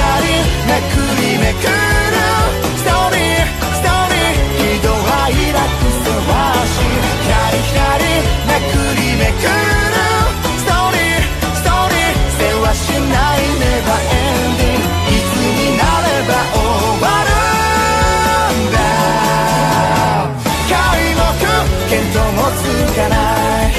[0.00, 1.76] りめくる
[2.76, 4.88] ストーリーストーリー喜怒
[5.24, 6.32] 哀楽せわ
[6.64, 6.78] し。
[7.20, 8.04] ヒャリヒャリ
[8.48, 9.56] めくりめくる。
[10.58, 11.22] ストーリー
[11.54, 14.88] ストーリーせわしないネバーエンディング。
[14.90, 16.62] いつになれば終
[17.04, 17.32] わる
[18.56, 18.78] んだ。
[20.68, 20.74] 開
[21.14, 21.28] 目
[21.90, 22.62] 見当もつ
[22.96, 23.14] かな
[23.68, 23.76] い。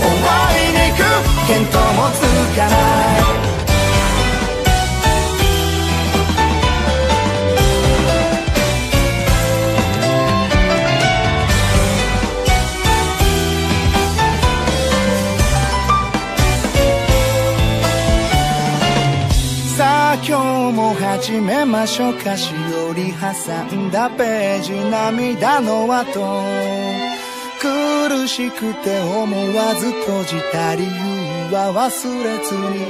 [0.00, 1.00] 終わりに行く
[1.48, 2.16] 見当もつ
[2.56, 2.97] かない。
[21.78, 22.52] ましょうかし
[22.90, 23.28] おり挟
[23.76, 26.18] んだページ涙の跡
[27.60, 30.90] 苦しくて思わず閉じた理由
[31.54, 31.86] は忘
[32.24, 32.82] れずに。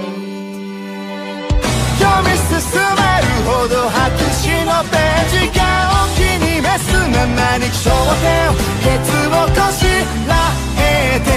[2.00, 2.56] 読み進
[2.96, 4.08] めるほど白
[4.40, 5.60] 紙のページが
[5.92, 7.92] お気に召すままに焦
[8.24, 9.84] 点ケツをこし
[10.26, 10.32] ら
[10.80, 11.28] えて。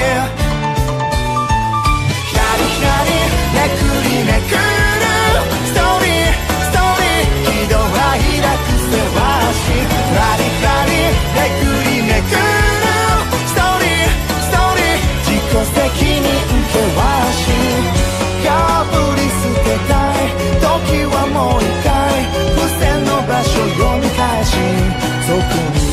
[2.32, 3.12] ヒャリヒャリ
[3.56, 4.56] めくりめく。
[4.56, 5.01] る
[25.32, 25.46] そこに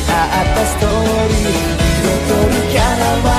[0.09, 1.79] あったストーリー。
[1.99, 3.38] 彩るキャラは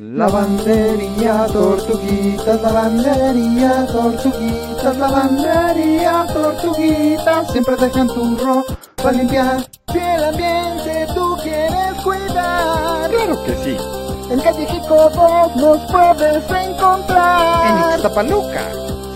[0.00, 9.66] Lavandería, tortuguitas, lavandería, tortuguitas, lavandería, tortuguitas, siempre dejan tu ropa limpiar.
[9.92, 13.76] Si el ambiente tú quieres cuidar, Claro que sí.
[14.30, 17.66] en Callejico 2 nos puedes encontrar.
[17.66, 18.60] En Ixtapaluca.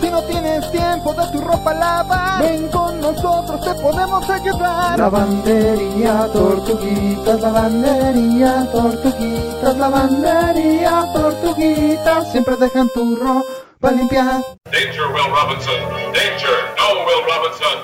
[0.01, 2.02] Si no tienes tiempo de tu ropa lavar,
[2.43, 4.99] ven con nosotros, te podemos ayudar.
[4.99, 14.43] Lavandería, tortuguitas, lavandería, tortuguitas, lavandería, tortuguitas, siempre dejan tu ropa limpiar.
[14.71, 15.81] Danger, Will Robinson!
[16.13, 16.57] Danger!
[16.79, 17.79] No, Will Robinson!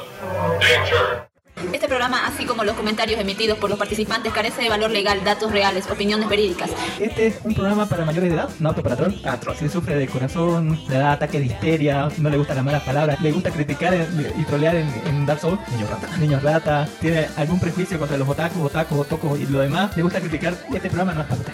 [0.61, 1.28] Danger!
[1.73, 5.53] Este programa, así como los comentarios emitidos por los participantes, carece de valor legal, datos
[5.53, 6.71] reales, opiniones verídicas.
[6.99, 9.15] Este es un programa para mayores de edad, no apto para troll.
[9.25, 9.55] Atro.
[9.55, 13.21] Si sufre de corazón, le da ataque de histeria, no le gustan las malas palabras,
[13.21, 17.61] le gusta criticar y trolear en, en Dark Souls, niños rata, niños rata, tiene algún
[17.61, 21.21] prejuicio contra los otakus, otakus, otocos y lo demás, le gusta criticar, este programa no
[21.23, 21.53] es para usted.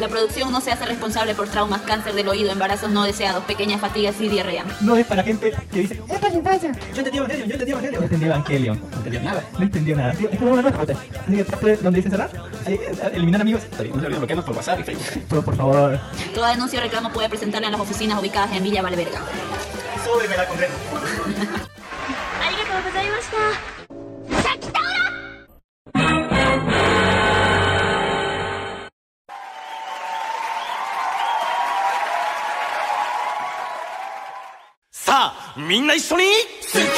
[0.00, 3.80] La producción no se hace responsable por traumas, cáncer del oído, embarazos no deseados, pequeñas
[3.80, 4.64] fatigas y diarrea.
[4.82, 6.72] No es para gente que dice, ¡Esto es infancia!
[6.92, 8.00] Yo entendí Evangelion, yo entendí Evangelion.
[8.00, 8.80] No entendí Evangelion.
[8.90, 10.13] No entendió nada No entendió nada.
[10.13, 11.19] Tío, Este programa no es para usted.
[11.21, 12.29] Así que tape donde dice cerrar.
[12.65, 13.63] Ahí, eh, eliminar amigos.
[13.63, 15.25] Está bien, no se olviden bloquearnos por WhatsApp y Facebook.
[15.29, 15.99] Pero por favor,
[16.33, 19.19] Toda denuncia o reclamo puede presentarla en las oficinas ubicadas en Villa Valverga.
[20.03, 20.73] súbeme la concreta.
[22.43, 24.51] ありがとうございました。
[34.91, 36.23] さあみんな一緒に
[36.61, 36.91] スケベが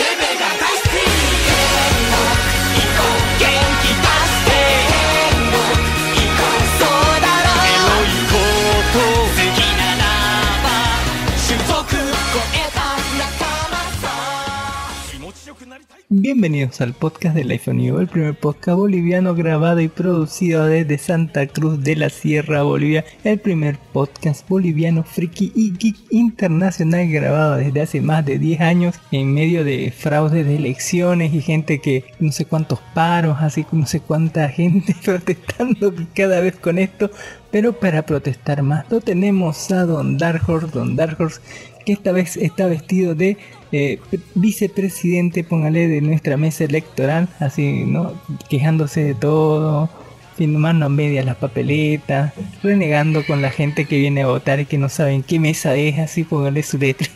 [16.11, 20.97] Bienvenidos al podcast de Life on You, el primer podcast boliviano grabado y producido desde
[20.97, 23.05] Santa Cruz de la Sierra, Bolivia.
[23.25, 28.95] El primer podcast boliviano friki y geek internacional grabado desde hace más de 10 años
[29.13, 33.77] en medio de fraudes de elecciones y gente que no sé cuántos paros, así que
[33.77, 37.11] no sé cuánta gente protestando cada vez con esto.
[37.51, 41.43] Pero para protestar más lo tenemos a Don Dark Horse, Don Dark Horse,
[41.85, 43.37] que esta vez está vestido de
[43.73, 44.01] eh,
[44.35, 48.15] vicepresidente, póngale, de nuestra mesa electoral, así, ¿no?
[48.49, 49.89] Quejándose de todo,
[50.37, 52.33] firmando a medias las papeletas,
[52.63, 55.99] renegando con la gente que viene a votar y que no saben qué mesa es,
[55.99, 57.09] así, póngale su letra.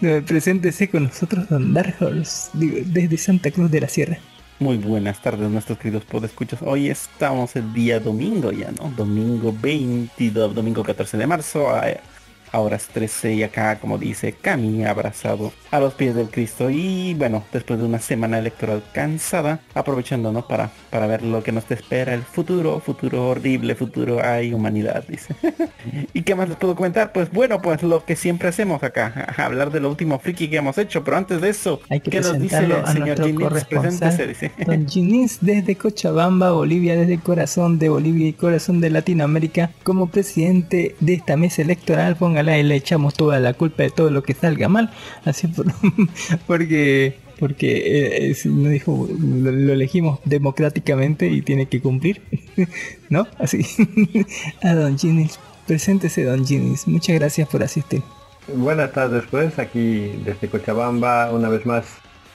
[0.26, 1.96] Preséntese con nosotros, Don Dark
[2.52, 4.18] desde Santa Cruz de la Sierra.
[4.58, 6.60] Muy buenas tardes nuestros queridos podescuchos.
[6.62, 8.92] Hoy estamos el día domingo ya, ¿no?
[8.96, 11.68] Domingo 22, domingo 14 de marzo,
[12.52, 16.70] a horas 13 y acá, como dice Cami, abrazado a los pies del Cristo.
[16.70, 20.46] Y bueno, después de una semana electoral cansada, aprovechando, ¿no?
[20.46, 25.34] Para, para ver lo que nos espera el futuro, futuro horrible, futuro hay humanidad, dice.
[26.12, 27.12] ¿Y qué más les puedo comentar?
[27.12, 30.76] Pues bueno, pues lo que siempre hacemos acá, hablar de lo último friki que hemos
[30.78, 33.44] hecho, pero antes de eso, Hay que ¿qué nos dice el señor Jimmy?
[33.68, 34.52] Preséntese, dice.
[34.66, 34.86] Don
[35.40, 41.14] desde Cochabamba, Bolivia, desde el corazón de Bolivia y corazón de Latinoamérica, como presidente de
[41.14, 44.90] esta mesa electoral, y le echamos toda la culpa de todo lo que salga mal,
[45.24, 45.66] así por-
[46.46, 52.22] porque porque eh, no dijo lo, elegimos democráticamente y tiene que cumplir,
[53.08, 53.26] ¿no?
[53.38, 53.66] Así.
[54.62, 58.02] a Don Ginés, preséntese Don Ginés, muchas gracias por asistir.
[58.54, 61.84] Buenas tardes pues, aquí desde Cochabamba, una vez más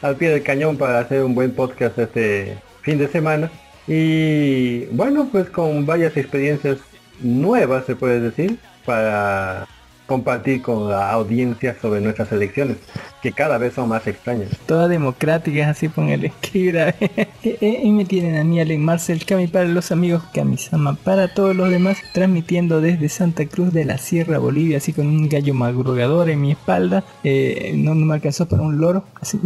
[0.01, 3.51] al pie del cañón para hacer un buen podcast este fin de semana.
[3.87, 6.77] Y bueno, pues con varias experiencias
[7.21, 9.67] nuevas se puede decir para
[10.07, 12.77] compartir con la audiencia sobre nuestras elecciones,
[13.21, 14.49] que cada vez son más extrañas.
[14.65, 16.95] todas democráticas, así póngale escribir.
[17.43, 21.69] y me tienen a mí, Allen Marcel, Cami para los amigos, Kamisama para todos los
[21.69, 26.41] demás, transmitiendo desde Santa Cruz de la Sierra, Bolivia, así con un gallo madrugador en
[26.41, 27.03] mi espalda.
[27.23, 29.03] Eh, no, me alcanzó para un loro.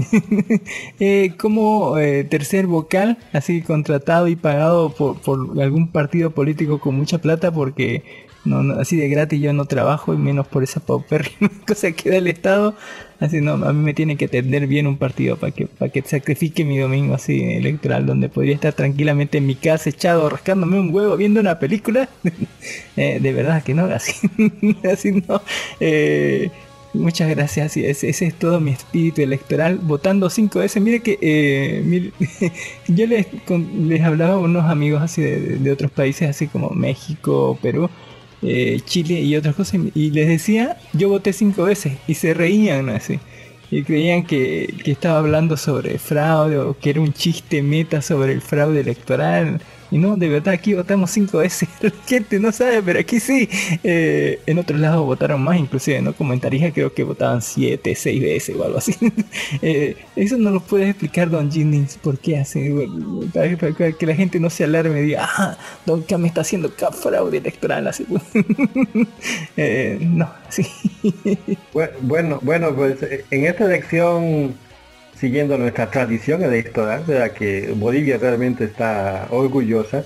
[0.99, 5.17] Eh, como eh, tercer vocal, así contratado y pagado por
[5.61, 8.03] algún partido político con mucha plata, porque
[8.43, 12.09] no, no, así de gratis yo no trabajo y menos por esa paupérrima cosa que
[12.09, 12.75] da el Estado.
[13.19, 16.01] Así no, a mí me tiene que atender bien un partido para que, para que
[16.01, 20.91] sacrifique mi domingo así electoral, donde podría estar tranquilamente en mi casa echado, rascándome un
[20.91, 22.09] huevo, viendo una película.
[22.97, 24.13] Eh, de verdad que no, así,
[24.91, 25.41] así no.
[25.79, 26.51] Eh,
[26.93, 30.83] muchas gracias, así es, ese es todo mi espíritu electoral, votando cinco veces.
[30.83, 32.11] Mire que eh,
[32.87, 33.27] yo les,
[33.79, 37.89] les hablaba a unos amigos así de, de otros países, así como México, Perú,
[38.41, 42.89] eh, Chile y otras cosas, y les decía, yo voté cinco veces, y se reían
[42.89, 43.19] así.
[43.69, 48.33] Y creían que, que estaba hablando sobre fraude o que era un chiste meta sobre
[48.33, 49.61] el fraude electoral.
[49.91, 51.67] Y no, de verdad aquí votamos cinco veces.
[51.81, 53.49] La gente no sabe, pero aquí sí.
[53.83, 56.13] Eh, en otros lados votaron más, inclusive, ¿no?
[56.13, 58.95] Como en Tarija creo que votaban siete, seis veces o algo así.
[59.61, 62.73] Eh, eso no lo puede explicar Don Jennings por qué hace.
[63.33, 66.69] Para, para- que la gente no se alarme y diga, ah, Don Cam está haciendo
[66.71, 67.87] fraude electoral.
[67.87, 68.05] Así.
[69.57, 70.65] Eh, no, sí.
[71.73, 74.53] Bue- Bueno, bueno, pues eh, en esta elección,
[75.21, 80.03] siguiendo nuestra tradición electoral, de la que Bolivia realmente está orgullosa,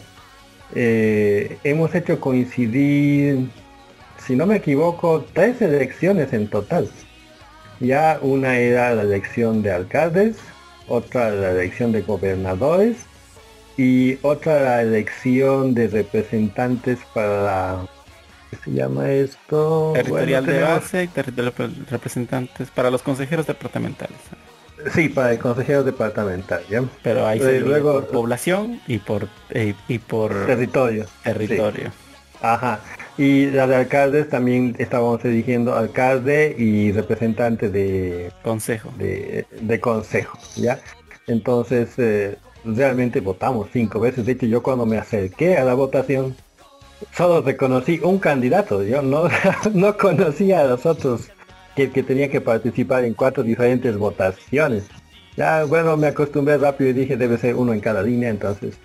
[0.75, 3.49] eh, hemos hecho coincidir,
[4.17, 6.89] si no me equivoco, tres elecciones en total.
[7.79, 10.35] Ya una era la elección de alcaldes,
[10.89, 12.97] otra la elección de gobernadores
[13.77, 17.87] y otra la elección de representantes para la
[18.49, 19.91] ¿qué se llama esto?
[19.93, 24.17] Territorial Bueno, de base y representantes para los consejeros departamentales.
[24.93, 26.83] Sí, para el consejero departamental, ¿ya?
[27.01, 31.05] Pero ahí Eh, se luego- por población y por eh, y por Territorio.
[31.23, 31.91] territorio.
[32.41, 32.79] Ajá.
[33.17, 38.91] Y la de alcaldes también estábamos eligiendo alcalde y representante de, Consejo.
[38.97, 40.79] de, de consejo, ¿ya?
[41.27, 44.25] Entonces, eh, realmente votamos cinco veces.
[44.25, 46.35] De hecho, yo cuando me acerqué a la votación,
[47.13, 48.83] solo reconocí un candidato.
[48.83, 49.23] Yo no,
[49.73, 51.29] no conocía a los otros
[51.75, 54.83] que, que tenía que participar en cuatro diferentes votaciones.
[55.37, 58.29] Ya, bueno, me acostumbré rápido y dije, debe ser uno en cada línea.
[58.29, 58.75] Entonces,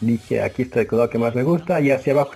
[0.00, 2.32] dije, aquí está el color que más me gusta y hacia abajo.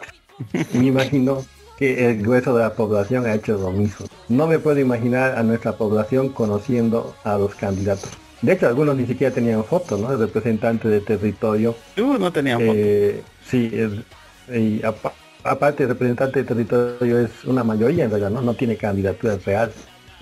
[0.75, 1.45] me imagino
[1.79, 4.07] que el grueso de la población ha hecho lo mismo.
[4.29, 8.11] No me puedo imaginar a nuestra población conociendo a los candidatos.
[8.43, 10.13] De hecho, algunos ni siquiera tenían foto, ¿no?
[10.13, 11.75] El representante de territorio.
[11.97, 12.73] Uh, no tenían foto.
[12.75, 15.15] Eh, sí, es- y apa-
[15.45, 18.43] aparte el representante de territorio es una mayoría en realidad, ¿no?
[18.43, 19.73] No tiene candidatura real.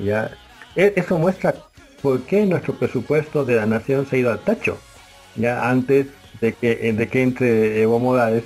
[0.03, 0.31] Ya.
[0.77, 1.55] E- Eso muestra
[2.03, 4.79] por qué nuestro presupuesto de la nación se ha ido al tacho.
[5.37, 6.07] Ya antes
[6.41, 8.45] de que, de que entre Evo Morales,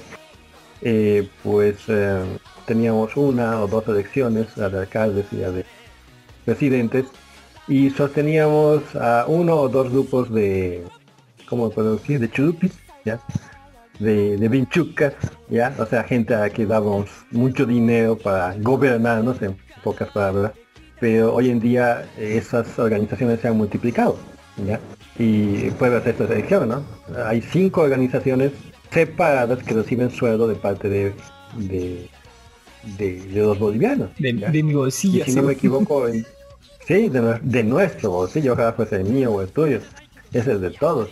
[0.82, 2.22] eh, pues eh,
[2.66, 5.64] teníamos una o dos elecciones, la de alcaldes y la de
[6.44, 7.06] presidentes,
[7.68, 10.84] y sosteníamos a uno o dos grupos de,
[11.48, 12.20] ¿cómo puedo decir?
[12.20, 12.72] De churupis,
[13.04, 13.18] ¿ya?
[13.98, 15.14] De, de vinchucas,
[15.48, 15.74] ¿ya?
[15.78, 20.52] O sea, gente a la que damos mucho dinero para gobernarnos, en pocas palabras.
[21.00, 24.16] Pero hoy en día eh, esas organizaciones se han multiplicado,
[24.66, 24.80] ¿ya?
[25.18, 26.82] Y puede hacer esta selección, ¿no?
[27.26, 28.52] Hay cinco organizaciones
[28.90, 31.12] separadas que reciben sueldo de parte de,
[31.56, 32.08] de,
[32.98, 34.10] de, de los bolivianos.
[34.18, 35.22] De, mi bolsillo.
[35.22, 36.24] Y si no me equivoco, en-
[36.86, 39.80] sí, de, nue- de nuestro bolsillo, ojalá fuese el mío o el tuyo.
[40.32, 41.10] Ese es de todos.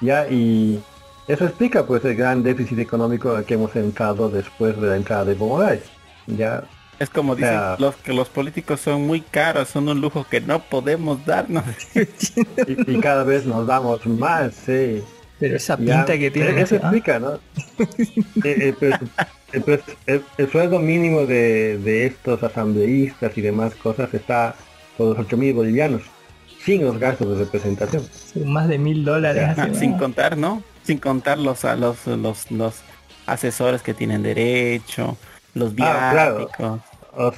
[0.00, 0.80] Ya, y
[1.28, 5.24] eso explica pues el gran déficit económico al que hemos entrado después de la entrada
[5.24, 5.82] de Evo Morales.
[6.26, 6.64] Ya,
[6.98, 10.60] Es como dicen los que los políticos son muy caros, son un lujo que no
[10.62, 11.64] podemos darnos.
[11.94, 15.02] y, y cada vez nos damos más, sí.
[15.40, 16.60] Pero esa Ya, pinta que tiene.
[16.60, 16.78] Eso ¿ah?
[16.78, 17.38] explica, ¿no?
[18.44, 19.08] el, el presu-
[19.52, 24.54] el el- el sueldo mínimo de, de estos asambleístas y demás cosas está
[24.96, 26.02] por los 8 mil bolivianos,
[26.64, 28.04] sin los gastos de representación.
[28.32, 29.56] Son más de mil dólares.
[29.78, 30.62] Sin contar, ¿no?
[30.84, 32.76] Sin contar los, a los, los, los
[33.26, 35.16] asesores que tienen derecho,
[35.54, 36.36] los Ah, claro.
[36.38, 36.80] viáticos.
[37.12, 37.34] Os-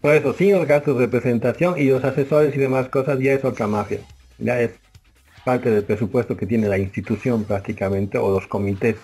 [0.00, 3.44] por eso, sin los gastos de representación y los asesores y demás cosas ya es
[3.44, 4.00] otra mafia.
[4.38, 4.70] Ya es
[5.44, 8.96] parte del presupuesto que tiene la institución prácticamente o los comités.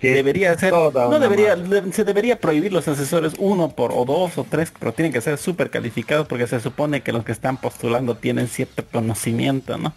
[0.00, 4.36] que Debería ser, no debería, de- se debería prohibir los asesores uno por o dos
[4.36, 7.56] o tres, pero tienen que ser súper calificados porque se supone que los que están
[7.58, 9.94] postulando tienen cierto conocimiento, ¿no?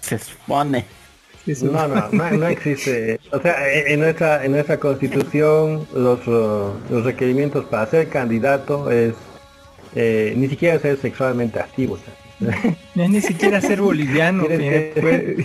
[0.00, 0.86] Se supone.
[1.62, 3.18] No, no, no, no existe.
[3.32, 9.14] O sea, en nuestra, en nuestra constitución los, los requerimientos para ser candidato es
[9.94, 11.98] eh, ni siquiera ser sexualmente activo.
[12.94, 14.44] No es ni siquiera ser boliviano.
[14.46, 15.44] Puede,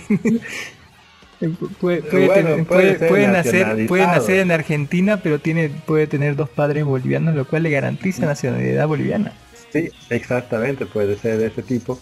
[1.80, 3.88] puede, puede Bueno, tener- puede puede- ser puede nacer, nacionalizado.
[3.88, 8.24] puede nacer en Argentina, pero tiene puede tener dos padres bolivianos, lo cual le garantiza
[8.26, 9.32] nacionalidad boliviana.
[9.72, 12.00] Sí, exactamente, puede ser de ese tipo.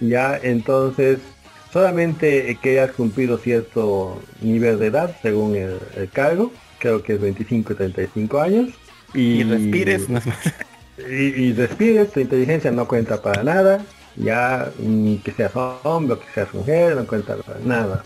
[0.00, 1.18] Ya, entonces,
[1.72, 7.20] solamente que hayas cumplido cierto nivel de edad según el, el cargo, creo que es
[7.20, 8.70] 25 y 35 años.
[9.14, 10.20] Y, Y respires, no
[11.08, 13.84] y, y respires, tu inteligencia no cuenta para nada,
[14.16, 14.70] ya
[15.24, 18.04] que seas hombre o que seas mujer, no cuenta para nada.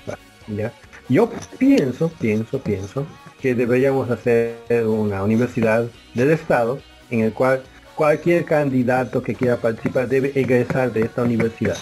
[0.48, 0.72] ¿ya?
[1.08, 3.06] Yo pienso, pienso, pienso
[3.40, 4.56] que deberíamos hacer
[4.86, 6.78] una universidad del Estado
[7.10, 7.62] en el cual
[7.94, 11.76] cualquier candidato que quiera participar debe egresar de esta universidad.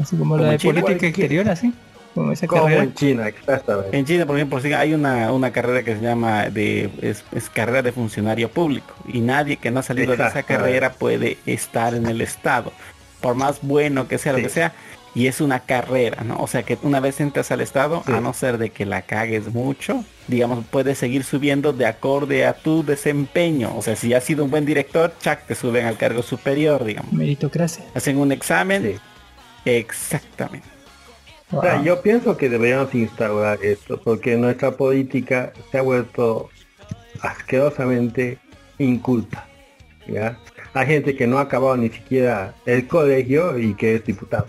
[0.00, 1.72] Así como, Como la de política exterior, así.
[2.14, 2.82] Como esa Como carrera.
[2.84, 3.98] en China, exactamente.
[3.98, 7.50] En China, por ejemplo, sí, hay una, una carrera que se llama de es, es
[7.50, 11.92] carrera de funcionario público y nadie que no ha salido de esa carrera puede estar
[11.94, 12.72] en el estado,
[13.20, 14.72] por más bueno que sea lo que sea.
[15.16, 16.36] Y es una carrera, ¿no?
[16.38, 18.10] O sea que una vez entras al estado, Sí.
[18.12, 22.52] a no ser de que la cagues mucho, digamos, puedes seguir subiendo de acorde a
[22.54, 23.72] tu desempeño.
[23.76, 27.12] O sea, si has sido un buen director, chac, te suben al cargo superior, digamos.
[27.12, 27.84] Meritocracia.
[27.94, 28.82] Hacen un examen.
[28.82, 29.00] Sí.
[29.64, 30.66] Exactamente.
[31.50, 36.50] O sea, yo pienso que deberíamos instaurar esto, porque nuestra política se ha vuelto
[37.20, 38.38] asquerosamente
[38.78, 39.46] inculta.
[40.06, 40.38] ¿ya?
[40.72, 44.46] Hay gente que no ha acabado ni siquiera el colegio y que es diputado.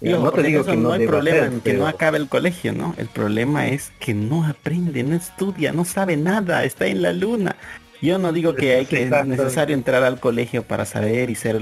[0.00, 1.86] Y Ya, ojo, no te digo que no, no hay problema en que pero- no
[1.86, 2.94] acabe el colegio, ¿no?
[2.98, 7.56] El problema es que no aprende, no estudia, no sabe nada, está en la luna.
[8.02, 11.60] Yo no digo que hay que es necesario entrar al colegio para saber y ser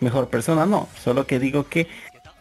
[0.00, 1.86] mejor persona, no, solo que digo que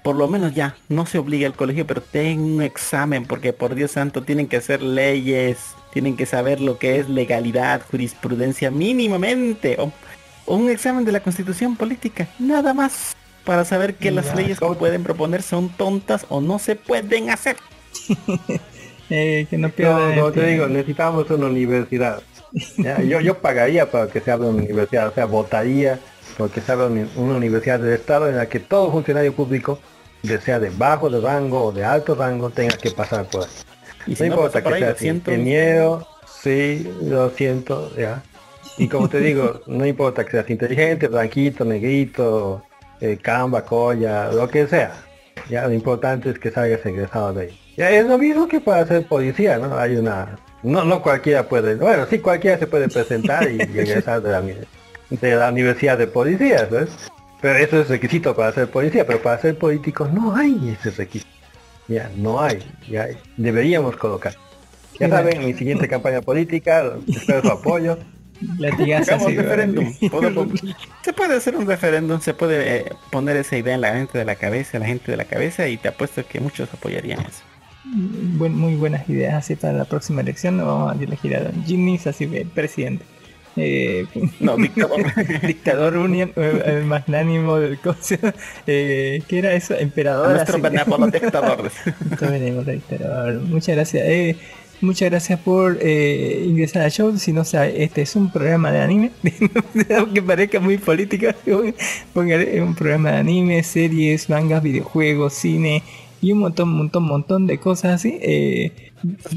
[0.03, 3.73] por lo menos ya, no se obliga al colegio, pero ten un examen, porque por
[3.73, 5.59] Dios santo tienen que hacer leyes,
[5.93, 9.93] tienen que saber lo que es legalidad, jurisprudencia mínimamente, o,
[10.45, 14.59] o un examen de la constitución política, nada más, para saber que las Ya, leyes
[14.59, 17.55] que ¿cómo- pueden proponer son tontas o no se pueden hacer.
[19.09, 22.23] Eh, que no No, te digo, necesitamos una universidad.
[22.77, 25.99] Ya, yo, yo pagaría para que se abra una universidad, o sea, votaría
[26.37, 29.79] porque uni- una universidad del Estado en la que todo funcionario público,
[30.23, 33.49] ya sea de bajo de rango o de alto rango, tenga que pasar por ahí.
[34.07, 35.31] Y si No no importa que ahí, sea lo siento.
[35.31, 36.07] ingeniero,
[36.41, 38.21] sí, lo siento, ya.
[38.77, 42.63] Y como te digo, no importa que seas inteligente, blanquito, negrito,
[42.99, 44.93] eh, camba, colla, lo que sea.
[45.49, 47.59] Ya lo importante es que salgas egresado de ahí.
[47.75, 49.77] Ya es lo mismo que para ser policía, ¿no?
[49.77, 50.37] Hay una...
[50.61, 54.55] No, no cualquiera puede, bueno, sí cualquiera se puede presentar y, egresar de la, uni-
[55.09, 56.89] de la universidad de policías, ¿ves?
[57.41, 61.29] Pero eso es requisito para ser policía, pero para ser político no hay ese requisito.
[61.87, 62.59] Ya, no hay.
[62.89, 63.07] Ya
[63.37, 64.33] deberíamos colocar.
[64.99, 67.97] Ya saben, mi siguiente campaña política, espero su apoyo.
[69.09, 69.93] Así, referéndum.
[71.03, 74.25] se puede hacer un referéndum, se puede eh, poner esa idea en la gente de
[74.25, 77.41] la cabeza, en la gente de la cabeza y te apuesto que muchos apoyarían eso.
[77.85, 80.57] Buen- muy buenas ideas así para la próxima elección.
[80.57, 81.63] Vamos a elegir a Don
[82.05, 83.05] así de presidente.
[83.55, 84.05] Eh,
[84.39, 85.01] No, dictador.
[85.47, 88.19] dictador unión, eh, el magnánimo del coche.
[88.65, 89.75] Eh, ¿Qué era eso?
[89.75, 90.31] Emperador.
[90.31, 90.59] nuestro
[92.71, 93.41] dictador.
[93.41, 94.03] Muchas gracias.
[94.07, 94.35] Eh,
[94.81, 97.15] muchas gracias por eh, ingresar al show.
[97.17, 99.11] Si no sabe, este es un programa de anime.
[99.97, 101.27] Aunque parezca muy político,
[102.13, 105.83] póngale, un programa de anime, series, mangas, videojuegos, cine
[106.21, 108.17] y un montón, montón, montón de cosas así.
[108.21, 108.71] Eh,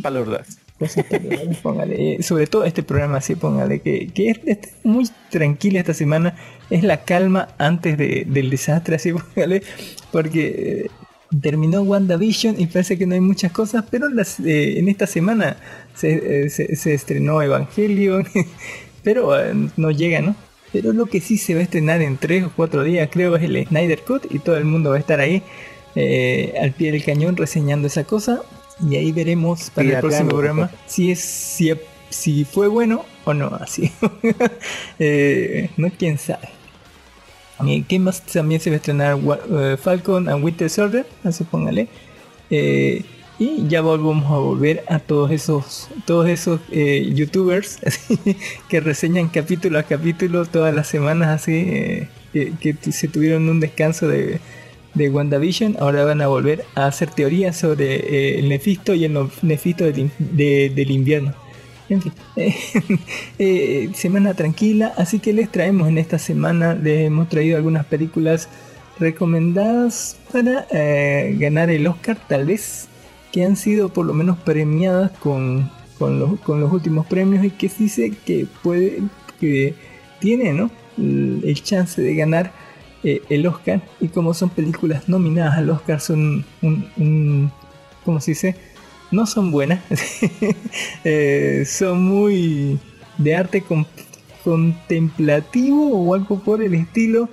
[0.03, 0.59] palurdas.
[1.63, 6.37] póngale, sobre todo este programa así, póngale que, que es, es muy tranquila esta semana,
[6.71, 9.63] es la calma antes de- del desastre, así póngale,
[10.13, 10.91] porque eh,
[11.41, 15.57] terminó WandaVision y parece que no hay muchas cosas, pero las, eh, en esta semana
[15.95, 18.27] se, eh, se- se estrenó Evangelion,
[19.03, 20.37] pero eh, no llega, ¿no?
[20.73, 23.45] Pero lo que sí se va a estrenar en tres o cuatro días, creo, es
[23.45, 25.43] el Snyder Cut y todo el mundo va a estar ahí
[26.61, 28.43] al pie del cañón reseñando esa cosa.
[28.81, 31.73] Y ahí veremos para el próximo programa si es si,
[32.11, 33.47] si fue bueno o no.
[33.61, 33.91] Así,
[34.99, 36.49] Eh, no quién sabe.
[37.89, 39.19] ¿Qué más también se va a estrenar?
[39.51, 41.89] Eh, Falcon and Winter Soldier, así póngale.
[42.51, 43.03] Eh,
[43.39, 48.19] y ya volvemos a volver a todos esos todos esos eh, youtubers así,
[48.69, 54.09] que reseñan capítulo a capítulo todas las semanas así eh, que, se tuvieron un descanso
[54.09, 54.41] de,
[54.97, 59.17] de WandaVision ahora van a volver a hacer teorías sobre eh, el Nefisto y el
[59.43, 61.35] Nefisto del, del invierno
[61.89, 62.13] en fin,
[63.39, 68.49] eh, semana tranquila, así que les traemos en esta semana, les hemos traído algunas películas
[68.99, 72.89] recomendadas para eh, ganar el Oscar, tal vez,
[73.33, 77.51] que han sido por lo menos premiadas con, con, los, con los últimos premios y
[77.51, 79.03] que dice que puede,
[79.39, 79.75] que
[80.19, 80.71] tiene, ¿no?
[80.99, 82.53] El chance de ganar
[83.07, 87.53] eh, el Oscar y como son películas nominadas al Oscar son un, un
[88.05, 88.57] ¿cómo se dice?
[89.13, 89.81] no son buenas,
[91.05, 92.79] Eh, son muy
[93.19, 93.87] de arte con-
[94.45, 97.29] contemplativo o algo por el estilo,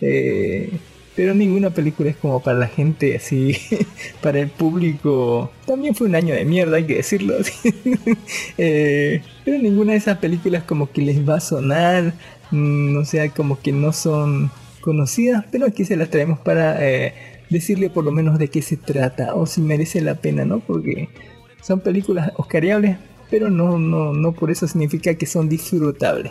[0.00, 0.70] eh,
[1.16, 3.56] pero ninguna película es como para la gente así,
[4.22, 5.50] para el público.
[5.66, 7.34] También fue un año de mierda, hay que decirlo
[8.56, 12.14] pero ninguna de esas películas como que les va a sonar,
[12.52, 14.50] mm, o sea, como que no son
[14.86, 17.12] conocidas, pero aquí se las traemos para eh,
[17.50, 20.60] decirle por lo menos de qué se trata o si merece la pena, ¿no?
[20.60, 21.08] Porque
[21.60, 22.96] son películas oscariables,
[23.28, 26.30] pero no, no, no por eso significa que son disfrutables.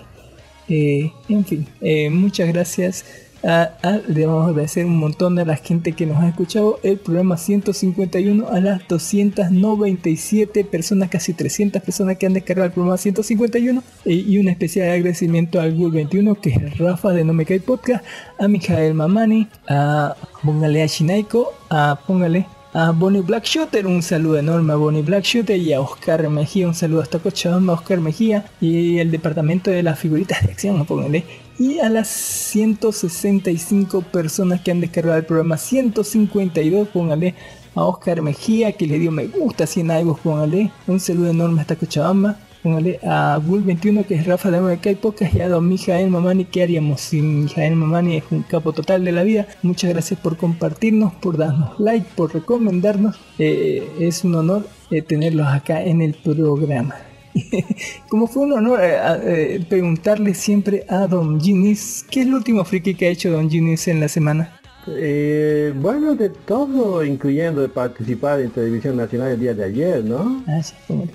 [0.70, 3.04] Eh, en fin, eh, muchas gracias.
[3.47, 6.79] A, a- le vamos a agradecer un montón a la gente que nos ha escuchado.
[6.81, 12.97] El programa 151 a las 297 personas, casi 300 personas que han descargado el programa
[12.97, 17.45] 151 eh, y un especial agradecimiento al Google 21 que es Rafa de No Me
[17.45, 18.03] Cae Podcast,
[18.39, 22.47] a Mijael Mamani, a póngale a Shinaiko, a póngale
[22.78, 26.68] a Bonnie Black Shooter, un saludo enorme a Bonnie Black Shooter y a Oscar Mejía,
[26.68, 31.24] un saludo hasta Cochabamba, Oscar Mejía y el departamento de las figuritas de acción, pónganle.
[31.58, 37.34] Y a las 165 personas que han descargado el programa 152, póngale
[37.76, 40.70] a Oscar Mejía que le dio me gusta así en iVoox, póngale.
[40.86, 42.38] Un saludo enorme hasta Cochabamba.
[42.65, 46.45] A Bull21 que es Rafa de America y Podcast y a don Mijael Mamani.
[46.45, 48.17] ¿Qué haríamos sin Mijael Mamani?
[48.17, 49.45] Es un capo total de la vida.
[49.62, 53.19] Muchas gracias por compartirnos, por darnos like, por recomendarnos.
[53.38, 56.95] Eh, es un honor eh, tenerlos acá en el programa.
[58.10, 62.95] Como fue un honor eh, preguntarle siempre a Don Ginis, ¿qué es lo último friki
[62.95, 64.60] que ha hecho Don Ginis en la semana?
[64.88, 70.43] Eh, bueno, de todo, incluyendo de participar en televisión nacional el día de ayer, ¿no?
[70.48, 71.08] Ah, sí, como-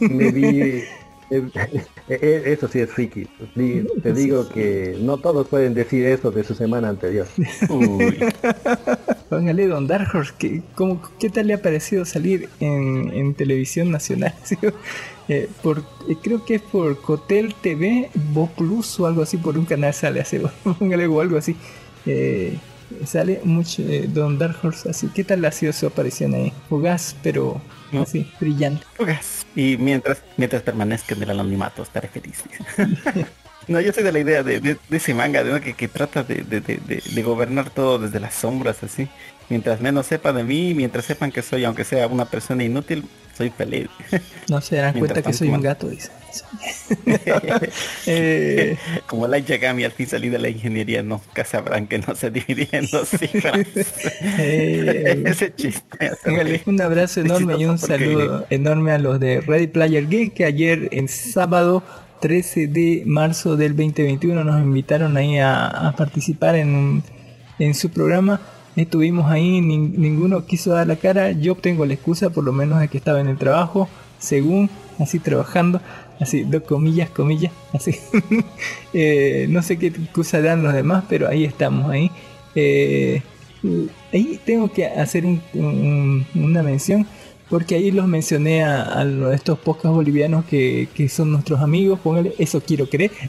[0.00, 0.82] Me vi...
[1.30, 1.42] eh,
[2.08, 3.26] eh, eso sí es friki.
[4.02, 7.26] Te digo que no todos pueden decir eso de su semana anterior.
[7.70, 8.18] Uy,
[9.30, 13.90] Póngale Don Dark Horse, ¿qué, cómo- ¿qué tal le ha parecido salir en, en televisión
[13.90, 14.34] nacional?
[14.44, 14.56] Sí,
[15.28, 19.56] eh, por, eh, creo que es por Cotel TV, Bo Plus o algo así, por
[19.56, 20.38] un canal sale así,
[20.78, 21.56] póngale o algo así.
[22.04, 22.58] Eh,
[23.06, 25.08] sale mucho eh, Don Dark Horse, así.
[25.14, 26.52] ¿Qué tal ha sido su aparición ahí?
[26.68, 27.60] Fugaz, pero
[27.92, 28.02] No.
[28.02, 28.84] así, brillante.
[29.56, 32.42] Y mientras, mientras permanezca en el anonimato, estaré feliz.
[33.68, 36.22] no, yo soy de la idea de, de- de ese manga de, que, que trata
[36.22, 39.08] de, de- gobernar todo desde las sombras, así.
[39.48, 43.04] Mientras menos sepan de mí, mientras sepan que soy, aunque sea una persona inútil,
[43.36, 43.88] soy feliz.
[44.48, 46.10] No se darán Mientras cuenta que soy un gato, dice.
[48.06, 52.30] Eh, Como Light Yagami al fin salí de la ingeniería, nunca sabrán que no se
[52.30, 53.66] dividía en dos cifras.
[54.38, 56.10] eh, Ese chiste.
[56.66, 60.88] Un abrazo enorme y un saludo enorme a los de Ready Player Geek que ayer
[60.92, 61.82] en sábado
[62.20, 67.02] 13 de marzo del 2021 nos invitaron ahí a, a participar en,
[67.58, 68.40] en su programa.
[68.76, 71.30] Estuvimos ahí, nin- ninguno quiso dar la cara.
[71.32, 74.68] Yo tengo la excusa, por lo menos de que estaba en el trabajo, según
[74.98, 75.80] así trabajando,
[76.20, 77.96] así dos comillas, comillas, así.
[78.96, 82.10] Eh, no sé qué excusa dan los demás, pero ahí estamos ahí.
[82.54, 83.22] Eh,
[84.12, 87.06] ahí tengo que hacer un- un- una mención
[87.50, 92.60] porque ahí los mencioné a, estos podcasts bolivianos que, que son nuestros amigos, póngale, eso
[92.60, 93.10] quiero creer.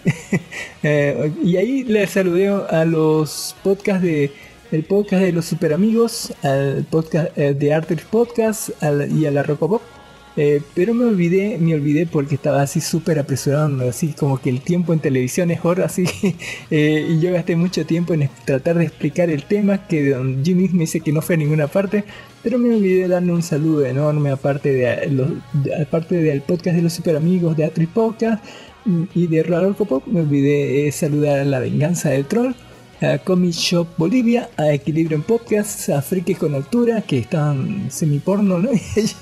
[0.88, 4.32] Eh, y ahí les saludé a los podcasts de
[4.72, 8.70] el podcast de los super amigos, al podcast de Artex Podcast
[9.12, 9.82] y a la Rocopop.
[10.38, 14.60] Eh, pero me olvidé, me olvidé porque estaba así súper apresurado, así como que el
[14.62, 16.06] tiempo en televisión es oro, así.
[16.72, 20.68] Eh, y yo gasté mucho tiempo en tratar de explicar el tema que don Jimmy
[20.70, 22.04] me dice que no fue a ninguna parte,
[22.44, 26.82] pero me olvidé darle un saludo enorme aparte de, los, de- aparte del podcast de
[26.82, 28.44] los super amigos de Atri Podcast
[29.14, 32.54] y de Rarolco Pop, me olvidé eh, saludar a la venganza del troll
[33.02, 38.60] a Comic Shop Bolivia, a Equilibrio en Podcast, a Friki con Altura, que están semiporno,
[38.60, 38.70] ¿no?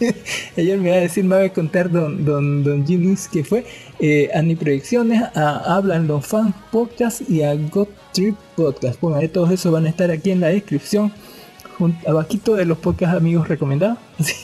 [0.57, 2.85] Ayer me va a decir, me va a contar don, don, don
[3.31, 3.65] que fue,
[3.99, 8.99] eh, a Ni Proyecciones, a Hablan los Fans Podcast y a God Trip Podcast.
[9.01, 11.11] Bueno, ahí todos esos van a estar aquí en la descripción,
[11.77, 13.97] junto, abajito de los podcast amigos recomendados.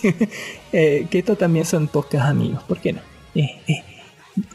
[0.72, 3.02] Eh, que estos también son podcast amigos, ¿por qué no?
[3.34, 3.84] Eh, eh.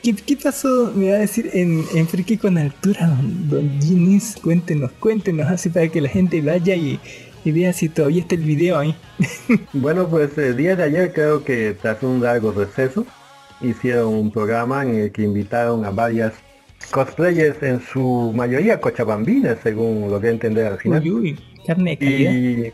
[0.02, 0.92] ¿Qué, qué pasó?
[0.94, 4.20] Me va a decir en, en Friki con altura, don, don.
[4.42, 7.00] Cuéntenos, cuéntenos, así para que la gente vaya y,
[7.44, 8.94] y vea si todavía está el video ahí.
[9.72, 13.06] Bueno, pues el día de ayer creo que tras un largo receso
[13.60, 16.34] hicieron un programa en el que invitaron a varias
[16.90, 21.02] cosplayers, en su mayoría cochabambinas, según lo que entender al final.
[21.02, 22.32] Uy, uy, carne de calidad.
[22.32, 22.72] Y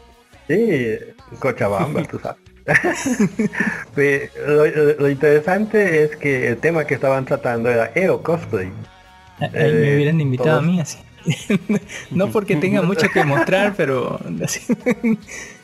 [0.48, 2.49] sí, Cochabamba, tú sabes.
[4.98, 8.70] Lo, interesante es que el tema que estaban tratando era Eo Cosplay.
[9.40, 10.98] Ahí me eh, hubieran invitado a mí así.
[12.11, 14.61] no porque tenga mucho que mostrar, pero así.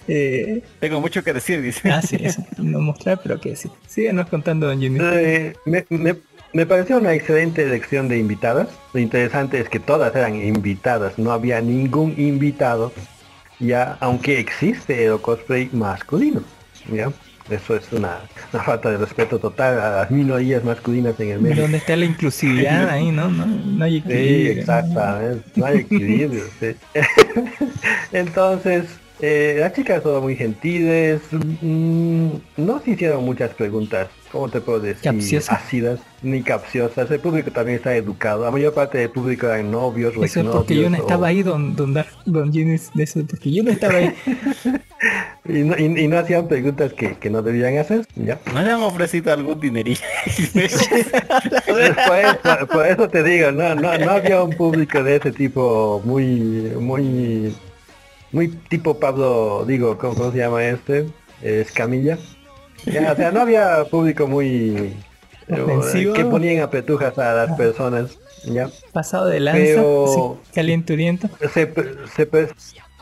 [0.09, 1.90] eh, Tengo mucho que decir, dice.
[1.90, 2.45] ah, sí, eso.
[2.59, 3.71] No mostrar, pero que sí.
[3.87, 4.99] Síganos contando, don Jimmy.
[5.03, 6.16] Eh, me, me-
[6.53, 8.69] me pareció una excelente elección de invitadas.
[8.95, 12.92] Lo interesante es que todas eran invitadas, no había ningún invitado,
[13.59, 16.42] ya aunque existe el cosplay masculino.
[16.92, 17.11] ¿Ya?
[17.49, 18.18] Eso es una,
[18.53, 21.62] una falta de respeto total a las minorías masculinas en el medio.
[21.62, 23.12] ¿Dónde está la inclusividad ahí?
[23.12, 24.53] No, no, no hay Sí, equilibrio.
[24.53, 25.44] exactamente.
[25.55, 26.42] No hay equilibrio.
[26.61, 26.75] sí.
[28.12, 28.87] Entonces,
[29.20, 31.20] eh, las chicas fueron muy gentiles.
[31.61, 35.03] mm, no se hicieron muchas preguntas, ¿cómo te puedo decir?
[35.03, 35.61] Capciosas.
[35.61, 37.11] Ácidas ni capciosas.
[37.11, 38.44] El público también está educado.
[38.44, 41.42] La mayor parte del público eran novios, Eso es porque yo no estaba o- ahí,
[41.42, 44.14] don, don, Dar- don Jimmy, de eso, porque yo no estaba ahí.
[45.49, 48.05] Y no, y- y no hacían preguntas que, que no debían hacer.
[48.16, 48.40] ¿ya?
[48.53, 50.01] ¿No le han ofrecido algún dinerillo?
[51.66, 56.01] por, eso, por eso te digo, no, no, no había un público de ese tipo
[56.05, 57.55] muy, muy,
[58.33, 61.07] muy tipo Pablo, digo, ¿cómo, cómo se llama este?
[61.42, 62.18] Eh, Escamilla.
[62.87, 64.94] Ya, o sea, no había público muy
[65.49, 66.14] eh, Ofensivo.
[66.14, 68.68] que ponían apetujas a las personas, ya.
[68.92, 70.07] Pasado de lanza, Pero-
[70.44, 71.29] sí, calienturiento.
[71.53, 71.72] Se,
[72.14, 72.49] se,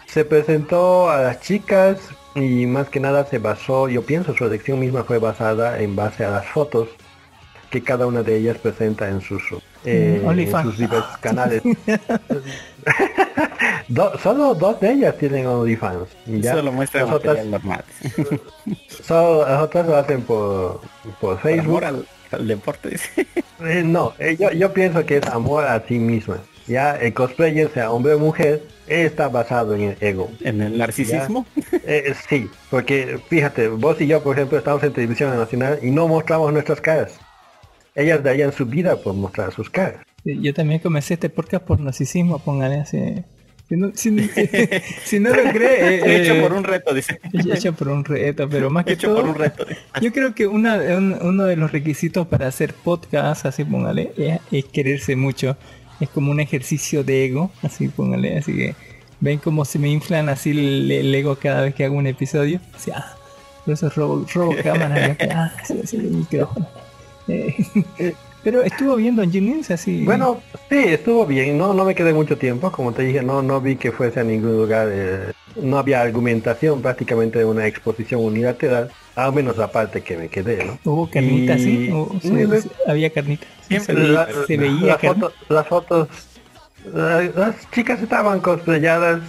[0.07, 1.99] se presentó a las chicas
[2.35, 6.25] y más que nada se basó, yo pienso su elección misma fue basada en base
[6.25, 6.89] a las fotos
[7.75, 9.43] que cada una de ellas presenta en sus,
[9.85, 11.61] eh, Mm, en sus diversos canales.
[13.89, 16.09] Do- solo dos de ellas tienen OnlyFans.
[16.27, 16.53] ¿ya?
[16.55, 17.85] Solo muestra las otras, normal.
[19.03, 21.67] solo- las otras lo hacen por, por Por Facebook.
[21.69, 22.97] amor al, al deporte.
[23.65, 26.39] Eh, no, eh, yo, yo pienso que es amor a sí misma.
[26.67, 30.29] Ya el cosplayer, sea hombre o mujer, está basado en el ego.
[30.41, 31.47] En el narcisismo.
[31.85, 36.09] Eh, sí, porque fíjate, vos y yo, por ejemplo, estamos en televisión nacional y no
[36.09, 37.13] mostramos nuestras caras.
[37.95, 40.05] Ellas darían su vida por mostrar sus caras.
[40.25, 42.99] Yo también comencé este podcast por narcisismo, póngale así.
[43.69, 44.19] Si no, si,
[45.05, 47.19] si no lo cree, eh, Hecho eh, por un reto, dice.
[47.53, 49.67] hecho por un reto, pero más que Hecho todo, por un reto.
[50.01, 54.41] yo creo que una, un- uno de los requisitos para hacer podcast, así póngale, es,
[54.51, 55.57] es quererse mucho.
[56.01, 58.75] Es como un ejercicio de ego, así póngale, así que
[59.21, 62.61] ven cómo se me inflan así el, el ego cada vez que hago un episodio.
[62.75, 63.15] Así, ah,
[63.65, 66.69] por eso robo, robo cámara, ya que, ah, sí, así el micrófono.
[68.45, 70.05] Pero estuvo viendo en Jennings así.
[70.05, 71.57] Bueno, sí, estuvo bien.
[71.57, 72.71] No, no me quedé mucho tiempo.
[72.71, 74.89] Como te dije, no, no vi que fuese a ningún lugar.
[74.91, 78.91] eh, no había argumentación, prácticamente una exposición unilateral.
[79.15, 80.79] Al menos la parte que me quedé, ¿no?
[80.85, 81.91] Hubo carnita, Y- sí.
[81.93, 83.47] ¿O se- y- se- había carnita.
[83.67, 85.21] Siempre se veía, La- se veía las, carne.
[85.21, 86.09] fotos, las fotos,
[86.93, 89.21] la- las chicas estaban cosplayadas,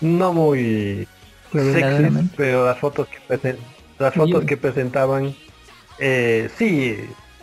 [0.00, 1.06] no muy
[1.52, 2.34] Reveladoramente.
[2.36, 3.58] pero las fotos que, presen-
[4.00, 5.34] las fotos Yo- que presentaban,
[5.98, 6.96] eh, sí,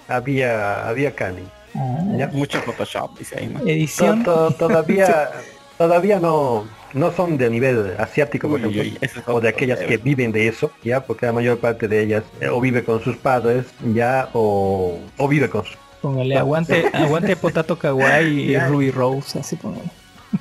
[0.07, 1.43] había, había carne.
[1.75, 2.27] Ah, Ya.
[2.27, 3.59] Mucho Photoshop, dice ahí, ¿no?
[3.61, 4.23] Edición.
[4.23, 5.29] to- todavía,
[5.77, 9.79] todavía no, no son de nivel asiático, por Uy, ejemplo, uy, es o de aquellas
[9.79, 13.01] que viven de eso, ya, porque la mayor parte de ellas eh, o vive con
[13.03, 18.59] sus padres, ya, o, o vive con sus Póngale aguante, aguante Potato Kawaii y.
[18.59, 19.89] Ruby Rose, así póngale.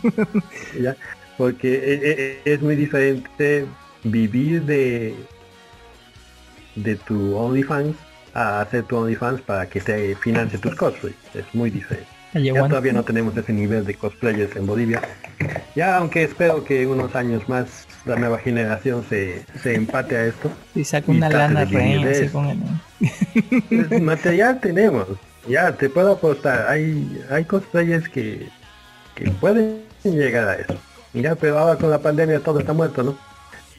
[0.81, 0.97] ¿ya?
[1.37, 3.67] Porque e- e- es muy diferente
[4.05, 5.15] vivir de
[6.83, 7.97] de tu OnlyFans
[8.35, 11.17] a hacer tu OnlyFans para que te financie tus cosplays.
[11.35, 12.09] Es muy diferente.
[12.35, 15.01] Ya todavía no tenemos ese nivel de cosplayers en Bolivia.
[15.75, 20.51] Ya aunque espero que unos años más la nueva generación se, se empate a esto.
[20.75, 22.61] Y saca una lana reina, así póngale.
[23.69, 25.07] Pues, material tenemos.
[25.49, 26.69] Ya te puedo apostar.
[26.69, 28.49] Hay, hay cosplayers que,
[29.15, 30.77] que pueden llegar a eso.
[31.15, 33.19] Ya, pero ahora con la pandemia todo está muerto, ¿no?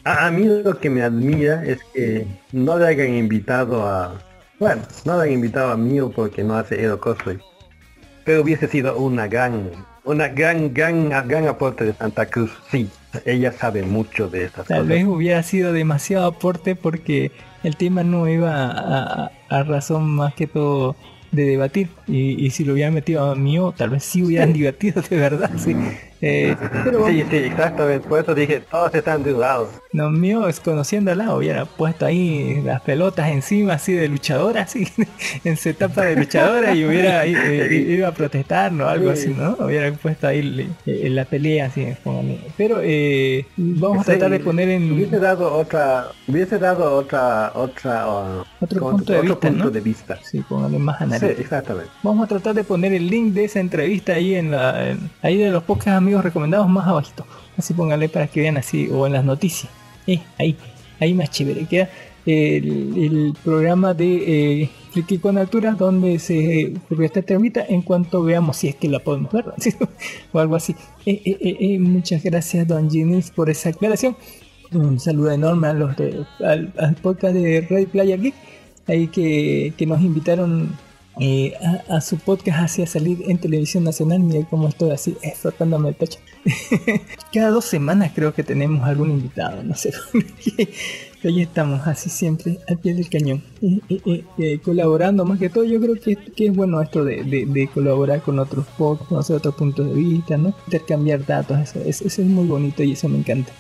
[0.10, 4.15] A, a mí lo que me admira es que no le hayan invitado a...
[4.60, 7.38] Bueno, no le hayan invitado a Mio porque no hace Edo Cosplay.
[8.26, 9.69] Pero hubiese sido una gran,
[10.04, 12.52] una gran, gran, gran aporte de Santa Cruz.
[12.72, 12.89] Sí,
[13.26, 14.89] ella sabe mucho de estas Tal cosas.
[14.89, 17.32] vez hubiera sido demasiado aporte porque
[17.63, 20.95] el tema no iba a, a- a razón más que todo
[21.32, 21.89] de debatir.
[22.08, 25.52] Y, y si lo hubieran metido a mío, tal vez sí hubieran divertido de verdad,
[25.58, 25.76] sí.
[26.21, 28.08] Eh, pero Sí, sí, exactamente.
[28.08, 29.69] Por eso dije, todos están de un lado.
[29.93, 34.88] No mío es conociéndola, hubiera puesto ahí las pelotas encima así de luchadora, así
[35.43, 39.55] en su etapa de luchadora y hubiera eh, iba a protestar o algo así, ¿no?
[39.65, 41.88] Hubiera puesto ahí le- eh, la pelea así.
[42.58, 47.51] Pero eh, vamos a Sí, tratar de poner en Hubiese dado otra, hubiese dado otra,
[47.55, 49.71] otra, uh, Otro ¿cómo- punto de otro vista, punto ¿no?
[49.71, 50.19] de vista.
[50.23, 51.39] sí, póngale más Sí, análisis.
[51.39, 51.89] exactamente.
[52.03, 55.38] Vamos a tratar de poner el link de esa entrevista ahí en la en- ahí
[55.38, 57.24] de los pocos amigos recomendados más abajito.
[57.56, 59.72] Así póngale para que vean así o en las noticias.
[60.08, 60.58] Eh, ahí,
[61.00, 61.88] ahí más chévere queda
[62.26, 68.58] el, programa de eh, Friki con altura donde se ocurrió esta entrevista en cuanto veamos
[68.58, 69.72] si es que la podemos ver ¿sí?
[70.34, 70.76] o algo así.
[71.06, 74.17] Eh, eh, eh, eh, muchas gracias Don Ginis por esa aclaración.
[74.72, 78.34] Un saludo enorme a los de, al, al podcast de Red Playa Geek
[78.88, 80.76] ahí que, que nos invitaron
[81.19, 81.54] eh,
[81.89, 84.19] a, a su podcast hacia salir en televisión nacional.
[84.19, 86.19] Mira cómo estoy así, eh, frotándome el pecho.
[87.34, 90.69] Cada dos semanas creo que tenemos algún invitado, no sé por qué.
[91.22, 93.43] Pero ahí estamos, así siempre, al pie del cañón.
[93.62, 97.04] Eh, eh, eh, eh, colaborando más que todo, yo creo que, que es bueno esto
[97.04, 100.56] de, de- de colaborar con otros podcasts, conocer otros puntos de vista, ¿no?
[100.67, 103.52] Intercambiar datos, eso, eso- eso es muy bonito y eso me encanta.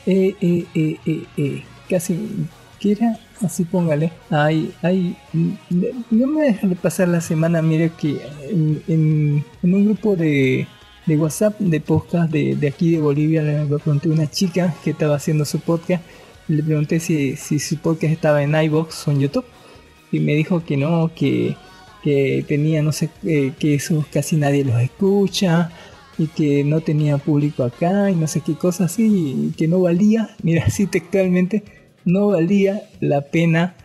[1.89, 2.13] Casi
[2.79, 4.11] que era así póngale.
[4.29, 5.15] Hay hay
[6.09, 8.21] no me dejan de pasar la semana mire que
[8.87, 10.67] en, un grupo de,
[11.05, 14.91] de whatsapp de podcast de, de aquí de bolivia le pregunté a una chica que
[14.91, 16.03] estaba haciendo su podcast
[16.47, 19.45] le pregunté si, si su podcast estaba en iVoox o en youtube
[20.11, 21.55] y me dijo que no que
[22.03, 25.69] que tenía no sé que eso casi nadie los escucha
[26.17, 29.81] y que no tenía público acá y no sé qué cosas así y que no
[29.81, 31.63] valía mira así textualmente
[32.05, 33.75] no valía la pena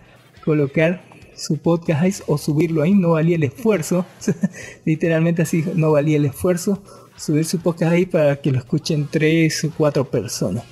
[0.45, 1.03] colocar
[1.37, 4.07] su podcast o subirlo ahí, no valía el esfuerzo,
[4.85, 6.83] literalmente así, no valía el esfuerzo
[7.17, 10.65] subir su podcast ahí para que lo escuchen tres o cuatro personas.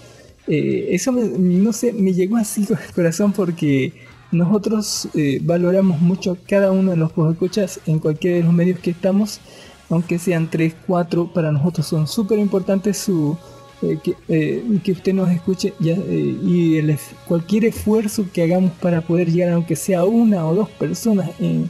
[0.49, 3.93] Eh, eso me- no sé, me llegó así el corazón porque
[4.33, 8.91] nosotros eh, valoramos mucho cada uno de los escuchas en cualquiera de los medios que
[8.91, 9.41] estamos,
[9.89, 13.37] aunque sean tres, cuatro, para nosotros son súper importantes su
[13.83, 19.01] eh, que, eh, que usted nos escuche eh, y el cualquier esfuerzo que hagamos para
[19.01, 21.69] poder llegar aunque sea una o dos personas en,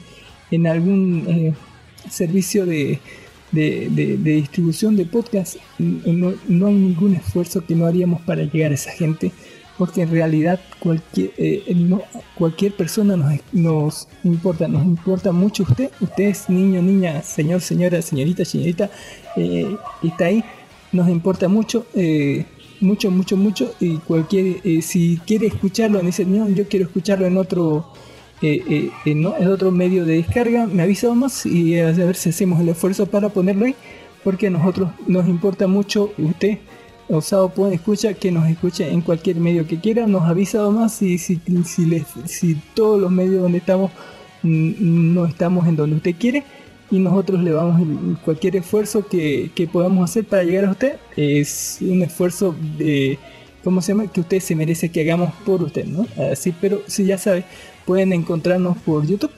[0.51, 1.55] en algún
[2.11, 2.99] servicio de,
[3.51, 8.75] de, distribución de podcast, no, no hay ningún esfuerzo que no haríamos para llegar a
[8.75, 9.33] esa gente,
[9.79, 11.31] porque en realidad cualquier,
[11.77, 12.03] no-
[12.35, 18.03] cualquier persona nos, nos importa, nos importa mucho usted, usted es niño, niña, señor, señora,
[18.03, 18.91] señorita, señorita,
[20.03, 20.45] está ahí,
[20.93, 21.87] nos importa mucho.
[21.95, 22.45] eh,
[22.81, 23.73] mucho, mucho, mucho.
[23.81, 27.87] Y cualquier, eh, si quiere escucharlo, me dice, no, yo quiero escucharlo en otro,
[28.43, 32.61] eh, eh, en, otro medio de descarga, me avisa más y a ver si hacemos
[32.61, 33.77] el esfuerzo para ponerlo ahí,
[34.25, 36.59] porque a nosotros nos importa mucho usted.
[37.09, 41.19] Osado puede escuchar que nos escuche en cualquier medio que quiera, nos avisa más y
[41.19, 43.91] si, si, les- si todos los medios donde estamos
[44.43, 46.43] mm, no estamos en donde usted quiere
[46.93, 47.81] y nosotros le vamos
[48.23, 53.19] cualquier esfuerzo que, que podamos hacer para llegar a usted es un esfuerzo de
[53.65, 54.07] ¿cómo se llama?
[54.09, 56.07] que usted se merece que hagamos por usted, ¿no?
[56.31, 57.45] Así, pero si ya sabe,
[57.87, 59.31] pueden encontrarnos por YouTube,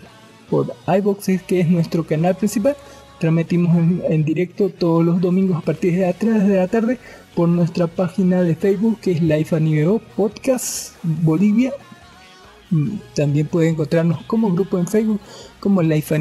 [0.50, 2.76] por iBox que es nuestro canal principal.
[3.20, 6.98] Transmitimos en, en directo todos los domingos a partir de las 3 de la tarde
[7.36, 9.56] por nuestra página de Facebook que es Life
[10.16, 11.72] Podcast Bolivia
[12.74, 15.20] Mm, También puede encontrarnos como grupo en Facebook
[15.60, 16.14] como Life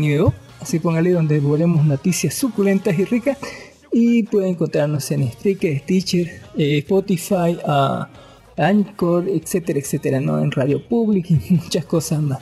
[0.63, 3.37] Así póngale donde volvemos noticias suculentas y ricas.
[3.91, 7.57] Y puede encontrarnos en Spreaker, Stitcher, eh, Spotify,
[8.55, 10.41] Anchor, etcétera, etcétera, ¿no?
[10.41, 12.39] En Radio Public y muchas cosas más.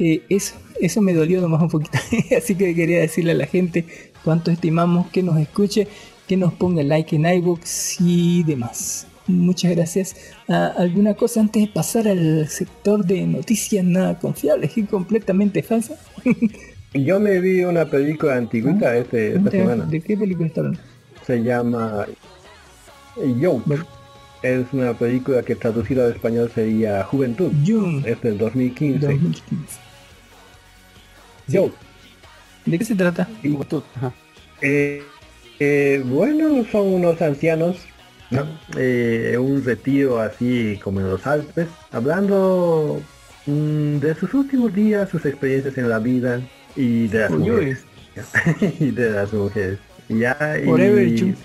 [0.00, 1.96] Eh, eso, eso me dolió nomás un poquito.
[2.36, 3.86] Así que quería decirle a la gente
[4.24, 5.86] cuánto estimamos que nos escuche,
[6.26, 9.06] que nos ponga like en iBooks y demás.
[9.28, 10.16] Muchas gracias.
[10.48, 16.00] Ah, ¿Alguna cosa antes de pasar al sector de noticias nada confiables y completamente falsas?
[16.92, 19.84] Yo me vi una película antigüita este, esta ¿De, semana.
[19.84, 20.80] de qué película está hablando?
[21.24, 22.06] Se llama
[23.38, 23.62] Yo.
[24.42, 27.52] Es una película que traducida al español sería Juventud.
[27.64, 29.06] June Es del 2015.
[29.06, 29.78] 2015.
[31.46, 31.70] Yo.
[32.66, 33.28] ¿De qué se trata?
[33.42, 34.12] Juventud, ajá.
[34.60, 35.02] Eh,
[35.60, 37.76] eh, bueno, son unos ancianos,
[38.30, 38.46] ¿no?
[38.76, 43.00] Eh, un retiro así como en los Alpes, hablando
[43.46, 46.40] mm, de sus últimos días, sus experiencias en la vida
[46.76, 47.84] y de las mujeres.
[48.78, 49.78] y de las mujeres.
[50.08, 51.36] Ya, Forever y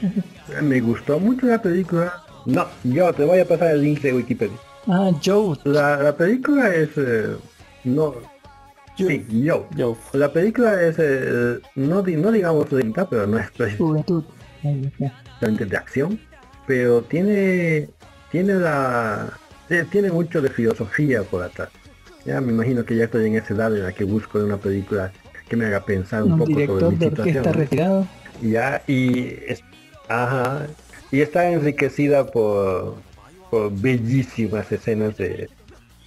[0.61, 2.23] me gustó mucho la película.
[2.45, 4.57] No, yo te voy a pasar el link de Wikipedia.
[4.87, 5.57] Ah, Joe.
[5.63, 6.89] La, la película es...
[6.97, 7.35] eh,
[7.83, 8.15] no...
[8.97, 9.67] Sí, yo.
[9.75, 9.97] Yo.
[10.13, 14.23] La película es, eh, no, no digamos lenta, pero no es Juventud.
[14.63, 15.13] Está.
[15.23, 16.19] precisamente de acción,
[16.65, 17.89] pero tiene,
[18.31, 19.29] tiene la,
[19.69, 21.69] eh, tiene mucho de filosofía por atrás.
[22.25, 25.11] Ya me imagino que ya estoy en esa edad en la que busco una película
[25.47, 27.43] que me haga pensar un, Un poco sobre director mi de situación.
[27.45, 27.51] ¿no?
[27.53, 28.07] retirado.
[28.41, 29.63] Ya, y, es-
[30.09, 30.67] ajá,
[31.11, 32.95] y está enriquecida por,
[33.51, 35.49] por bellísimas escenas de,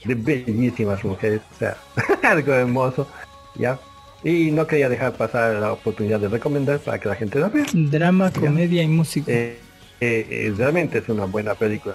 [0.05, 1.77] de bellísimas mujeres, o sea,
[2.25, 3.07] algo hermoso,
[3.55, 3.79] ya.
[4.25, 7.65] Y no quería dejar pasar la oportunidad de recomendar para que la gente la vea.
[7.73, 9.31] Drama, comedia y música.
[9.31, 9.57] Eh,
[10.01, 11.95] eh, eh, realmente es una buena película.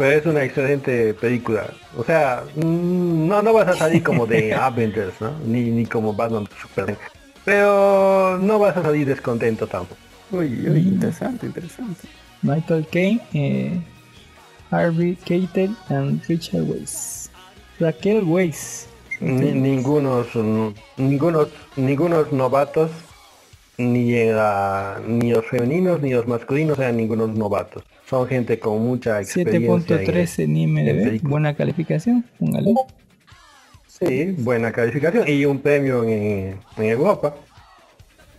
[0.00, 1.66] Pero es una excelente película.
[1.94, 5.30] O sea, mm, no, no vas a salir como de Avengers, ¿no?
[5.44, 6.96] Ni, ni como Batman Superman.
[7.44, 10.00] Pero no vas a salir descontento tampoco.
[10.30, 12.08] Uy, uy, interesante, interesante.
[12.40, 13.78] Michael Caine, eh,
[14.70, 17.28] Harvey Keitel and Richard Weisz.
[17.78, 18.86] Raquel Weisz.
[19.20, 22.90] Ni, ningunos, mm, ningunos, ningunos novatos,
[23.76, 27.82] ni, la- ni los femeninos ni los masculinos sean ningunos novatos.
[28.10, 29.96] Son gente con mucha experiencia.
[29.96, 31.04] en- 7.3 en IMDb.
[31.04, 31.30] película.
[31.30, 32.24] Buena calificación.
[32.40, 32.74] Póngale.
[33.86, 37.36] Sí, buena calificación y un premio en, en Europa.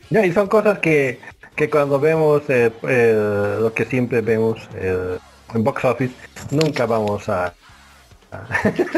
[0.09, 1.19] Ya, y son cosas que,
[1.55, 5.17] que cuando vemos eh, eh, lo que siempre vemos eh,
[5.53, 6.13] en box office,
[6.51, 7.53] nunca vamos a,
[8.31, 8.47] a-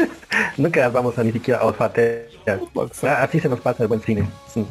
[0.56, 2.22] nunca vamos a ni siquiera olfatear.
[2.48, 4.24] Ah, Así se nos pasa el buen cine.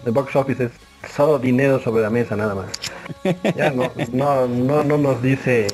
[0.06, 0.72] El box office es
[1.16, 2.68] solo dinero sobre la mesa nada más.
[3.56, 5.68] Ya no, no, no, no nos dice,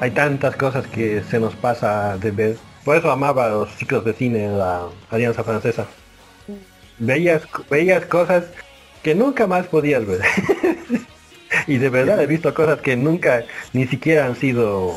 [0.00, 2.56] hay tantas cosas que se nos pasa de ver.
[2.84, 5.86] Por eso amaba los ciclos de cine en la Alianza Francesa.
[6.98, 8.44] Veías, veías cosas
[9.02, 10.22] que nunca más podías ver.
[11.66, 14.94] y de verdad he visto cosas que nunca ni siquiera han sido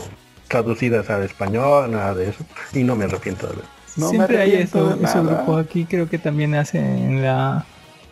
[0.48, 2.46] traducidas al español, nada de eso.
[2.74, 3.66] Y no me arrepiento de ver.
[3.98, 7.66] No Siempre hay arrepiento esos, grupos aquí, creo que también hacen en la,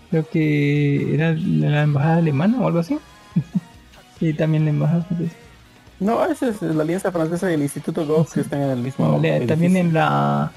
[0.09, 2.99] creo que era la embajada alemana o algo así.
[4.19, 5.50] y también la embajada francesa.
[6.01, 9.17] No, esa es la Alianza Francesa y el Instituto Goff que están en el mismo.
[9.23, 9.47] Edificio.
[9.47, 10.51] también en la,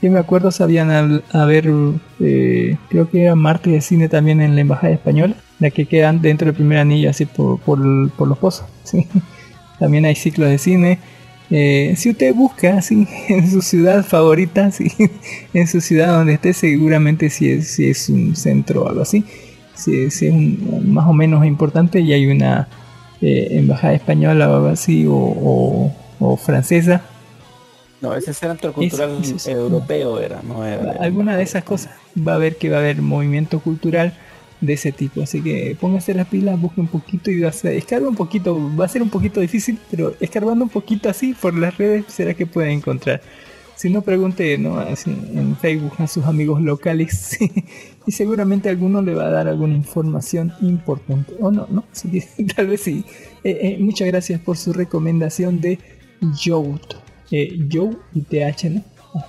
[0.00, 1.68] yo me acuerdo sabían al- a, ver,
[2.20, 6.22] eh, creo que era martes de cine también en la embajada española, la que quedan
[6.22, 7.78] dentro del primer anillo así por, por,
[8.12, 8.66] por los pozos.
[8.84, 9.06] ¿sí?
[9.80, 10.98] También hay ciclos de cine.
[11.50, 14.92] Eh, si usted busca así en su ciudad favorita, sí,
[15.54, 19.24] en su ciudad donde esté, seguramente si es, si es un centro o algo así,
[19.74, 22.68] sí, sí es un- más o menos importante y hay una
[23.22, 27.02] eh, embajada española o algo así o, o- o francesa.
[28.00, 29.50] No, ese centro cultural Eso, eso, eso.
[29.50, 30.92] europeo era, no era.
[31.00, 31.92] Alguna de esas cosas.
[32.16, 34.12] Va a haber que va a haber movimiento cultural
[34.60, 35.22] de ese tipo.
[35.22, 38.56] Así que pónganse las pilas, busquen un poquito y va a ser, escarba un poquito.
[38.76, 42.34] Va a ser un poquito difícil, pero escarbando un poquito así por las redes será
[42.34, 43.20] que pueden encontrar.
[43.78, 44.80] Si no, pregunte ¿no?
[44.80, 47.38] Así en Facebook a sus amigos locales
[48.06, 51.32] y seguramente alguno le va a dar alguna información importante.
[51.38, 52.22] O no, no, sí,
[52.56, 53.04] tal vez sí.
[53.44, 55.78] Eh, eh, muchas gracias por su recomendación de
[56.44, 56.74] Joe.
[57.30, 58.84] Eh, Joe y TH, ¿no?
[59.14, 59.24] Ah.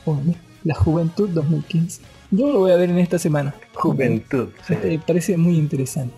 [0.64, 2.02] La Juventud 2015.
[2.32, 3.54] Yo lo voy a ver en esta semana.
[3.76, 4.50] Juventud.
[4.68, 4.74] sí.
[4.84, 6.16] Eh, parece muy interesante.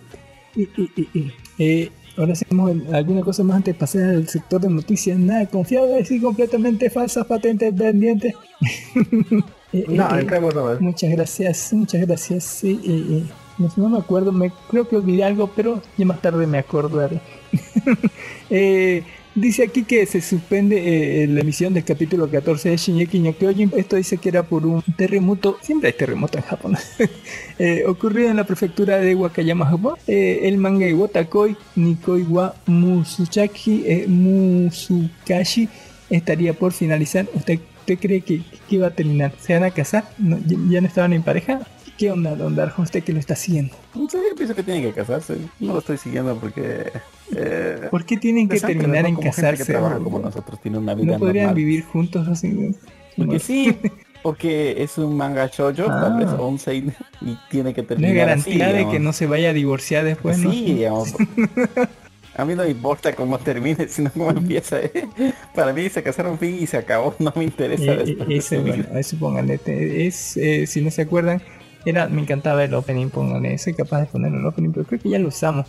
[0.56, 4.70] Y- y- y, eh, ahora hacemos alguna cosa más antes de pasar al sector de
[4.70, 5.18] noticias.
[5.18, 8.34] Nada confiable, sí, completamente falsas, patentes pendientes.
[9.74, 10.82] Eh, No, eh, entremos nomás.
[10.82, 12.44] Muchas gracias, muchas gracias.
[12.44, 13.24] Sí, eh, eh,
[13.58, 17.22] no, no me acuerdo, me creo que olvidé algo, pero ya más tarde me acordaré.
[18.50, 19.04] Eh,
[19.36, 23.72] dice aquí que se suspende eh, la emisión del capítulo 14 de Shingeki no Kyojin.
[23.76, 26.78] Esto dice que era por un terremoto, siempre hay terremoto en Japón,
[27.60, 29.96] eh, ocurrido en la prefectura de Wakayama, Japón.
[30.08, 35.70] Eh, el manga de Wotakoi Nikoi wa Musuchaki Musukashi
[36.10, 37.28] estaría por finalizar.
[37.34, 39.34] ¿Usted, cree que, que va a terminar?
[39.42, 40.06] ¿Se van a casar?
[40.18, 40.38] ¿No?
[40.46, 41.60] ¿Ya, ya no estaban en pareja?
[41.98, 42.82] ¿Qué onda, Don Darjo?
[42.82, 43.76] ¿Usted que lo está siguiendo?
[43.94, 45.38] No sé, yo pienso que tienen que casarse.
[45.60, 46.92] No lo estoy siguiendo porque.
[47.36, 49.10] Eh, ¿Por qué tienen que terminar ¿no?
[49.10, 49.64] en casarse?
[49.66, 51.56] Que trabaja como nosotros, tiene una vida ¿No podrían normal.
[51.56, 52.72] vivir juntos así?
[53.16, 53.78] Porque sí,
[54.24, 56.38] porque es un manga shoujo, tal vez, Ah.
[56.40, 58.94] o un seinen, y tiene que No terminar hay garantía así, de digamos.
[58.94, 60.52] que no se vaya a divorciar después, ¿no?
[60.52, 61.14] Sí, digamos.
[62.38, 64.80] A mí no me importa cómo termine, sino cómo empieza.
[64.80, 65.06] ¿eh?
[65.54, 68.86] Para mí se casaron fin y se acabó, no me interesa Eh, ese, su bueno,
[68.98, 69.58] eso pónganle.
[69.58, 71.42] te- Es, eh, si no se acuerdan,
[71.86, 73.58] era, me encantaba el opening, pónganle.
[73.58, 75.68] Soy capaz de poner el opening, pero creo que ya lo usamos.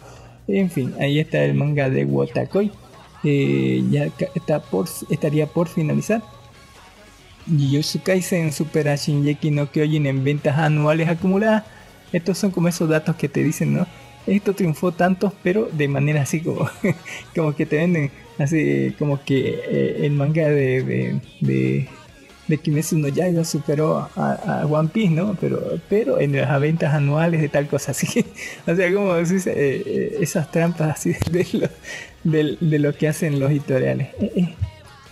[0.49, 2.71] En fin, ahí está el manga de Wotakoi.
[3.25, 6.23] Eh, ya está por, estaría por finalizar.
[7.47, 11.65] Jujutsu Kaisen supera Shinjeki no Kyojin en ventas anuales acumuladas.
[12.13, 13.87] Estos son como esos datos que te dicen, ¿no?
[14.27, 16.69] Esto triunfó tanto, pero de manera así como,
[17.35, 21.89] como que te venden, así como que eh, el manga de,
[22.49, 24.33] de Kimetsu no Yaiba superó a,
[24.63, 25.37] a One Piece, ¿no?
[25.41, 28.25] Pero, pero en las ventas anuales de tal cosa así.
[28.67, 31.69] o sea, como decís, eh, eh, esas trampas así de lo,
[32.25, 34.09] de, de lo que hacen los editoriales.
[34.21, 34.55] Eh, eh.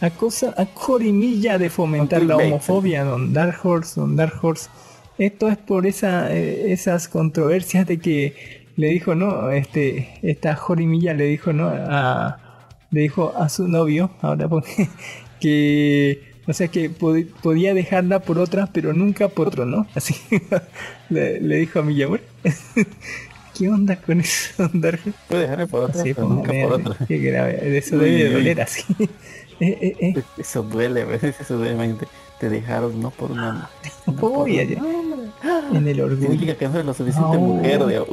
[0.00, 4.70] A cosa, a corimilla de fomentar la homofobia, don Dark Horse, don Dark Horse.
[5.18, 11.12] Esto es por esa, eh, esas controversias de que le dijo, no, este, esta Jorimilla
[11.12, 12.38] le dijo, no, a,
[12.90, 14.66] le dijo a su novio, ahora pone,
[15.40, 19.86] que, o sea, que pod- podía dejarla por otra, pero nunca por otro, ¿no?
[19.94, 20.14] Así
[21.08, 22.22] le, le dijo a Miyamura.
[23.58, 25.12] ¿Qué onda con eso, Horse?
[25.28, 27.06] Puede dejarme por otra, Sí, pero nunca póngale, por otra.
[27.06, 28.32] qué grave, eso Uy, debe de uy.
[28.34, 28.84] doler así.
[29.62, 30.22] Eh, eh, eh.
[30.38, 31.04] Eso duele.
[31.38, 32.06] Eso duele, imagínate.
[32.38, 33.68] Te dejaron no por una...
[34.06, 34.58] no por Uy.
[34.58, 36.22] En el orgullo.
[36.30, 38.00] Significa que no eres lo suficiente mujer de...
[38.00, 38.06] Uh,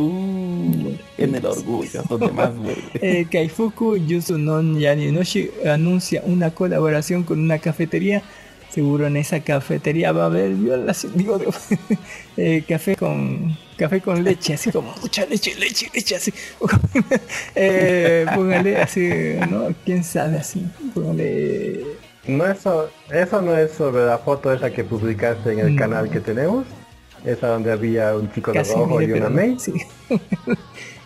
[1.18, 2.82] en el orgullo, donde más duele.
[2.95, 8.22] Eh, Kaifuku Yusunon Yaninoshi anuncia una colaboración con una cafetería.
[8.70, 11.13] Seguro en esa cafetería va a haber violación.
[11.15, 11.51] Digo, digo,
[12.38, 16.34] eh, café con café con leche, así como mucha leche, leche, leche, así.
[17.55, 19.09] eh, póngale así,
[19.49, 19.74] ¿no?
[19.86, 20.65] ¿Quién sabe así?
[20.93, 21.82] Póngale.
[22.28, 25.80] No eso, eso no es sobre la foto esa que publicaste en el No.
[25.80, 26.65] canal que tenemos.
[27.28, 29.74] Esa donde había un chico de rojo y una no, sí.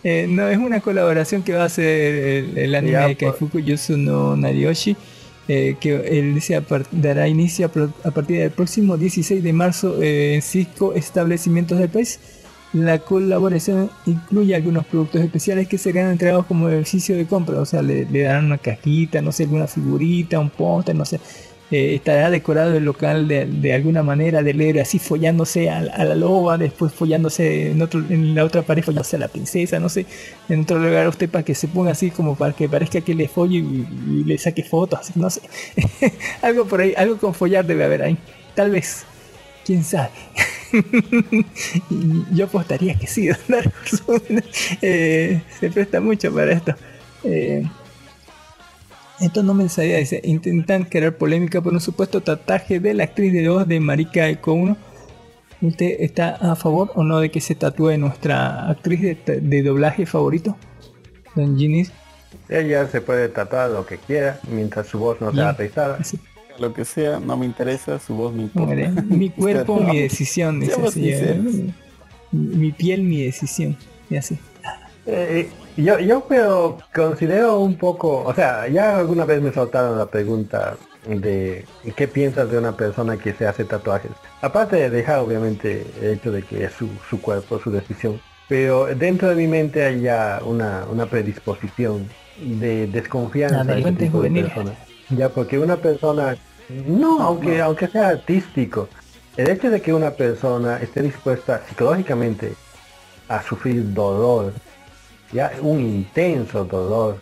[0.04, 3.32] Eh, no, es una colaboración que va a hacer el, el anime Ya, de pues.
[3.34, 4.96] Kaifuku Yusuno Narioshi.
[5.48, 9.54] eh, que él dice a dará inicio a, pro- a partir del próximo 16 de
[9.54, 12.20] marzo eh, en cinco establecimientos del país.
[12.74, 17.82] La colaboración incluye algunos productos especiales que serán entregados como ejercicio de compra, o sea,
[17.82, 21.20] le, le darán una cajita, no sé, alguna figurita, un póster, no sé.
[21.72, 26.04] Eh, estará decorado el local de, de alguna manera del héroe, así follándose a, a
[26.04, 29.88] la loba, después follándose en, otro, en la otra pared, follándose a la princesa, no
[29.88, 30.06] sé,
[30.50, 33.30] en otro lugar usted para que se ponga así como para que parezca que le
[33.30, 35.42] folle y, le saque fotos, no sé.
[36.42, 38.18] algo por ahí, algo con follar debe haber ahí,
[38.54, 39.06] tal vez,
[39.66, 40.12] quién sabe.
[42.34, 43.30] Yo apostaría que sí.
[44.82, 46.76] Eh, se presta mucho para esto.
[47.24, 47.64] Eh,
[49.22, 53.34] esto no me sabía, dice, intentan crear polémica por un supuesto tatuaje de la actriz
[53.34, 54.78] de voz de Marika Eco 1.
[55.62, 60.06] ¿Usted está a favor o no de que se tatúe nuestra actriz de, de doblaje
[60.06, 60.58] favorito?
[61.36, 61.92] Don Ginis.
[62.50, 66.00] Ella se puede tatuar lo que quiera mientras su voz no sea rizada.
[66.60, 68.76] Lo que sea, no me interesa, su voz me importa.
[69.06, 71.40] Mi cuerpo, mi decisión, dice.
[72.32, 73.78] Mi piel, mi decisión.
[74.10, 74.38] Y así.
[75.06, 80.06] Eh, yo, yo pero considero un poco, o sea, ya alguna vez me soltaron la
[80.06, 81.66] pregunta de
[81.96, 84.12] qué piensas de una persona que se hace tatuajes.
[84.42, 88.88] Aparte de dejar obviamente el hecho de que es su, su cuerpo, su decisión, pero
[88.88, 92.08] dentro de mi mente hay ya una, una predisposición
[92.38, 94.74] de desconfianza de delincuentes tipo de personas.
[95.10, 96.38] Ya porque una persona,
[96.88, 98.88] no, aunque, aunque sea artístico,
[99.38, 102.54] el hecho de que una persona esté dispuesta psicológicamente
[103.28, 104.54] a sufrir dolor,
[105.32, 107.20] ya un intenso dolor,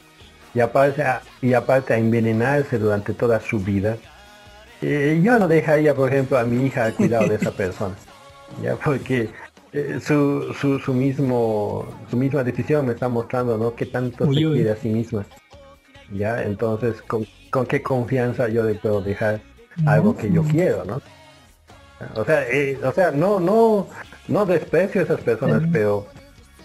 [0.53, 3.97] y aparte a, y aparte a envenenarse durante toda su vida,
[4.82, 7.95] eh, yo no dejaría, por ejemplo, a mi hija al cuidado de esa persona,
[8.64, 9.30] ya porque
[9.72, 14.38] eh, su, su, su mismo su misma decisión me está mostrando no que tanto Uy,
[14.39, 14.53] se uy.
[14.55, 15.26] quiere a sí misma.
[16.12, 19.41] Ya entonces con, con qué confianza yo le puedo dejar
[19.86, 21.01] algo que yo quiero no
[22.16, 23.88] o sea eh, o sea no no
[24.28, 26.07] no desprecio a esas personas pero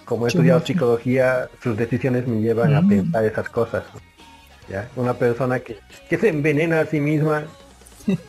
[0.05, 3.85] como he Yo estudiado psicología sus decisiones me llevan a pensar esas cosas
[4.69, 5.77] ya una persona que,
[6.09, 7.45] que se envenena a sí misma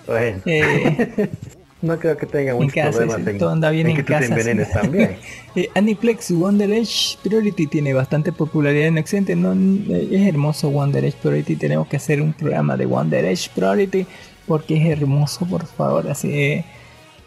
[0.08, 1.30] bueno, Eh,
[1.82, 3.98] no creo que tenga en muchos casa, problemas sí, en, todo anda bien en en
[3.98, 5.18] que tú te envenenes también
[5.56, 9.38] Eh, Aniplex Wonder Edge Priority tiene bastante popularidad en Occidente.
[9.38, 11.56] No, eh, es hermoso Wonder Edge Priority.
[11.56, 14.06] Tenemos que hacer un programa de Wonder Edge Priority
[14.48, 16.10] porque es hermoso, por favor.
[16.10, 16.66] Así, eh,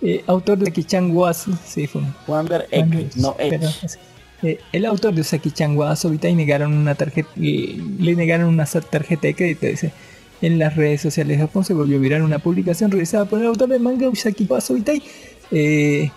[0.02, 3.98] eh, autor de Saki-chan Wasu, sí, fue un- Wonder Wonder Egg, no pero, Edge.
[4.42, 9.26] Eh, el autor de Usaki-chan wa Asobita y negaron una tarjeta, le negaron una tarjeta
[9.26, 9.66] de crédito.
[9.66, 9.92] Dice,
[10.40, 13.68] en las redes sociales de Japón se volvió viral una publicación realizada por el autor
[13.68, 15.02] del manga Usaki wa Asobitai,
[15.50, 16.10] eh,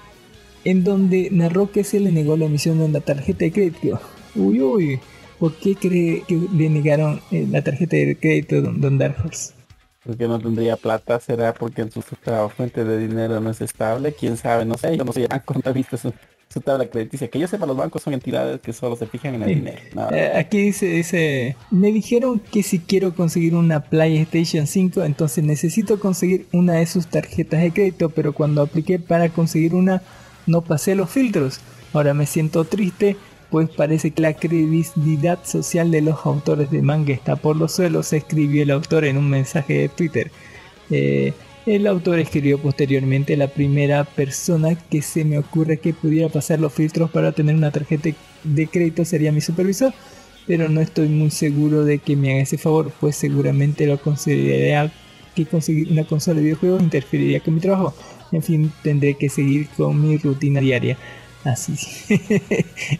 [0.63, 3.99] en donde narró que se le negó la emisión de una tarjeta de crédito.
[4.36, 4.99] Uy, uy,
[5.39, 9.53] ¿por qué cree que le negaron eh, la tarjeta de crédito don, don Dark Horse?
[10.03, 14.65] Porque no tendría plata, será porque su, fuente de dinero no es estable, quién sabe,
[14.65, 15.95] no sé, yo no soy banco, no he visto
[16.51, 17.27] su, tabla crediticia.
[17.29, 19.55] Que yo sepa, los bancos son entidades que solo se fijan en el Sí.
[19.55, 19.79] dinero.
[20.11, 25.99] Eh, aquí dice, dice, me dijeron que si quiero conseguir una PlayStation 5, entonces necesito
[25.99, 30.01] conseguir una de sus tarjetas de crédito, pero cuando apliqué para conseguir una,
[30.47, 31.59] no pasé los filtros.
[31.93, 33.17] Ahora me siento triste,
[33.49, 38.13] pues parece que la credibilidad social de los autores de manga está por los suelos,
[38.13, 40.31] escribió el autor en un mensaje de Twitter.
[40.89, 41.33] Eh,
[41.66, 46.74] el autor escribió posteriormente la primera persona que se me ocurre que pudiera pasar los
[46.74, 48.09] filtros para tener una tarjeta
[48.43, 49.93] de crédito sería mi supervisor,
[50.47, 54.91] pero no estoy muy seguro de que me haga ese favor, pues seguramente lo consideraría
[55.36, 57.93] que conseguir una consola de videojuegos interferiría con mi trabajo.
[58.32, 60.97] En fin, tendré que seguir con mi rutina diaria.
[61.43, 61.73] Así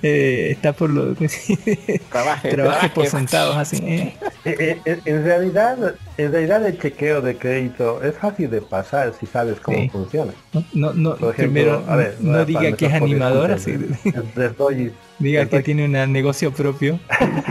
[0.02, 1.14] eh, está por lo
[2.12, 3.10] Trabaje, trabaje por trabaje.
[3.10, 3.78] centavos así.
[3.84, 4.14] eh.
[4.46, 9.28] Eh, eh, En realidad, en realidad el chequeo de crédito es fácil de pasar si
[9.28, 9.90] sabes cómo Sí.
[9.90, 10.34] funciona.
[10.54, 13.74] No, no, no, Por ejemplo, primero a ver, no diga que es animador, así,
[15.20, 17.00] diga que tiene un negocio propio.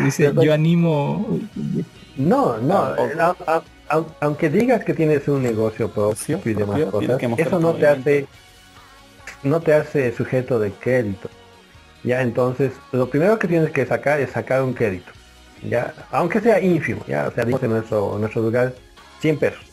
[0.05, 1.38] Dice, yo animo
[2.16, 3.09] No, no, Tampoco.
[3.09, 3.62] eh, a- a-
[3.97, 8.26] a- aunque digas que tienes un negocio propio y demás cosas, eso no te hace
[9.43, 11.28] no te hace sujeto de crédito.
[12.03, 15.12] Ya, entonces, lo primero que tienes que sacar es sacar un crédito.
[15.62, 18.72] Ya, aunque sea ínfimo, ya, o sea, digamos en nuestro, nuestro lugar
[19.20, 19.64] 100 pesos.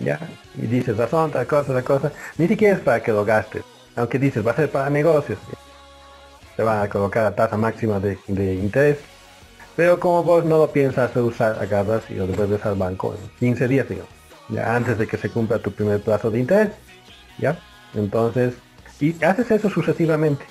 [0.00, 0.18] Ya,
[0.54, 3.62] y dices razón, tal cosa, tal cosa, ni siquiera es para que lo gastes.
[3.96, 5.38] Aunque dices va a ser para negocios.
[6.56, 8.98] Te van a colocar la tasa máxima de, de interés.
[9.74, 13.68] Pero como vos no lo piensas usar, agarras y lo devuelves al banco en 15
[13.68, 14.10] días, digamos.
[14.48, 16.72] Ya antes de que se cumpla tu primer plazo de interés.
[17.38, 17.58] ¿Ya?
[17.94, 18.54] Entonces,
[19.00, 20.44] y haces eso sucesivamente.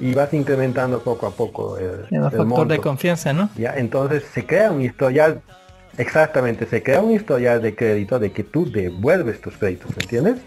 [0.00, 2.66] Y vas incrementando poco a poco el, el factor monto.
[2.66, 3.48] de confianza, ¿no?
[3.56, 3.74] ¿ya?
[3.76, 5.40] Entonces se crea un historial,
[5.96, 10.38] exactamente, se crea un historial de crédito de que tú devuelves tus créditos, ¿me entiendes?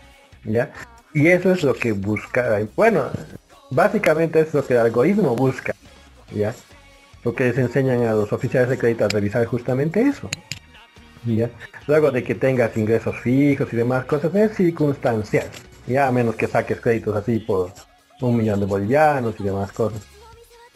[0.44, 0.72] ¿Ya?
[1.14, 3.06] Y eso es lo que busca, bueno,
[3.70, 5.74] básicamente es lo que el algoritmo busca,
[6.34, 6.54] ¿ya?
[7.24, 10.30] Lo que les enseñan a los oficiales de crédito a revisar justamente eso,
[11.26, 11.50] ¿ya?
[11.88, 15.48] Luego de que tengas ingresos fijos y demás cosas, es circunstancial,
[15.88, 17.72] ya a menos que saques créditos así por
[18.22, 20.02] un millón de bolivianos y demás cosas.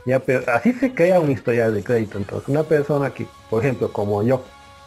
[0.05, 2.17] Ya, pero así se crea un historial de crédito.
[2.17, 4.43] Entonces, una persona que, por ejemplo, como yo,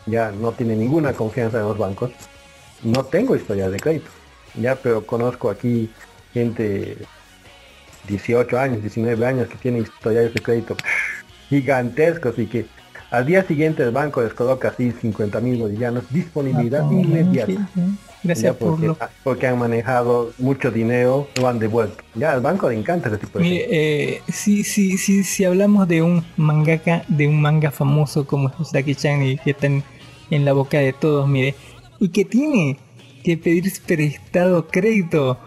[0.07, 2.11] ya no tiene ninguna confianza en los bancos,
[2.83, 4.11] no tengo historial de crédito.
[4.55, 5.91] Ya, pero conozco aquí
[6.33, 6.97] gente
[8.07, 10.77] 18 años, 19 años que tienen historiales de crédito
[11.49, 12.66] gigantescos y que
[13.11, 17.69] al día siguiente el banco les coloca así 50 mil bolivianos, disponibilidad Ah, inmediata.
[18.23, 22.03] Gracias Ya, por lo porque han manejado mucho dinero, lo han devuelto.
[22.14, 25.87] Ya al banco le encanta ese tipo de Mire, eh, si, si, si, si hablamos
[25.87, 29.85] de un mangaka, de un manga famoso como Usaki-chan y que está en,
[30.31, 31.55] la boca de todos, mire,
[32.01, 32.79] y que tiene
[33.23, 35.39] que pedir prestado crédito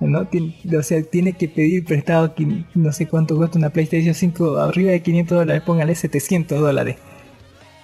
[0.00, 0.28] ¿no?
[0.28, 2.34] Tien- o sea, tiene que pedir prestado,
[2.74, 6.96] no sé cuánto cuesta una PlayStation 5, arriba de 500 dólares, póngale 700 dólares.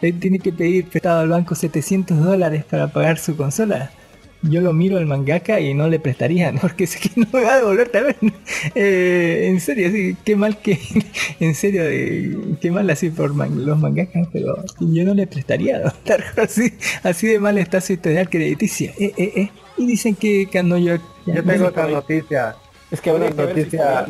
[0.02, 3.90] Él tiene que pedir prestado al banco 700 dólares para pagar su consola.
[4.42, 6.60] Yo lo miro al mangaka y no le prestaría, ¿no?
[6.62, 8.16] porque sé que no me va a devolver también.
[8.74, 10.78] Eh, en serio, sí, qué mal que,
[11.40, 15.78] en serio, eh, qué mal así por man- los mangakas, pero yo no le prestaría,
[15.80, 15.92] ¿no?
[16.42, 16.72] así,
[17.02, 18.92] así de mal está su historial crediticia.
[18.98, 19.50] Eh, eh, eh.
[19.76, 20.98] Y dicen que Kanoyo...
[21.24, 22.56] Yo tengo otra noticia.
[22.90, 24.06] Es que una si noticia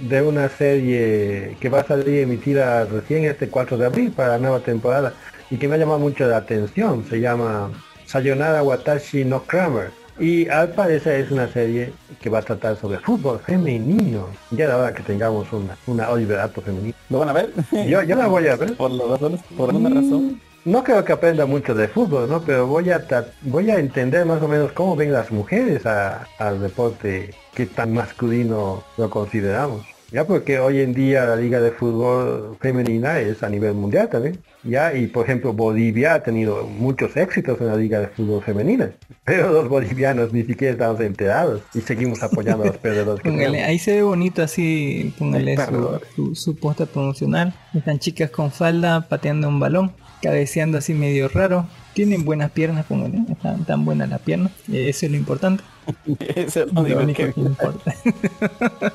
[0.00, 4.38] de una serie que va a salir emitida recién este 4 de abril para la
[4.38, 5.14] nueva temporada
[5.50, 7.04] y que me ha llamado mucho la atención.
[7.08, 7.70] Se llama
[8.18, 9.90] Sayonara Watashi no Kramer.
[10.20, 11.92] Y al parecer es una serie
[12.22, 14.28] que va a tratar sobre fútbol femenino.
[14.52, 16.94] Ya era hora que tengamos una, una Oliver Ato femenina.
[17.10, 17.50] ¿Lo van a ver?
[17.88, 18.76] Yo, yo la voy a ver.
[18.76, 20.40] Por las razones, por alguna razón.
[20.64, 22.40] No creo que aprenda mucho de fútbol, ¿no?
[22.42, 23.04] Pero voy a
[23.42, 27.92] voy a entender más o menos cómo ven las mujeres a- al deporte que tan
[27.92, 29.84] masculino lo consideramos.
[30.14, 34.38] Ya porque hoy en día la liga de fútbol femenina es a nivel mundial también.
[34.62, 38.92] Ya, y por ejemplo Bolivia ha tenido muchos éxitos en la liga de fútbol femenina.
[39.24, 43.24] Pero los bolivianos ni siquiera estamos enterados y seguimos apoyando a los perdedores.
[43.24, 47.52] que Póngale, ahí se ve bonito así, póngale su, su, su póster promocional.
[47.74, 49.90] Están chicas con falda pateando un balón,
[50.22, 51.66] cabeceando así medio raro.
[51.92, 55.64] Tienen buenas piernas, póngale, están tan buenas las piernas, eh, eso es lo importante.
[56.36, 57.94] Eso es lo Lo único que- que importa.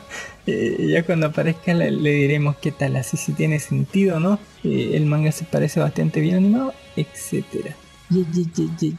[0.48, 4.40] Eh, ya cuando aparezca le, le diremos qué tal, así si tiene sentido, ¿no?
[4.64, 7.76] Eh, el manga se parece bastante bien animado, etcétera.
[8.10, 8.94] Ye, ye, ye.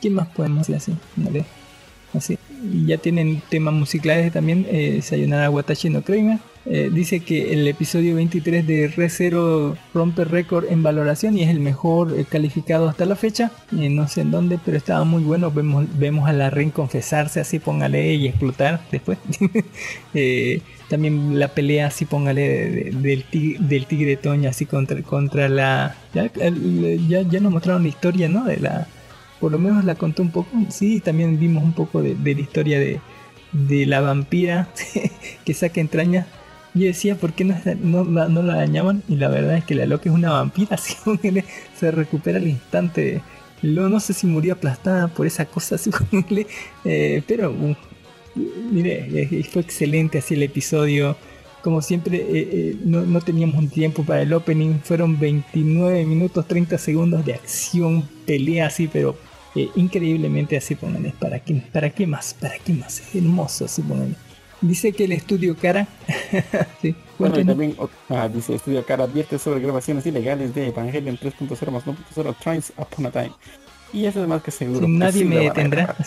[0.00, 0.92] ¿Qué más podemos hacer así?
[1.16, 1.44] Vale.
[2.14, 2.38] Así.
[2.72, 6.38] Y ya tienen temas musicales también, eh, Sayonara Watashi no Kramer.
[6.70, 11.48] Eh, dice que el episodio 23 de Re Zero rompe récord en valoración y es
[11.48, 13.50] el mejor eh, calificado hasta la fecha.
[13.78, 15.50] Eh, no sé en dónde, pero estaba muy bueno.
[15.50, 19.16] Vemos, vemos a la Rin confesarse así, póngale y explotar después.
[20.88, 25.94] También la pelea así, póngale de- de- del, tigre, Toño así contra, contra la...
[26.14, 26.30] Ya,
[27.22, 28.44] ya, nos mostraron la historia, ¿no?
[28.44, 28.86] De la,
[29.38, 30.50] por lo menos la contó un poco.
[30.70, 33.00] Sí, también vimos un poco de, de la historia de,
[33.52, 34.68] de la vampira
[35.44, 36.26] que saca entrañas.
[36.78, 39.02] Yo decía, ¿por qué no, no, la- dañaban?
[39.08, 41.44] Y la verdad es que la loca es una vampira, así póngale,
[41.78, 43.20] se recupera al instante.
[43.62, 45.90] Lo, no sé si murió aplastada por esa cosa, así
[46.84, 47.74] eh, pero uh,
[48.70, 51.16] mire, fue excelente así el episodio.
[51.62, 54.78] Como siempre, eh, eh, no, no teníamos un tiempo para el opening.
[54.82, 59.16] Fueron 29 minutos 30 segundos de acción, pelea así, pero
[59.56, 61.12] eh, increíblemente así, pónganle.
[61.18, 62.34] ¿Para qué, ¿Para qué más?
[62.34, 63.00] ¿Para qué más?
[63.00, 63.82] Es hermoso así.
[64.60, 65.86] Dice que el estudio Cara.
[66.82, 67.76] sí, Bueno, y también
[68.08, 73.06] ah, dice Estudio Cara advierte sobre grabaciones ilegales de Evangelion 3.0 más 1.0 Trines Upon
[73.06, 73.32] a Time.
[73.92, 74.84] Y eso es más que seguro.
[74.84, 75.96] Sí, nadie me a detendrá.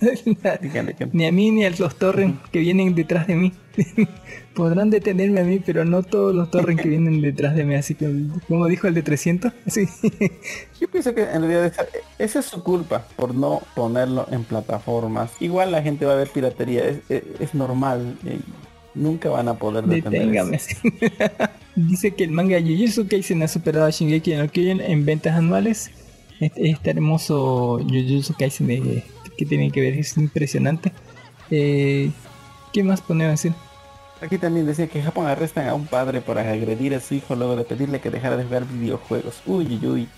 [1.12, 3.52] Ni a mí ni a los torrents que vienen detrás de mí.
[4.54, 7.74] Podrán detenerme a mí, pero no todos los torrents que vienen detrás de mí.
[7.74, 8.08] Así que,
[8.48, 9.86] como dijo el de 300, sí.
[10.80, 11.86] Yo pienso que en realidad esa,
[12.18, 15.32] esa es su culpa por no ponerlo en plataformas.
[15.40, 18.16] Igual la gente va a ver piratería, es, es- es normal.
[18.24, 18.38] eh,
[18.94, 20.60] nunca van a poder detener.
[21.76, 25.90] Dice que el manga Jujutsu Kaisen ha superado a Shingeki no Kyojin en ventas anuales.
[26.38, 29.02] Este, este hermoso Jujutsu Kaisen de-
[29.36, 30.92] que tiene que ver es impresionante.
[31.50, 32.10] Eh,
[32.72, 33.52] ¿Qué más podemos decir?
[34.20, 37.56] Aquí también decía que Japón arrestan a un padre por agredir a su hijo luego
[37.56, 39.42] de pedirle que dejara de jugar videojuegos.
[39.46, 40.08] Uy, uy, uy.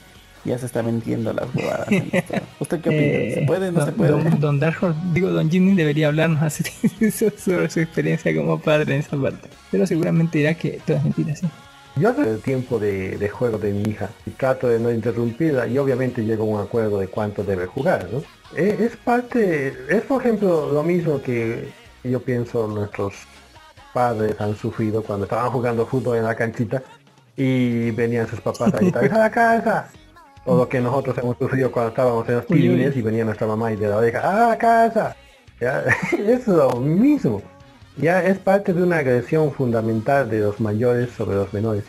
[0.45, 1.91] Ya se está vendiendo las huevadas.
[1.91, 2.09] en.
[2.61, 3.03] ¿Usted qué opina?
[3.03, 3.73] Eh, ¿Se puede?
[3.73, 4.13] ¿No se puede?
[4.13, 6.63] Don, don Dark Horse, digo, Don Jimmy debería hablarnos así
[7.11, 9.49] sobre su experiencia como padre en esa parte.
[9.73, 11.49] Pero seguramente dirá que todo es mentira, sí.
[11.97, 15.67] Yo hace el tiempo de, de juego de mi hija y trato de no interrumpirla
[15.67, 18.23] y obviamente llego a un acuerdo de cuánto debe jugar, ¿no?
[18.55, 21.71] Eh, es parte, es por ejemplo lo mismo que
[22.05, 23.15] yo pienso nuestros
[23.97, 26.83] padres han sufrido cuando estaban jugando fútbol en la canchita
[27.35, 29.89] y venían sus papás a gritar, ¡a la casa!
[30.45, 33.73] O lo que nosotros hemos sufrido cuando estábamos en los tilines y venía nuestra mamá
[33.73, 35.17] y de la oreja, ¡a la casa!
[35.59, 35.83] ¿Ya?
[36.13, 37.41] es lo mismo.
[37.97, 41.85] Ya es parte de una agresión fundamental de los mayores sobre los menores.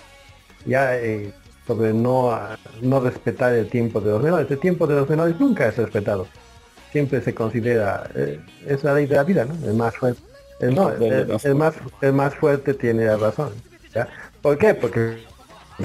[0.65, 1.33] Ya eh,
[1.67, 2.39] sobre no,
[2.81, 4.49] no respetar el tiempo de los menores.
[4.49, 6.25] El tiempo de los menores nunca es respetado.
[6.93, 9.53] Siempre se considera, eh, es la ley de la vida, ¿no?
[9.67, 10.26] El más fuerte.
[10.59, 13.53] El, no, el, el- el más, el más fuerte tiene la razón.
[13.93, 14.07] ¿ya?
[14.41, 14.73] ¿Por qué?
[14.73, 15.17] Porque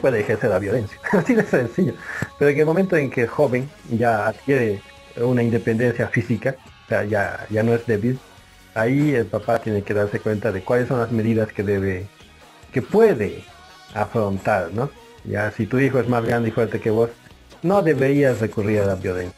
[0.00, 0.98] puede ejercer la violencia.
[1.12, 1.94] Así de sencillo.
[2.38, 4.80] Pero en el momento en que el joven ya adquiere
[5.16, 6.56] una independencia física,
[6.86, 8.18] o sea, ya, ya no es débil,
[8.74, 12.06] ahí el papá tiene que darse cuenta de cuáles son las medidas que debe,
[12.72, 13.44] que puede
[13.94, 14.90] afrontar, ¿no?
[15.24, 17.10] Ya si tu hijo es más grande y fuerte que vos,
[17.62, 19.36] no deberías recurrir a la violencia.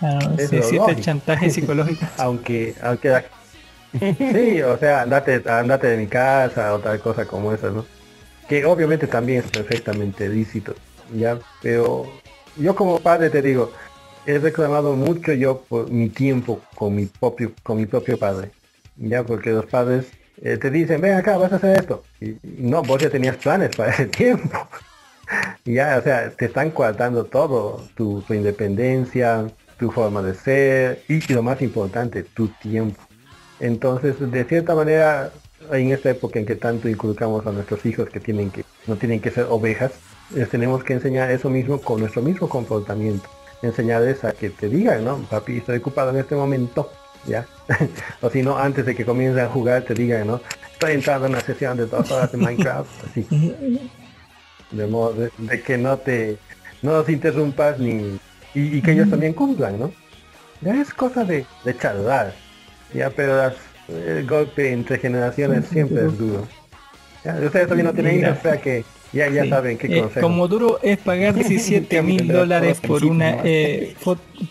[0.00, 1.02] Claro, Es se lo existe el lógico.
[1.02, 2.06] chantaje psicológico.
[2.18, 3.24] Aunque, aunque la,
[3.92, 7.84] Sí, o sea, andate, andate de mi casa o tal cosa como esa, ¿no?
[8.48, 10.74] Que obviamente también es perfectamente lícito,
[11.14, 11.38] ¿ya?
[11.62, 12.06] Pero
[12.56, 13.72] yo como padre te digo,
[14.26, 18.50] he reclamado mucho yo por mi tiempo con mi propio, con mi propio padre,
[18.96, 19.24] ¿ya?
[19.24, 20.06] Porque los padres
[20.42, 22.02] eh, te dicen, ven acá, vas a hacer esto.
[22.20, 24.68] Y, no, vos ya tenías planes para ese tiempo.
[25.64, 29.46] ya, o sea, te están coartando todo, tu independencia,
[29.78, 33.05] tu forma de ser y lo más importante, tu tiempo.
[33.60, 35.32] Entonces, de cierta manera,
[35.72, 39.20] en esta época en que tanto inculcamos a nuestros hijos que tienen que no tienen
[39.20, 39.92] que ser ovejas,
[40.34, 43.28] les tenemos que enseñar eso mismo con nuestro mismo comportamiento.
[43.62, 45.18] Enseñarles a que te digan, ¿no?
[45.30, 46.90] Papi, estoy ocupado en este momento,
[47.26, 47.46] ¿ya?
[48.20, 50.40] o si no, antes de que comiencen a jugar, te digan, ¿no?
[50.72, 53.26] Estoy entrando en una sesión de dos horas de Minecraft, así.
[54.70, 56.38] De modo de, de que no te
[56.82, 58.18] no los interrumpas ni
[58.54, 59.92] y, y que ellos también cumplan, ¿no?
[60.60, 62.34] Ya es cosa de, de charlar,
[62.94, 63.54] ya, pero las-
[63.88, 66.46] el golpe entre generaciones siempre es duro.
[67.24, 69.48] Ya, ustedes también no tienen hijos, o sea que ya, ya Sí.
[69.50, 73.94] saben qué Eh, como duro es pagar 17 mil dólares por una eh,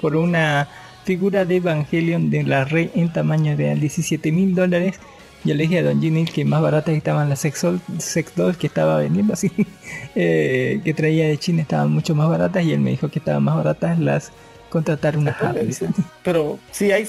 [0.02, 0.68] por una
[1.04, 5.00] figura de Evangelion de la Rey en tamaño real 17 mil dólares
[5.44, 8.58] yo le dije a Don Ginny que más baratas estaban las sex, doll- sex dolls
[8.58, 9.52] que estaba vendiendo así
[10.16, 13.44] eh, que traía de China estaban mucho más baratas y él me dijo que estaban
[13.44, 14.32] más baratas las
[14.70, 15.88] contratar una Ajá, dice.
[16.24, 17.06] Pero sí hay,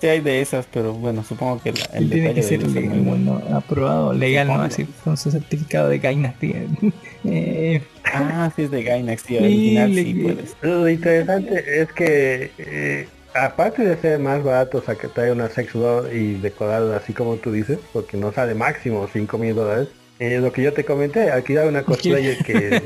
[0.00, 2.72] sí hay de esas, pero bueno, supongo que la- el tiene que detalle ser debe
[2.72, 3.42] ser muy bueno.
[3.48, 3.56] ¿no?
[3.56, 6.36] aprobado legal no así con su certificado de Gainax
[7.24, 10.56] eh, Ah, sí es de Gainax, sí, Sí, original le- sí puedes.
[10.62, 16.34] Lo interesante es que eh, aparte de ser más barato sacar una sex doll y
[16.34, 19.88] decorarla así como tú dices, porque no sale máximo 5 mil dólares,
[20.18, 22.52] eh, lo que yo te comenté, alquilar una cosplayer que,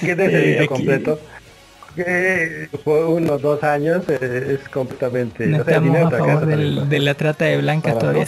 [0.00, 1.18] que es de Eh, servicio aquí- completo,
[1.94, 5.46] que por unos dos años eh, es completamente...
[5.46, 8.26] No o sea, estamos a favor alcanza del- de la trata de blancas todavía.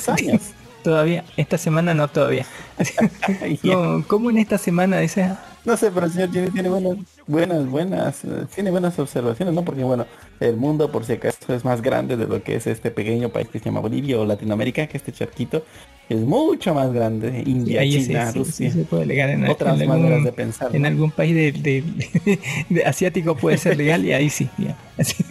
[0.82, 2.46] Todavía, esta semana no todavía.
[3.62, 5.30] ¿Cómo, cómo en esta semana dice?
[5.66, 6.96] No sé, pero el señor Jimmy tiene buenas,
[7.26, 8.22] buenas, buenas,
[8.54, 9.64] tiene buenas observaciones, ¿no?
[9.64, 10.06] Porque bueno,
[10.38, 13.48] el mundo por si acaso es más grande de lo que es este pequeño país
[13.48, 15.64] que se llama Bolivia o Latinoamérica, que este charquito
[16.08, 17.42] es mucho más grande.
[17.44, 18.70] India, sí, China, sí, Rusia.
[18.70, 20.76] sí se puede legal en, Otras en maneras algún, de pensar.
[20.76, 22.38] en algún país de, de-
[22.68, 24.48] de asiático puede ser legal y ahí sí.
[24.58, 24.76] ya.
[24.96, 25.24] Así,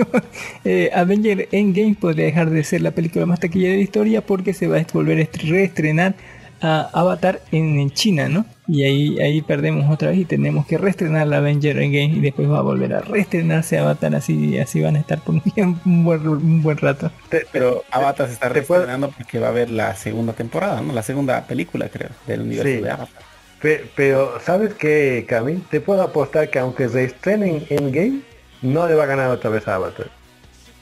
[0.65, 4.53] eh, Avenger Endgame podría dejar de ser la película más taquillera de la historia porque
[4.53, 6.15] se va a volver a est- reestrenar
[6.61, 8.45] a Avatar en, en China, ¿no?
[8.67, 12.49] Y ahí, ahí perdemos otra vez y tenemos que reestrenar la Avenger Endgame y después
[12.49, 15.43] va a volver a reestrenarse Avatar así así van a estar por un,
[16.03, 17.11] buen, un buen rato.
[17.51, 20.93] Pero Avatar se está reestrenando porque va a haber la segunda temporada, ¿no?
[20.93, 22.81] La segunda película, creo, del universo Sí.
[22.81, 23.21] de Avatar.
[23.61, 25.55] Pe- Pero, ¿sabes qué, Cami?
[25.69, 28.21] Te puedo apostar que aunque se estrenen Endgame,
[28.61, 30.07] no le va a ganar otra vez a Avatar.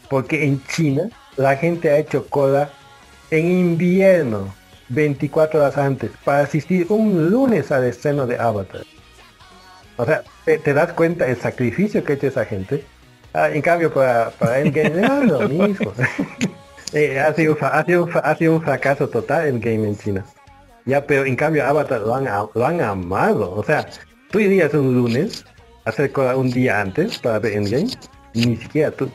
[0.10, 2.70] Porque en China la gente ha hecho cola
[3.32, 4.54] en invierno,
[4.90, 8.84] 24 horas antes, para asistir un lunes al estreno de Avatar.
[9.98, 12.84] O sea, ¿te, das cuenta el sacrificio que ha hecho esa gente?
[13.34, 15.94] Ah, en cambio, para, para Endgame es lo mismo.
[16.96, 20.26] Eh, ha, sido, ha, sido, ha sido un fracaso total Endgame en China.
[20.86, 23.52] Ya, pero en cambio Avatar lo han, lo han amado.
[23.56, 23.88] O sea,
[24.30, 25.44] tú irías un lunes,
[25.86, 27.88] a hacer un día antes para ver Endgame.
[28.36, 29.10] Ni siquiera tú.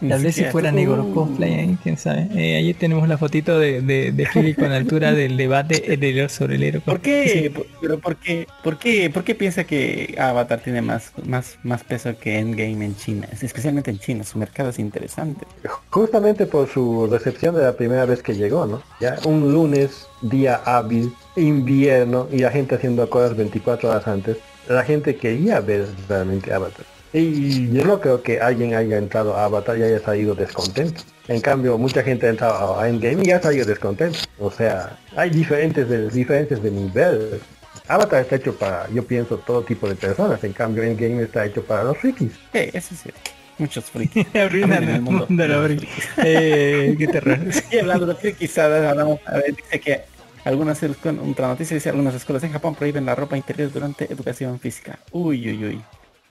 [0.00, 1.14] Tal vez si siquiera- fuera negro Uh.
[1.14, 1.76] cosplay, ¿eh?
[1.82, 2.28] quién sabe.
[2.34, 6.28] Eh, ahí tenemos la fotito de, de, de Philly con altura del debate el héroe
[6.28, 6.80] sobre el héroe.
[6.80, 7.50] ¿Por qué?
[7.54, 8.46] Por- Pero ¿por qué?
[8.62, 9.10] ¿Por qué?
[9.10, 13.28] ¿Por qué piensa que Avatar tiene más, más, más peso que Endgame en China?
[13.32, 15.46] Es- Especialmente en China, su mercado es interesante.
[15.90, 18.82] Justamente por su recepción de la primera vez que llegó, ¿no?
[19.00, 24.36] Ya un lunes, día hábil, invierno, y la gente haciendo cosas 24 horas antes.
[24.68, 26.84] La gente quería ver realmente Avatar.
[27.12, 31.02] Y yo no creo que alguien haya entrado a Avatar y haya salido descontento.
[31.26, 34.18] En cambio, mucha gente ha entrado a Endgame y ha salido descontento.
[34.38, 37.40] O sea, hay diferentes de, diferentes de nivel.
[37.86, 40.42] Avatar está hecho para, yo pienso, todo tipo de personas.
[40.44, 42.32] En cambio, Endgame está hecho para los frikis.
[42.52, 43.20] Eh, eso es cierto.
[43.58, 44.26] Muchos frikis.
[44.34, 45.68] Arruinan el mundo, de la.
[46.24, 47.38] Eh, qué terror.
[47.72, 50.00] Y hablando de frikis, ahora hablamos, a ver, dice que
[50.44, 54.60] algunas escuelas- otra noticia dice algunas escuelas en Japón prohíben la ropa interior durante educación
[54.60, 54.98] física.
[55.10, 55.82] Uy, uy, uy.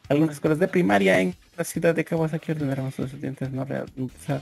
[0.10, 3.66] Algunas escuelas de primaria en la ciudad de Kawasaki ordenaron a sus estudiantes no
[3.98, 4.42] usar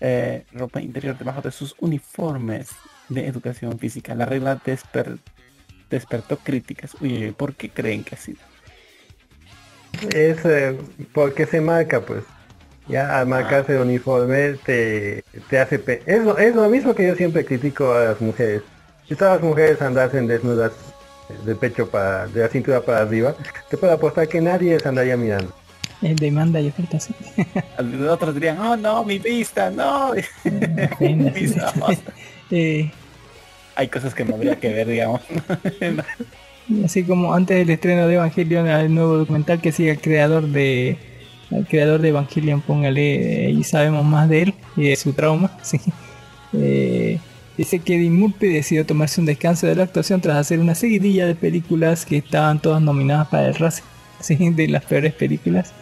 [0.00, 2.68] eh, ropa interior debajo de sus uniformes
[3.08, 4.14] de educación física.
[4.14, 5.18] La regla desper-
[5.88, 6.94] despertó críticas.
[7.00, 8.38] Uy, ¿por qué creen que ha sido?
[10.14, 10.78] Es eh,
[11.12, 12.24] porque se marca, pues.
[12.86, 15.78] Ya al marcarse el uniforme te, te hace...
[15.78, 18.62] pe- Es lo, es lo mismo que yo siempre critico a las mujeres.
[19.06, 20.72] Si todas las mujeres andasen desnudas
[21.44, 23.34] de pecho para, de la cintura para arriba,
[23.68, 25.52] te puedo apostar que nadie les andaría mirando.
[26.02, 27.12] Eh, demanda y oferta, sí.
[28.08, 30.12] Otros dirían, oh no, mi vista, no.
[31.00, 31.98] Mis ojos.
[32.50, 32.90] Eh,
[33.74, 35.20] Hay cosas que no habría que ver, digamos.
[36.82, 40.96] así como antes del estreno de Evangelion, el nuevo documental que sigue el creador de
[41.50, 45.50] al creador de Evangelion, póngale, eh, y sabemos más de él y de su trauma.
[45.62, 45.78] Sí.
[46.54, 47.18] Eh,
[47.58, 51.26] dice que Eddie Murphy decidió tomarse un descanso de la actuación tras hacer una seguidilla
[51.26, 53.84] de películas que estaban todas nominadas para el Razzie,
[54.56, 55.72] de las peores películas.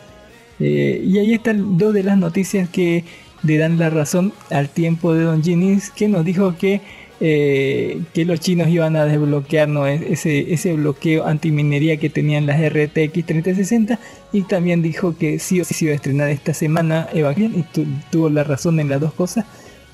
[0.58, 3.04] Eh, y ahí están dos de las noticias que
[3.42, 6.80] le dan la razón al tiempo de Don Jennings, que nos dijo que,
[7.20, 9.86] eh, que los chinos iban a desbloquear ¿no?
[9.86, 13.98] E- ese, ese bloqueo antiminería que tenían las RTX 3060
[14.32, 17.62] y también dijo que sí o sí se iba a estrenar esta semana Evangelion y
[17.62, 19.44] tu- tuvo la razón en las dos cosas.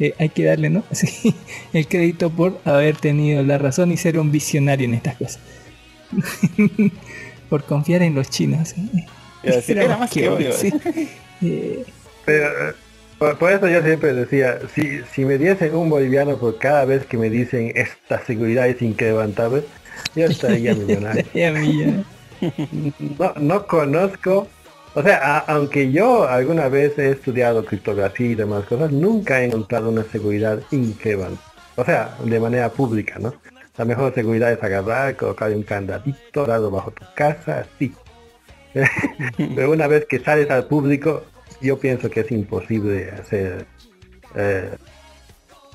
[0.03, 0.83] Eh, hay que darle ¿no?
[0.91, 1.33] Sí,
[1.73, 5.39] el crédito por haber tenido la razón y ser un visionario en estas cosas.
[7.49, 8.75] por confiar en los chinos.
[9.45, 10.53] decir, era más que obvio.
[10.53, 10.73] sí.
[11.41, 11.85] Eh,
[12.25, 12.75] Pero, eh,
[13.19, 17.07] por, por eso yo siempre decía, si, si me diesen un boliviano por cada vez
[17.07, 19.63] que me dicen esta seguridad es inquebrantable,
[20.17, 21.25] yo estaría millonario.
[23.19, 24.49] No, no conozco,
[24.95, 29.47] o sea, a- aunque yo alguna vez he estudiado criptografía y demás cosas, nunca he
[29.47, 31.39] encontrado una seguridad inquebrantable.
[31.77, 33.35] O sea, de manera pública, ¿no?
[33.79, 37.95] La mejor seguridad es agarrar, colocar un candadito, darlo bajo tu casa, así.
[39.37, 41.25] Pero una vez que sales al público,
[41.63, 43.67] yo pienso que es imposible hacer...
[44.35, 44.71] eh,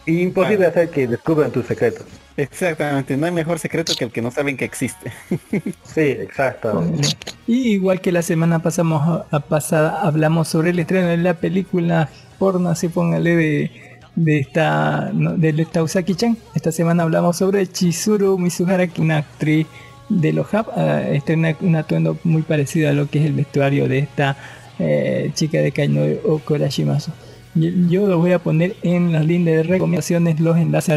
[0.06, 2.06] imposible hacer que descubran tus secretos.
[2.38, 5.12] Exactamente, no hay mejor secreto que el que no saben que existe.
[5.84, 7.08] Sí, exactamente.
[7.48, 11.34] Y igual que la semana pasamos a, a pasada hablamos sobre el estreno de la
[11.34, 13.72] película porno, así póngale de,
[14.16, 16.38] de esta no, de esta Usaki-chan.
[16.54, 19.66] Esta semana hablamos sobre Chizuru Mizuhara, que una actriz
[20.10, 23.88] de los Hub, eh, estrena un atuendo muy parecido a lo que es el vestuario
[23.88, 24.38] de esta
[24.80, 27.12] eh, chica de Kaino Okorashimasu.
[27.60, 30.96] Yo, yo lo voy a poner en las líneas de recomendaciones, los enlaces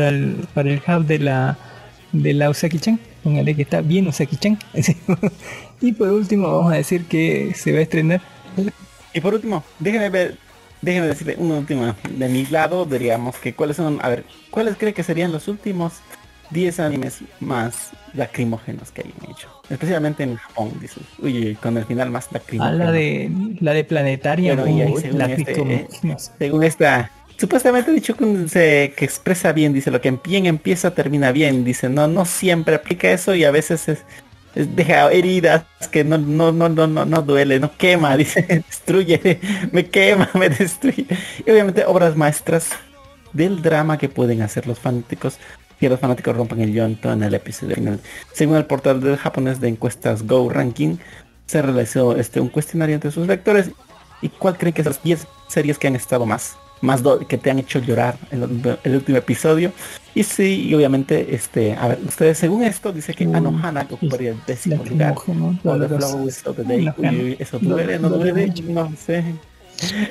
[0.54, 1.58] para el hub de la
[2.12, 2.98] de la Usaki-chan.
[3.22, 4.58] Póngale que está bien Usaki-chan.
[5.80, 8.20] y por último vamos a decir que se va a estrenar.
[9.12, 10.38] Y por último, déjenme ver,
[10.80, 14.94] déjenme decirle una última de mi lado, diríamos que cuáles son, a ver, cuáles cree
[14.94, 15.94] que serían los últimos
[16.50, 19.48] 10 animes más lacrimógenos que hayan hecho.
[19.68, 21.00] Especialmente en Japón, dice.
[21.18, 22.76] Uy, con el final más lacrimógeno.
[22.76, 23.30] la de
[23.60, 24.54] la de Planetaria.
[24.56, 25.88] Bueno, y ahí según este, eh.
[26.38, 31.88] Según esta, supuestamente dicho que, expresa bien, dice lo que bien empieza termina bien, dice,
[31.88, 34.04] no, no siempre aplica eso y a veces es,
[34.54, 39.38] es- deja heridas que no, no, no, no, no, no duele, no quema, dice, destruye,
[39.72, 41.06] me quema, me destruye.
[41.46, 42.70] Y obviamente obras maestras
[43.32, 45.38] del drama que pueden hacer los fanáticos
[45.80, 47.98] que los fanáticos rompan el llanto en el episodio final.
[48.32, 50.96] Según el portal del japonés de encuestas Go Ranking,
[51.46, 53.70] se realizó este un cuestionario entre sus lectores
[54.22, 56.56] ¿Y cuál creen que son las 10 series que han estado más?
[56.82, 59.72] Más que te han hecho llorar en el, el último episodio.
[60.14, 64.30] Y sí, y obviamente, este, a ver, ustedes según esto dice que Mm, Anohana ocuparía
[64.30, 65.14] el décimo lugar.
[65.14, 66.08] Lacrimógeno, O The doloroso.
[66.08, 66.86] Flowers of the Day.
[66.86, 67.10] Anohana.
[67.10, 69.24] Uy, uy, eso duele, no Duele no sé.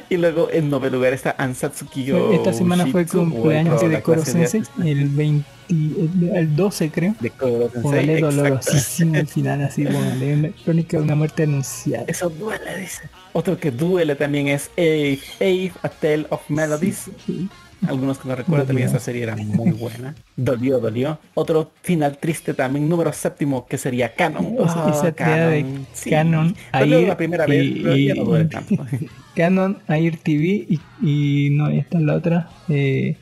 [0.10, 4.02] Y luego en noveno lugar está Ansatsuki yo Esta semana fue Shitsu, el cumpleaños de
[4.02, 7.16] Koro Sensei, el 20, el, el 12 creo.
[7.20, 8.36] de Koro Sensei, Póngale exacto.
[8.36, 12.06] dolorosísimo el final, así, una crónica de una muerte anunciada.
[12.08, 13.04] Eso duele, dice.
[13.34, 17.10] Otro que duele también es Ave, Ave, A Tale of Melodies.
[17.88, 20.14] Algunos que no recuerdan también esa serie era muy buena.
[20.36, 21.18] Dolió, dolió.
[21.34, 24.56] Otro final triste también, número séptimo, que sería Canon.
[24.66, 26.10] Ah, esa tirada de sí.
[26.10, 28.76] Canon, Air la primera vez, y- ya no duele tanto.
[29.36, 32.50] Canon, Air TV y, y no, esta es la otra.
[32.68, 33.16] Eh,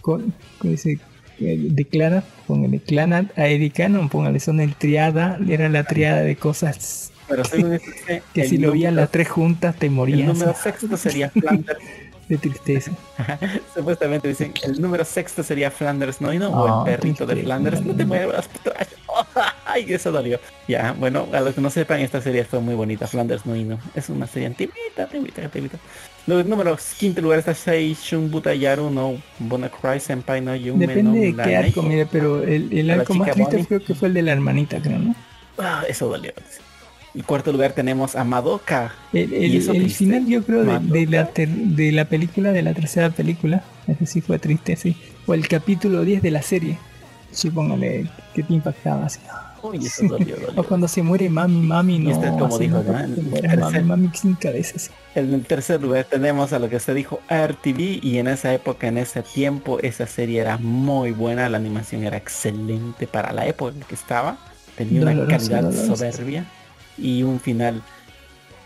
[0.00, 0.98] con, ¿cómo dice?
[1.38, 6.36] Eh, Declara, póngale Clanat, Air y Canon, póngale, son el triada, era la triada de
[6.36, 9.92] cosas Pero según esto dice, que el si lo veían las tres juntas te El
[9.92, 11.78] morías número sexto sería Flanders.
[12.28, 12.92] de tristeza.
[13.74, 17.36] Supuestamente dicen, el número sexto sería Flanders Noino o Ah, el perrito de.
[17.36, 17.82] Flanders.
[17.84, 18.48] No te muevas.
[19.64, 20.38] Ay, eso dolió.
[20.68, 23.78] Ya, bueno, a los que no sepan, esta serie fue muy bonita, Flanders Noino.
[23.94, 25.78] Es una serie antiguita, antiguita, antiguita.
[26.26, 31.02] Luego, el número quinto lugar está Seishun Butayaru no Bonacry Senpai no Yume Depende
[31.32, 34.14] no de qué arco, mire, pero el, el arco más triste creo que fue el
[34.14, 35.14] de la hermanita, creo, ¿no?
[35.58, 36.32] Ah, eso dolió.
[37.14, 38.92] En cuarto lugar tenemos a Madoka.
[39.12, 43.10] El, ¿Y el- final yo creo de, la ter- de la película, de la tercera
[43.10, 44.96] película, ese sí fue triste, sí.
[45.26, 46.78] O el capítulo 10 de la serie.
[47.32, 49.18] Sí, póngale que te impactaba así.
[49.62, 50.60] Uy, eso dolió, dolió.
[50.60, 52.10] O cuando se muere mami, mami, no.
[52.12, 52.98] este es como dijo, no, ¿no?
[52.98, 54.90] se El muere tercer- mami, mami sin cabeza, sí.
[55.16, 58.86] En el tercer lugar tenemos a lo que se dijo RTV y en esa época,
[58.86, 63.74] en ese tiempo, esa serie era muy buena, la animación era excelente para la época
[63.76, 64.38] en que estaba,
[64.76, 65.96] tenía una calidad doloroso.
[65.96, 66.44] soberbia
[67.00, 67.82] y un final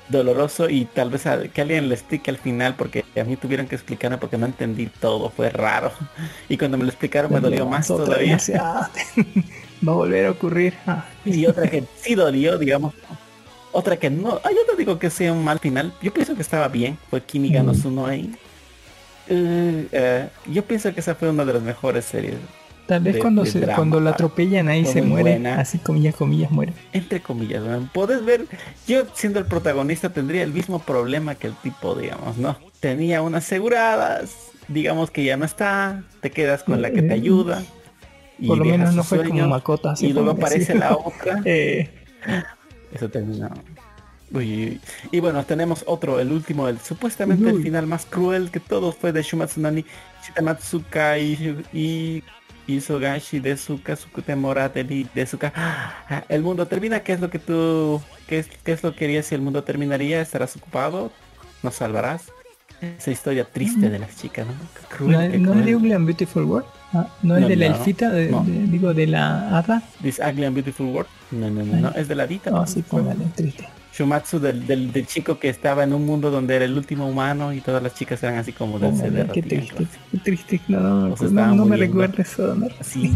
[0.09, 3.67] doloroso y tal vez a- que alguien le explique al final porque a mí tuvieron
[3.67, 5.93] que explicarme porque no entendí todo, fue raro.
[6.49, 8.39] Y cuando me lo explicaron me dolió más todavía.
[9.87, 10.75] Va a volver a ocurrir.
[10.87, 11.05] ah.
[11.25, 12.93] Y otra que sí dolió, digamos.
[13.73, 15.93] Otra que no, ah, yo no digo que sea un mal final.
[16.03, 16.97] Yo pienso que estaba bien.
[17.11, 17.67] Fue Kimi Mm.
[17.67, 18.33] no Suno ahí.
[19.29, 22.37] Eh, eh, yo pienso que esa fue una de las mejores series.
[22.87, 23.77] Tal vez de- cuando de se, drama.
[23.77, 25.31] cuando la atropellan ahí se muere.
[25.33, 25.59] buena.
[25.61, 26.73] Así comillas, comillas, muere.
[26.93, 27.63] Entre comillas.
[27.93, 28.47] Puedes ver,
[28.87, 32.59] yo siendo el protagonista tendría el mismo problema que el tipo, digamos, ¿no?
[32.81, 37.63] Tenía unas aseguradas, digamos que ya no está, te quedas con la que te ayuda.
[38.39, 39.55] y Por lo menos no fue como.
[39.91, 41.41] Así y luego aparece la otra.
[41.47, 41.89] Eh,
[42.93, 43.49] Eso terminó.
[44.33, 44.81] Uy, uy.
[45.13, 49.13] Y bueno, tenemos otro, el último, el supuestamente el final más cruel que todo fue
[49.13, 49.85] de Shumatsu Nani,
[50.27, 52.23] Shitamatsuka y, y
[52.67, 55.53] Isogashi de Suka, Sukutemora de, de Suka.
[55.57, 58.99] Ah, El mundo termina, ¿qué es lo que tú, qué es, qué es lo que
[58.99, 60.21] querías si el mundo terminaría?
[60.21, 61.11] ¿Estarás ocupado?
[61.63, 62.25] ¿Nos salvarás?
[62.81, 64.53] Esa historia triste de las chicas, ¿no?
[64.53, 65.77] Qué cruel, ¿No, qué no es de.
[65.77, 66.67] Ugly and Beautiful World?
[66.93, 68.11] Ah, ¿No es No, de la no, elfita?
[68.11, 68.45] De, no.
[68.45, 69.83] de- digo, de la hada.
[70.03, 71.09] This Ugly and Beautiful World.
[71.31, 72.51] No, no, no, no, es de la Dita.
[72.51, 73.67] No, pues, sí, póngale, triste.
[73.97, 77.53] Shumatsu del, del, del chico que estaba en un mundo donde era el último humano
[77.53, 79.29] y todas las chicas eran así como del ceder.
[79.29, 80.61] qué triste, qué triste.
[80.69, 82.73] No, no, O sea, no, estaban no me recuerdes eso, Donor.
[82.83, 83.15] Sí,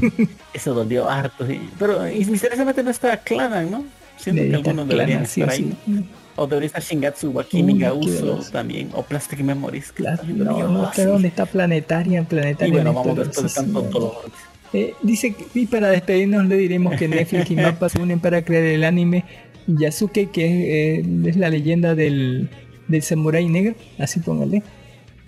[0.55, 1.61] eso dolió harto, sí.
[1.79, 3.85] Pero y misteriosamente no está Clanan, ¿no?
[4.17, 5.77] Siento que algunos deberían sí estar ahí.
[5.85, 6.05] sí.
[6.37, 8.91] O debería estar Shingatsu Wakimi Gauso también.
[8.95, 9.91] O Plastic Memories.
[9.91, 12.21] Claro, no, no, claro, ¿dónde está Planetaria?
[12.21, 14.31] Y Planetaria bueno, es vamos después de tanto dolor.
[14.73, 18.63] Eh, dice y para despedirnos le diremos que Netflix y Mappa se unen para crear
[18.65, 19.25] el anime
[19.69, 22.49] Yasuke, que es, eh, es la leyenda del,
[22.89, 24.63] del samurái negro, así póngale.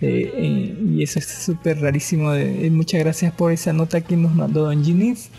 [0.01, 2.33] Eh, y eso es súper rarísimo.
[2.33, 5.29] eh, muchas gracias por esa nota que nos mandó Don Ginnis.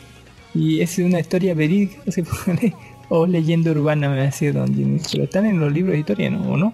[0.54, 2.74] Y es una historia verídica, así póngale.
[3.08, 5.08] O leyenda urbana, me va a decir Don Ginnis.
[5.10, 6.52] Pero están en los libros de historia, ¿no?
[6.52, 6.72] ¿O no?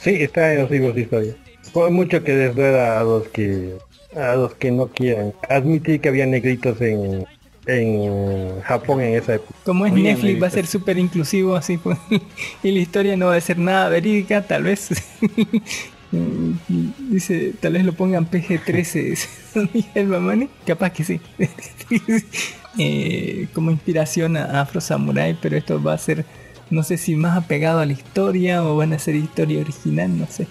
[0.00, 1.36] Sí, está en los libros de historia.
[1.72, 3.76] Por mucho que les a los que
[4.16, 7.26] a los que no quieren admitir que había negritos en
[7.68, 9.54] en Japón en esa época.
[9.64, 11.98] Como es Netflix, va a ser súper inclusivo, así pues.
[12.62, 14.88] y la historia no va a ser nada verídica, tal vez.
[17.10, 20.48] Dice, tal vez lo pongan PG-13, Don Miguel Mamani.
[20.66, 21.20] Capaz que sí.
[22.78, 26.24] Eh, como inspiración a Afro Samurai, pero esto va a ser,
[26.70, 30.26] no sé si más apegado a la historia o van a ser historia original, no
[30.26, 30.46] sé.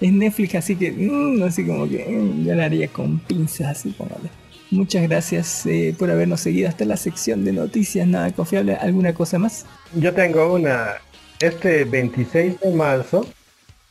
[0.00, 3.90] Es Netflix, así que, mm, así como que mm, yo la haría con pinzas, así
[3.90, 4.41] póngale.
[4.72, 8.74] Muchas gracias eh, por habernos seguido hasta la sección de noticias, nada confiable.
[8.74, 9.66] ¿Alguna cosa más?
[9.94, 10.94] Yo tengo una.
[11.40, 13.26] Este 26 de marzo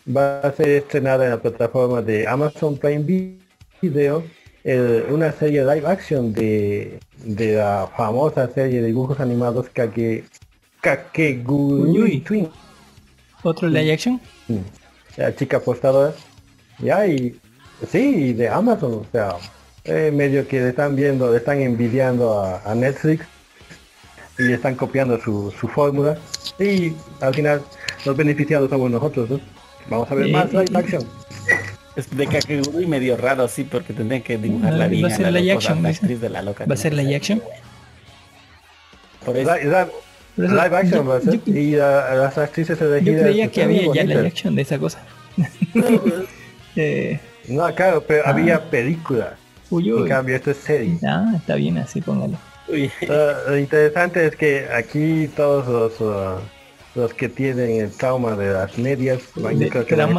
[0.07, 3.37] va a ser estrenada en la plataforma de Amazon Prime
[3.81, 4.23] Video
[4.63, 10.23] el- una serie live action de, de la famosa serie de dibujos animados Kake
[10.81, 12.21] Kakegurui.
[12.21, 12.49] Twin,
[13.43, 14.19] ¿Otro live action?
[15.17, 16.13] la chica apostadora.
[16.79, 17.35] Ya y
[17.91, 19.35] sí, de Amazon, o sea,
[19.85, 23.25] eh, medio que le están viendo, le están envidiando a, a Netflix
[24.37, 26.17] y están copiando su, su fórmula
[26.59, 27.61] y al final
[28.05, 29.39] los beneficiados somos nosotros, ¿no?
[29.89, 31.03] Vamos a ver Eh, más live eh, action.
[31.95, 35.21] Es de Kakegurui medio raro, sí, porque tendrían que dibujar Ah, la va a ser
[35.31, 36.65] la, live action, la actriz de la loca.
[36.65, 37.41] ¿Va a ser live action?
[39.25, 39.53] Por eso,
[40.37, 43.63] live action yo- va a ser yo- y la- las actrices Yo elegidas creía que
[43.63, 44.99] había ya live action de esa cosa.
[46.75, 49.35] eh, No, claro, pero había película.
[49.71, 50.97] Uy, En cambio, esto es serie.
[51.07, 52.37] Ah, está bien así, póngalo.
[52.67, 52.91] uy,
[53.47, 56.39] lo interesante es que aquí todos los ah,
[56.93, 59.69] los que tienen el trauma de las medias van- yo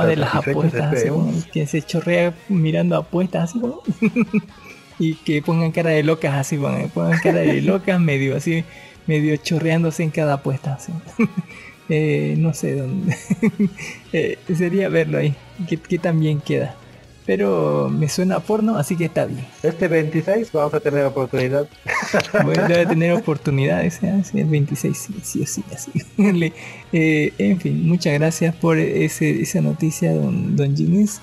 [0.06, 3.82] De, las apuestas, así como que se chorrea mirando apuestas, así como.
[4.98, 8.64] y que pongan cara de locas, así, pongan, pongan cara de locas, medio así,
[9.06, 10.92] medio chorreándose en cada apuesta, así.
[11.88, 13.14] Eh, no sé dónde.
[14.14, 15.34] Eh, sería verlo ahí,
[15.68, 16.74] que, que tan bien queda.
[17.24, 19.46] Pero me suena a porno, así que está bien.
[19.62, 21.68] Este 26 vamos a tener oportunidad.
[22.44, 24.22] Voy a tener oportunidades, ¿eh?
[24.24, 25.92] Sí, el 26, sí, sí sí, así.
[26.94, 31.20] Eh, en fin, muchas gracias por ese, esa noticia, don, don Ginis.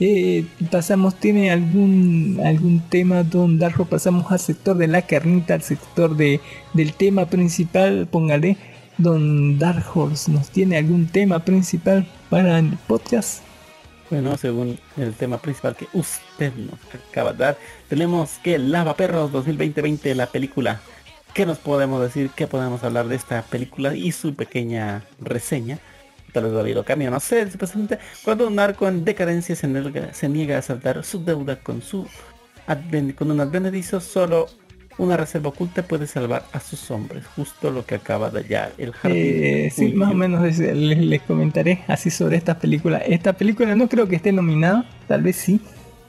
[0.00, 3.84] Eh, pasamos, ¿tiene algún algún tema, don Darjo?
[3.84, 6.40] Pasamos al sector de la carnita, al sector de,
[6.72, 8.56] del tema principal, póngale.
[8.98, 13.42] Don Dark Horse, ¿nos tiene algún tema principal para el podcast?
[14.12, 17.58] Bueno, según el tema principal que usted nos acaba de dar,
[17.88, 20.82] tenemos que Lava Perros 2020 la película.
[21.32, 22.28] ¿Qué nos podemos decir?
[22.36, 25.78] ¿Qué podemos hablar de esta película y su pequeña reseña?
[26.34, 27.50] Tal vez David lo cambia, no sé.
[27.50, 32.06] Supuestamente, cuando un narco en decadencia se niega, se a saltar su deuda con su
[33.16, 34.46] con un advenedizo, solo
[34.98, 38.92] Una reserva oculta puede salvar a sus hombres, justo lo que acaba de hallar el
[38.92, 39.20] jardín.
[39.20, 42.98] Eh, sí, más o menos les, comentaré así sobre esta película.
[42.98, 45.60] Esta película no creo que esté nominada, tal vez sí.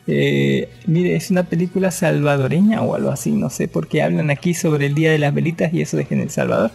[0.06, 4.88] Eh, mire, es una película salvadoreña o algo así, no sé, porque hablan aquí sobre
[4.88, 6.72] el Día de las Velitas y eso es en El Salvador.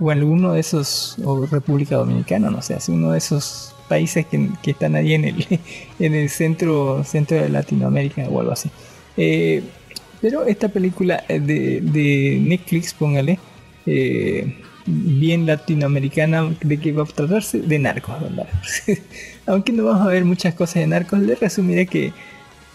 [0.00, 4.26] O en alguno de esos, o República Dominicana, no sé, así uno de esos países
[4.26, 5.46] que, que están ahí en el,
[6.00, 8.68] en el centro, centro de Latinoamérica o algo así.
[9.16, 9.62] Eh,
[10.20, 13.38] pero esta película eh, de, de Netflix, póngale,
[13.86, 14.56] eh,
[14.86, 18.46] bien latinoamericana, de que va a tratarse de narcos, ¿verdad?
[19.46, 22.12] Aunque no vamos a ver muchas cosas de narcos, le resumiré que,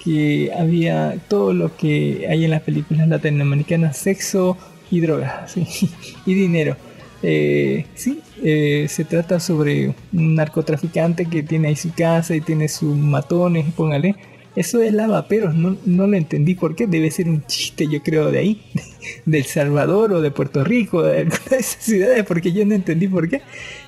[0.03, 4.57] que había todo lo que hay en las películas latinoamericanas, sexo
[4.89, 5.55] y drogas,
[6.25, 6.75] y dinero.
[7.23, 12.95] Eh, sí, se trata sobre un narcotraficante que tiene ahí su casa y tiene sus
[12.95, 14.15] matones, póngale.
[14.55, 18.31] Eso es lavaperos, no, no lo entendí por qué, debe ser un chiste yo creo
[18.31, 18.61] de ahí,
[19.25, 23.07] de Salvador o de Puerto Rico, de alguna de esas ciudades, porque yo no entendí
[23.07, 23.41] por qué.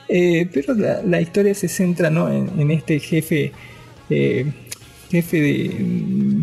[0.08, 2.32] Eh, pero la, la historia se centra ¿no?
[2.32, 3.52] en, este jefe,
[4.10, 4.46] eh,
[5.10, 5.76] jefe de,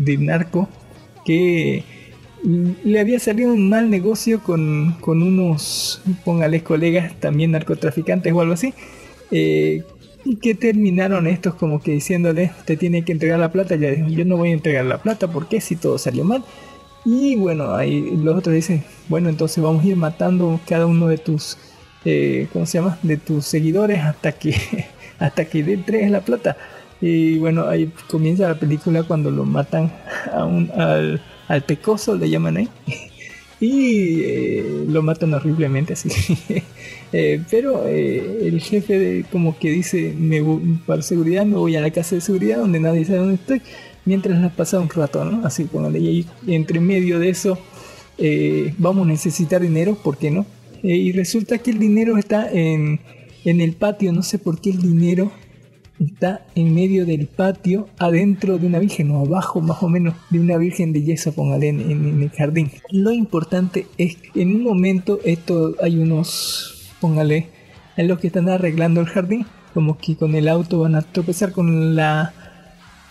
[0.03, 0.69] de narco
[1.25, 1.83] que
[2.43, 8.53] le había salido un mal negocio con, con unos, póngale colegas también narcotraficantes o algo
[8.53, 8.73] así,
[9.31, 9.83] eh,
[10.41, 14.37] que terminaron estos como que diciéndole, te tiene que entregar la plata, ya yo no
[14.37, 16.43] voy a entregar la plata, porque si todo salió mal?
[17.05, 21.17] Y bueno, ahí los otros dicen, bueno, entonces vamos a ir matando cada uno de
[21.17, 21.57] tus,
[22.05, 22.99] eh, ¿cómo se llama?
[23.01, 24.55] De tus seguidores hasta que,
[25.19, 26.57] hasta que le entregues la plata.
[27.01, 29.91] Y bueno, ahí comienza la película cuando lo matan
[30.31, 32.69] a un, al, al pecoso, le llaman ahí.
[33.61, 36.09] Y eh, lo matan horriblemente así.
[37.13, 40.41] Eh, pero eh, el jefe de, como que dice, me,
[40.85, 43.61] para seguridad me voy a la casa de seguridad donde nadie sabe dónde estoy.
[44.05, 45.45] Mientras la pasa un rato, ¿no?
[45.45, 45.99] Así póngale.
[45.99, 47.59] Y ahí, entre medio de eso,
[48.77, 50.45] vamos a necesitar dinero, ¿por qué no?
[50.83, 53.01] Y resulta que el dinero está en,
[53.43, 55.33] en el patio, no sé por qué el dinero
[56.05, 60.39] está en medio del patio, adentro de una virgen, o abajo más o menos de
[60.39, 62.71] una virgen de yeso, póngale en, en- el jardín.
[62.91, 67.49] Lo importante es en un momento esto hay unos, póngale,
[67.97, 71.51] en los que están arreglando el jardín, como que con el auto van a tropezar
[71.51, 72.33] con la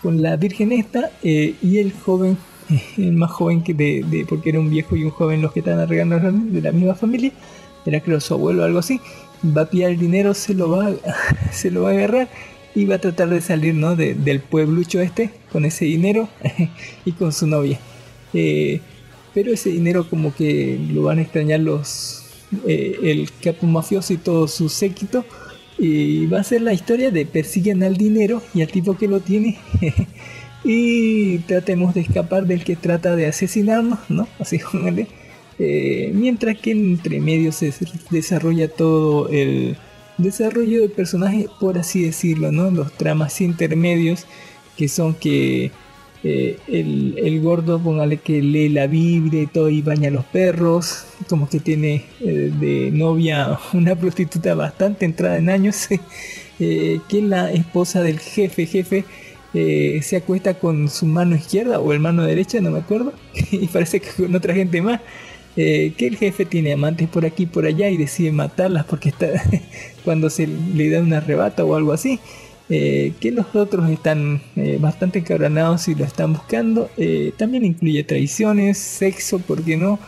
[0.01, 2.35] con la virgen esta eh, y el joven
[2.97, 5.79] el más joven que de, porque era un viejo y un joven los que estaban
[5.79, 7.31] arreglando de la misma familia
[7.85, 8.99] era creo su abuelo algo así
[9.45, 10.93] va a pillar el dinero se lo va a,
[11.51, 12.29] se lo va a agarrar
[12.85, 13.95] va a tratar de salir ¿no?
[13.95, 16.29] de- del pueblucho este con ese dinero
[17.05, 17.79] y con su novia
[18.33, 18.79] Eh,
[19.33, 22.23] pero ese dinero como que lo van a extrañar los
[22.67, 25.25] eh, el capo mafioso y todo su séquito
[25.77, 29.19] y va a ser la historia de persiguen al dinero y al tipo que lo
[29.19, 29.57] tiene
[30.63, 34.27] y tratemos de escapar del que trata de asesinarnos, ¿no?
[34.39, 35.07] Así póngale.
[35.59, 37.73] Eh, mientras que entre medio se
[38.09, 39.75] desarrolla todo el
[40.23, 42.71] desarrollo del personaje, por así decirlo, ¿no?
[42.71, 44.25] Los tramas intermedios
[44.77, 45.71] que son que
[46.23, 51.05] eh, el, el gordo, póngale que lee la Biblia y todo y baña los perros,
[51.27, 55.87] como que tiene eh, de novia una prostituta bastante entrada en años,
[56.59, 59.05] eh, que la esposa del jefe, jefe,
[59.53, 63.13] eh, se acuesta con su mano izquierda o el mano derecha, no me acuerdo,
[63.51, 65.01] y parece que con otra gente más.
[65.57, 69.09] Eh, que el jefe tiene amantes por aquí y por allá y decide matarlas porque
[69.09, 69.27] está
[70.05, 72.19] cuando se le da un arrebato o algo así.
[72.69, 76.89] eh, que los otros están eh, bastante encabronados y lo están buscando.
[77.37, 79.99] también incluye traiciones, sexo, ¿por qué no?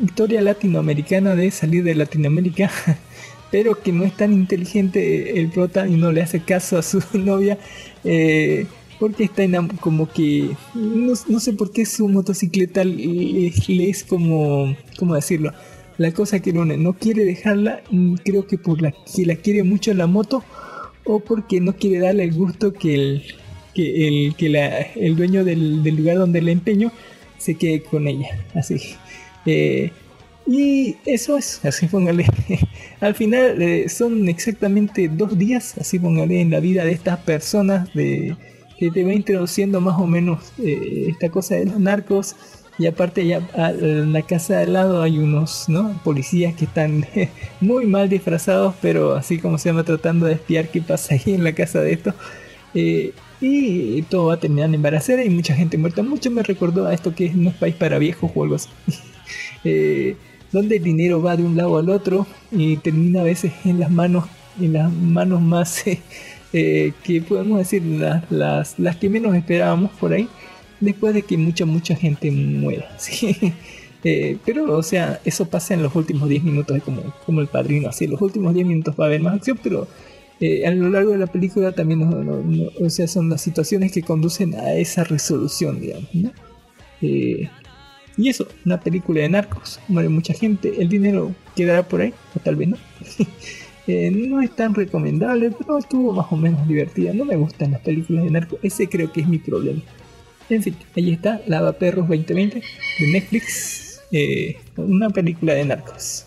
[0.00, 2.70] Historia latinoamericana de salir de Latinoamérica,
[3.50, 7.02] pero que no es tan inteligente el prota y no le hace caso a su
[7.14, 7.58] novia.
[8.98, 14.04] Porque está enam- como que no, no sé por qué su motocicleta le, le es
[14.04, 15.52] como cómo decirlo
[15.98, 19.62] la cosa que une no quiere dejarla mm, creo que por la que la quiere
[19.64, 20.44] mucho la moto
[21.04, 23.22] o porque no quiere darle el gusto que el
[23.74, 26.92] que el que la, el dueño del, del lugar donde la empeño
[27.38, 28.28] se quede con ella.
[28.54, 28.76] Así
[29.46, 29.90] Eh,
[30.46, 32.24] y eso es así póngale.
[33.00, 37.92] Al final eh, son exactamente dos días así póngale en la vida de estas personas
[37.94, 38.36] de
[38.78, 42.36] que te va introduciendo más o menos eh, esta cosa de los narcos.
[42.78, 46.00] Y aparte ya a- en la casa de al lado hay unos ¿no?
[46.04, 47.04] policías que están
[47.60, 51.42] muy mal disfrazados pero así como se llama tratando de espiar qué pasa ahí en
[51.44, 52.14] la casa de esto
[52.74, 56.02] Eh, y todo va a terminar en balacera y mucha gente muerta.
[56.02, 58.46] Mucho me recordó a esto que es es país para viejos o
[59.64, 60.16] Eh,
[60.52, 63.90] donde el dinero va de un lado al otro y termina a veces en las
[63.90, 64.24] manos
[64.60, 65.84] en las manos más
[66.52, 70.28] eh, que podemos decir las, las, las que menos esperábamos por ahí
[70.80, 72.88] después de que mucha, mucha gente muera.
[72.98, 73.36] ¿sí?
[74.04, 77.48] Eh, pero, o sea, eso pasa en los últimos 10 minutos, es como, como el
[77.48, 79.88] padrino, así, los últimos 10 minutos va a haber más acción, pero
[80.40, 83.40] eh, a lo largo de la película también, no- no- no- o sea, son las
[83.42, 86.08] situaciones que conducen a esa resolución, digamos.
[87.02, 87.48] Eh,
[88.16, 92.40] y eso, una película de narcos, muere mucha gente, el dinero quedará por ahí, o
[92.40, 92.76] tal vez no.
[93.88, 97.14] No es tan recomendable, pero estuvo más o menos divertida.
[97.14, 99.80] No me gustan las películas de narcos, ese creo que es mi problema.
[100.50, 102.62] En fin, ahí está, Lava Perros 2020
[103.00, 106.26] de Netflix, eh, una película de narcos.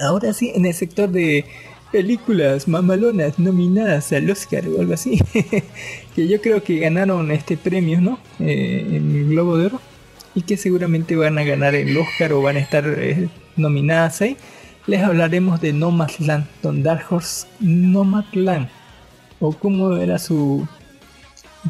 [0.00, 1.44] Ahora sí, en el sector de
[1.92, 5.18] películas mamalonas nominadas al Oscar o algo así,
[6.14, 8.18] que yo creo que ganaron este premio, ¿no?
[8.38, 9.80] Eh, en el Globo de Oro
[10.34, 14.36] y que seguramente van a ganar el Oscar o van a estar eh, nominadas ahí.
[14.86, 18.68] Les hablaremos de Nomadland, Don Dark Horse Nomadland,
[19.38, 20.66] o como era su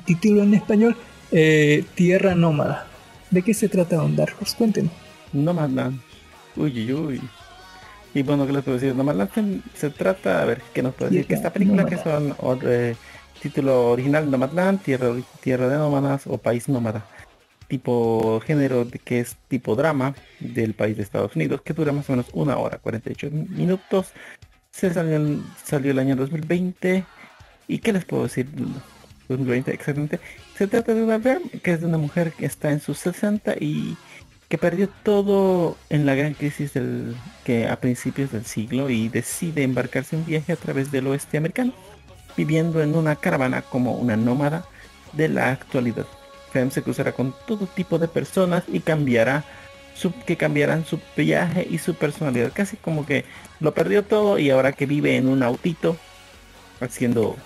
[0.05, 0.97] título en español,
[1.33, 2.87] eh, Tierra Nómada.
[3.31, 4.57] ¿De qué se trata Don Dark Horse?
[4.57, 4.93] Cuéntenos.
[5.33, 6.01] Nomadland.
[6.57, 7.21] Uy, uy, uy.
[8.15, 8.95] Y bueno, ¿qué les puedo decir?
[8.95, 11.27] Nomadland se, se trata, a ver, ¿qué nos puede decir?
[11.27, 12.97] Que esta película que son o- eh,
[13.41, 17.05] título original Nomadland, tierra, tierra de nómadas o país nómada.
[17.71, 22.13] Tipo género que es tipo drama del país de Estados Unidos, que dura más o
[22.13, 24.09] menos una hora, 48 minutos.
[24.73, 27.05] Se salió, el- salió el año 2020.
[27.69, 28.49] ¿Y qué les puedo decir?
[29.29, 30.19] 2020 exactamente.
[30.57, 31.21] Se trata de una
[31.63, 33.97] que es de una mujer que está en sus 60 y
[34.49, 37.15] que perdió todo en la gran crisis del
[37.45, 41.73] que a principios del siglo y decide embarcarse un viaje a través del oeste americano,
[42.37, 44.65] viviendo en una caravana como una nómada
[45.13, 46.07] de la actualidad.
[46.53, 49.45] Fem se cruzará con todo tipo de personas y cambiará
[49.95, 52.53] su, que cambiarán su viaje y su personalidad.
[52.53, 53.25] Casi como que
[53.61, 55.97] lo perdió todo y ahora que vive en un autito,
[56.81, 57.37] haciendo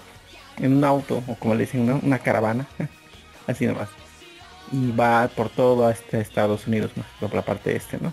[0.59, 2.67] en un auto, o como le dicen, una, una caravana,
[3.47, 3.89] así nomás.
[4.73, 7.05] Y va por todo este Estados Unidos, ¿no?
[7.21, 8.13] por la parte este, ¿no?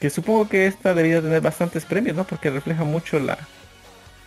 [0.00, 2.24] Que supongo que esta debería tener bastantes premios, ¿no?
[2.24, 3.38] Porque refleja mucho la,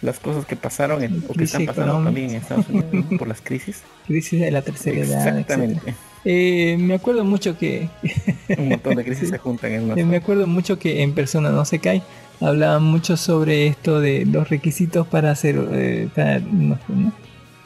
[0.02, 2.06] las cosas que pasaron en, o que están pasando económica.
[2.08, 3.18] también en Estados Unidos ¿no?
[3.18, 3.82] por las crisis.
[4.08, 5.28] Crisis de la tercera edad.
[5.28, 5.94] Exactamente.
[6.26, 7.90] Eh, me acuerdo mucho que
[8.58, 11.50] Un montón de crisis se juntan en una Eh, me acuerdo mucho que en persona
[11.50, 12.02] no se cae
[12.40, 17.12] hablaban mucho sobre esto de los requisitos para hacer eh, para, no ¿no?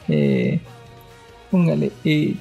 [0.08, 0.60] Eh,
[1.50, 2.34] póngale eh,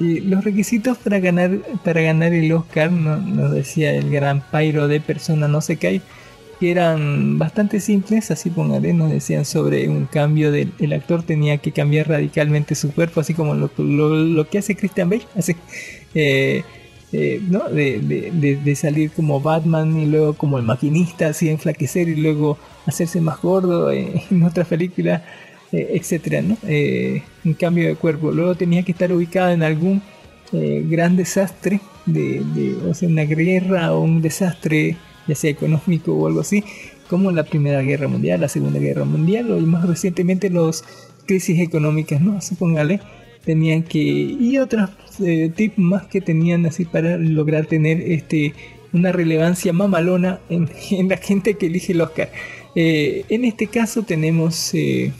[0.00, 1.52] los requisitos para ganar
[1.84, 6.00] para ganar el Oscar no- nos decía el gran Pyro de persona no se cae
[6.62, 11.58] que eran bastante simples así póngale nos decían sobre un cambio del el actor tenía
[11.58, 15.54] que cambiar radicalmente su cuerpo así como lo, lo- lo que hace Christian Bale así
[16.14, 16.62] eh,
[17.12, 17.68] eh, ¿no?
[17.68, 22.16] De, de- de- de salir como Batman y luego como el maquinista, así enflaquecer y
[22.16, 25.22] luego hacerse más gordo eh, en otra película,
[25.72, 26.56] eh, etcétera, ¿no?
[26.66, 28.30] Eh, un cambio de cuerpo.
[28.32, 30.00] Luego tenía que estar ubicado en algún
[30.52, 34.96] eh, gran desastre, de, de- o sea, una guerra o un desastre,
[35.26, 36.64] ya sea económico o algo así,
[37.08, 40.84] como la Primera Guerra Mundial, la Segunda Guerra Mundial o más recientemente los
[41.26, 42.40] crisis económicas, ¿no?
[42.42, 43.00] Supóngale
[43.44, 48.54] tenían que y otros eh, tips más que tenían así para lograr tener este
[48.92, 50.68] una relevancia mamalona en,
[51.08, 52.30] la gente que elige el Oscar.
[52.74, 55.12] Eh, en este caso tenemos eh,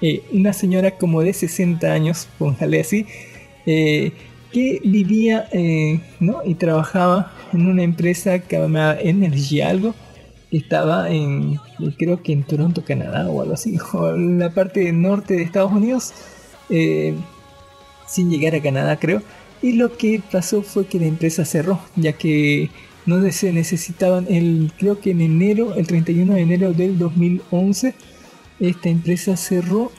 [0.00, 3.06] eh, una señora como de 60 años, póngale así,
[3.66, 5.46] que vivía
[6.20, 6.40] ¿no?
[6.42, 9.94] y trabajaba en una empresa que llamaba Energy algo,
[10.50, 11.58] estaba en,
[11.98, 15.72] creo que en Toronto, Canadá o algo así, o en la parte norte de Estados
[15.72, 16.12] Unidos.
[16.70, 17.14] eh,
[18.08, 19.22] sin llegar a Canadá creo.
[19.60, 22.70] Y lo que pasó fue que la empresa cerró, ya que
[23.06, 27.94] no se necesitaban, el, creo que en enero, el 31 de enero del 2011,
[28.60, 29.92] esta empresa cerró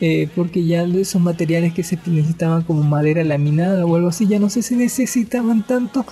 [0.00, 4.26] eh, porque ya de esos materiales que se necesitaban como madera laminada o algo así,
[4.26, 6.04] ya no si necesitaban tanto.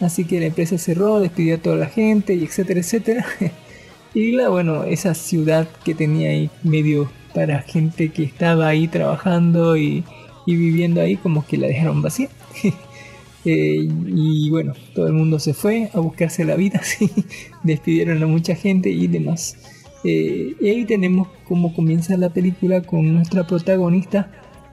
[0.00, 3.26] Así que la empresa cerró, despidió a toda la gente y etcétera, etcétera.
[4.14, 9.76] Y la, bueno, esa ciudad que tenía ahí medio para gente que estaba ahí trabajando
[9.76, 10.02] y,
[10.46, 12.28] y viviendo ahí, como que la dejaron vacía.
[13.44, 16.82] Eh, y bueno, todo el mundo se fue a buscarse la vida,
[17.62, 19.56] despidieron a mucha gente y demás.
[20.04, 24.30] Eh, y ahí tenemos cómo comienza la película con nuestra protagonista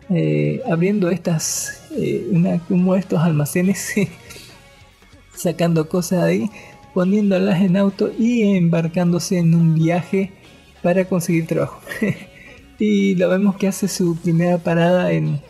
[0.09, 1.87] eh, abriendo estas,
[2.31, 3.93] una, como estos almacenes,
[5.35, 6.49] sacando cosas de ahí,
[6.93, 10.31] poniéndolas en auto y embarcándose en un viaje
[10.81, 11.79] para conseguir trabajo.
[12.79, 15.41] y lo vemos que hace su primera parada en,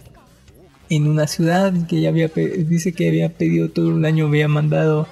[0.90, 5.07] en una ciudad que ya había dice que había pedido todo el año, había mandado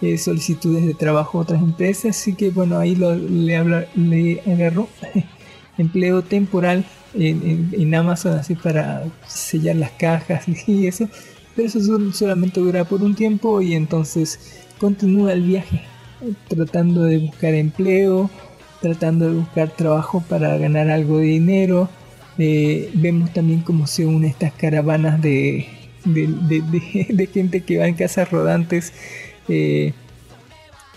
[0.00, 4.40] eh, solicitudes de trabajo a otras empresas, así que bueno, ahí lo, le, habla, le
[4.46, 4.88] agarró
[5.78, 6.84] empleo temporal
[7.16, 11.08] en Amazon así para sellar las cajas y eso
[11.54, 14.38] pero eso sol- solamente dura por un tiempo y entonces
[14.78, 15.82] continúa el viaje,
[16.48, 18.30] tratando de buscar empleo,
[18.80, 21.88] tratando de buscar trabajo para ganar algo de dinero.
[22.38, 25.66] Eh, vemos también cómo se unen estas caravanas de,
[27.32, 28.92] gente que va en casas rodantes.
[29.48, 29.92] eh,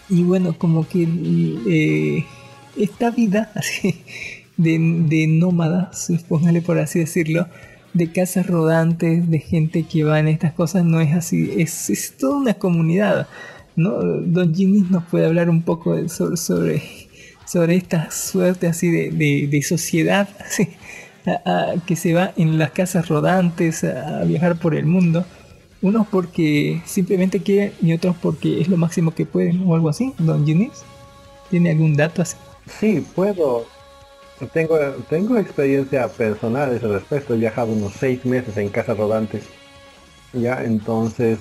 [0.09, 1.07] y bueno, como que
[1.67, 2.25] eh,
[2.77, 4.01] esta vida así,
[4.55, 7.47] de, de nómadas, póngale por así decirlo,
[7.97, 12.15] de casas rodantes, de gente que va en estas cosas, no es así, es, es
[12.17, 13.27] toda una comunidad.
[13.75, 13.91] ¿no?
[14.01, 16.81] Don Ginny nos puede hablar un poco sobre,
[17.45, 20.27] sobre, esta suerte así de, de- sociedad
[21.85, 25.25] que se va en las casas rodantes a, a viajar por el mundo.
[25.81, 30.13] Unos porque simplemente quieren y otros porque es lo máximo que pueden o algo así.
[30.17, 30.71] Don Ginny,
[31.51, 32.35] ¿tiene algún dato así?
[32.79, 33.65] Sí, puedo.
[34.53, 34.77] Tengo,
[35.09, 37.33] tengo experiencia personal a ese respecto.
[37.33, 39.43] He viajado unos seis meses en casas rodantes.
[40.33, 41.39] Ya, entonces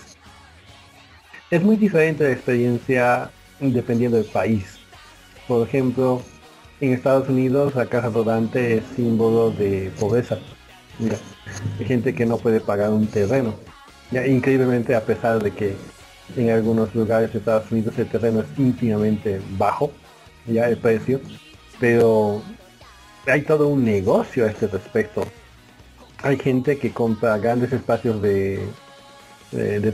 [1.51, 4.79] es muy diferente la experiencia dependiendo del país.
[5.47, 6.23] Por ejemplo,
[6.81, 10.39] en Estados Unidos la casa rodante es símbolo de pobreza.
[10.99, 11.19] Ya,
[11.79, 13.55] hay gente que no puede pagar un terreno.
[14.11, 15.77] Ya, increíblemente a pesar de que
[16.37, 19.93] en algunos lugares de Estados Unidos el terreno es íntimamente bajo,
[20.47, 21.21] ya el precio,
[21.79, 22.43] pero
[23.27, 25.25] hay todo un negocio a este respecto.
[26.23, 28.67] Hay gente que compra grandes espacios de,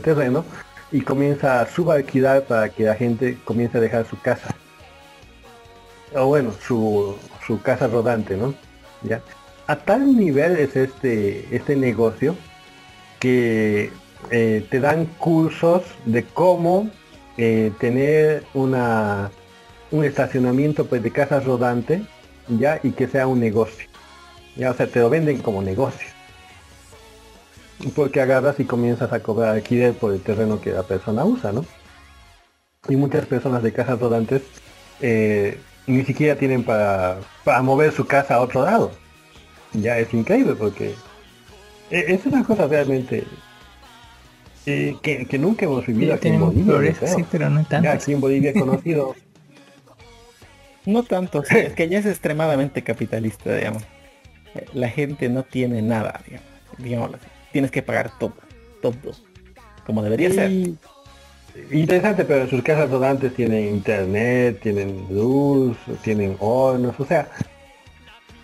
[0.03, 0.45] terreno
[0.91, 4.55] y comienza a subalquilar para que la gente comience a dejar su casa.
[6.15, 7.17] O bueno, su,
[7.63, 8.53] casa rodante, ¿no?
[9.03, 9.21] ¿Ya?
[9.67, 12.35] A tal nivel es este, este negocio
[13.19, 13.91] que
[14.29, 16.89] eh, te dan cursos de cómo
[17.37, 19.31] eh, tener una
[19.93, 22.03] un estacionamiento pues, de casas rodante
[22.47, 23.87] ya y que sea un negocio.
[24.55, 26.07] Ya o sea te lo venden como negocio.
[27.95, 31.65] Porque agarras y comienzas a cobrar alquiler por el terreno que la persona usa no
[32.89, 34.41] y muchas personas de casas rodantes
[35.01, 35.57] eh,
[35.87, 38.91] ni siquiera tienen para, para mover su casa a otro lado.
[39.73, 40.93] Ya es increíble porque
[41.89, 43.23] e- es una cosa realmente
[44.65, 47.83] eh, que, que nunca hemos vivido aquí en Bolivia flores, sí, pero no tanto.
[47.83, 49.15] Ya aquí en Bolivia he conocido
[50.85, 53.83] No tanto, sí, es que ya es extremadamente capitalista, digamos.
[54.55, 56.49] Eh, La gente no tiene nada, digamos.
[56.77, 57.27] digámoslo así.
[57.51, 58.35] Tienes que pagar todo,
[58.81, 59.13] todo,
[59.85, 60.57] como debería ser.
[61.71, 67.29] Interesante, pero sus casas rodantes tienen internet, tienen luz, tienen hornos, o sea,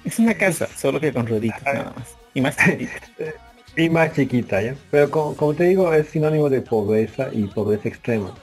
[0.04, 2.18] Es una casa, solo que con rueditas nada más.
[2.34, 3.34] Y más chiquitita.
[3.76, 4.76] y más chiquita, ¿ya?
[4.90, 8.40] Pero como, como te digo, es sinónimo de pobreza y pobreza extrema.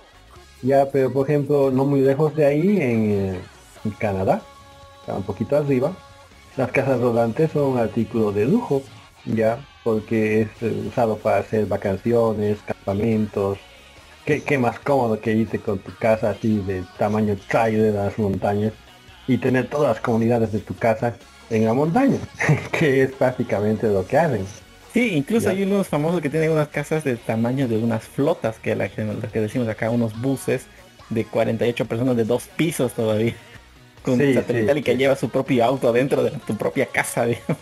[0.62, 3.50] Ya, pero por ejemplo, no muy lejos de ahí, en, eh,
[3.86, 4.42] en Canadá,
[5.00, 5.92] está un poquito arriba,
[6.56, 8.82] las casas rodantes son un artículo de lujo,
[9.24, 13.58] ya, porque es eh, usado para hacer vacaciones, campamentos.
[14.24, 18.18] ¿Qué, qué más cómodo que irte con tu casa así de tamaño trailer a las
[18.18, 18.72] montañas
[19.28, 21.14] y tener todas las comunidades de tu casa
[21.50, 22.18] en la montaña,
[22.72, 24.44] que es prácticamente lo que hacen.
[24.92, 25.50] Sí, incluso Ya.
[25.52, 29.04] hay unos famosos que tienen unas casas del tamaño de unas flotas, que la que,
[29.04, 30.66] lo que decimos acá, unos buses
[31.10, 33.34] de 48 personas de dos pisos todavía.
[34.06, 34.98] Con Sí, satelital sí, y que sí.
[34.98, 37.58] lleva su propio auto dentro de tu propia casa, digamos.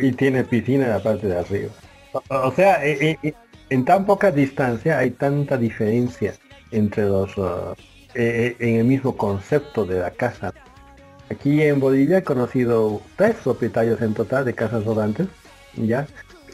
[0.00, 1.70] y tiene piscina en la parte de arriba.
[2.12, 3.34] O, o sea, e- e- e-
[3.70, 6.34] en tan poca distancia hay tanta diferencia
[6.70, 7.74] entre los uh,
[8.14, 10.52] eh, eh, en el mismo concepto de la casa.
[11.30, 15.26] Aquí en Bolivia he conocido tres propietarios en total de casas rodantes,
[15.76, 16.06] ya.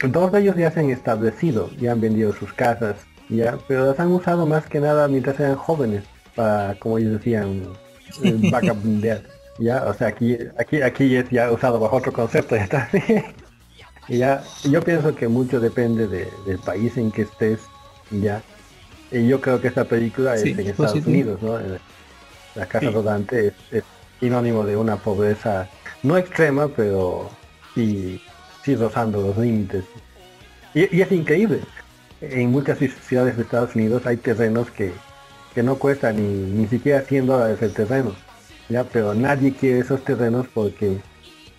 [0.09, 2.95] Dos de ellos ya se han establecido, ya han vendido sus casas,
[3.29, 6.03] ya, pero las han usado más que nada mientras eran jóvenes,
[6.35, 7.63] para, como ellos decían,
[8.23, 9.21] eh, vagabundear.
[9.59, 12.89] Ya, o sea, aquí, aquí, aquí es ya usado bajo otro concepto, ya está.
[14.09, 17.59] Y ya, yo pienso que mucho depende de- del país en que estés,
[18.11, 18.41] ya.
[19.11, 21.37] Y yo creo que esta película Sí, es en Estados positivo.
[21.37, 21.77] Unidos, ¿no?
[22.55, 22.91] La casa Sí.
[22.93, 23.83] rodante es, es
[24.19, 25.69] sinónimo de una pobreza
[26.03, 27.29] no extrema, pero
[27.75, 28.21] sí,
[28.65, 29.85] sí rozando los límites.
[30.73, 31.61] Y, y es increíble.
[32.19, 34.91] En muchas ci- ciudades de Estados Unidos hay terrenos que,
[35.55, 38.13] que no cuestan ni, ni siquiera 100 dólares el terreno.
[38.69, 40.99] Ya, pero nadie quiere esos terrenos porque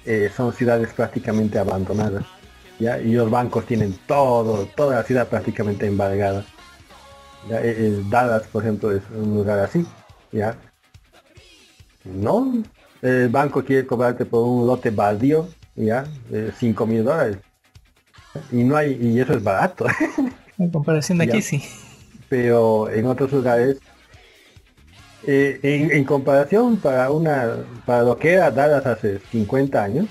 [0.05, 2.25] eh, son ciudades prácticamente abandonadas.
[2.79, 2.99] ¿ya?
[2.99, 6.45] Y los bancos tienen todo, toda la ciudad prácticamente embargada.
[7.49, 7.61] ¿ya?
[7.61, 9.87] Eh, eh, Dallas, por ejemplo, es un lugar así.
[10.33, 10.57] ¿ya?
[12.05, 12.63] No,
[13.03, 16.05] el banco quiere cobrarte por un lote baldío, ¿ya?
[16.29, 17.39] De 5 mil dólares.
[18.51, 19.87] Y no hay, y eso es barato.
[20.57, 21.61] En comparación de aquí, sí.
[22.29, 23.79] pero en otros lugares
[25.27, 27.57] eh, en, en comparación para una
[27.87, 30.07] para lo que era Dallas hace 50 años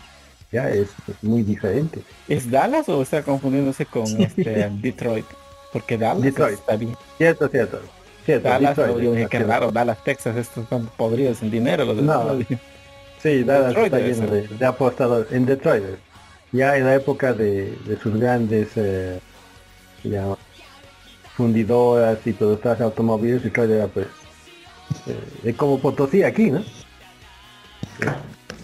[0.52, 5.26] ya es, es muy diferente ¿Es Dallas o está confundiéndose con este, Detroit?
[5.72, 6.54] Porque Dallas Detroit.
[6.60, 6.96] está bien.
[7.18, 7.80] Cierto, cierto.
[8.26, 9.50] Cierto, Dallas, Detroit, yo dije, qué así es.
[9.50, 11.84] raro, Dallas, Texas, estos son podridos en dinero.
[11.84, 12.40] Los de No.
[13.22, 15.32] Sí, Dallas Detroit está lleno de, de apostadores.
[15.32, 15.84] En Detroit.
[16.52, 19.20] Ya en la época de, de sus grandes eh,
[20.04, 20.36] ya,
[21.36, 24.06] fundidoras y productoras de automóviles, Detroit era pues
[25.44, 26.64] es como Potosí aquí, ¿no?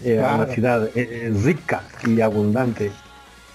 [0.04, 0.34] Era Claro.
[0.44, 2.90] una ciudad eh, eh, rica y abundante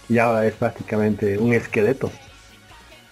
[0.08, 2.12] y ahora es prácticamente un esqueleto.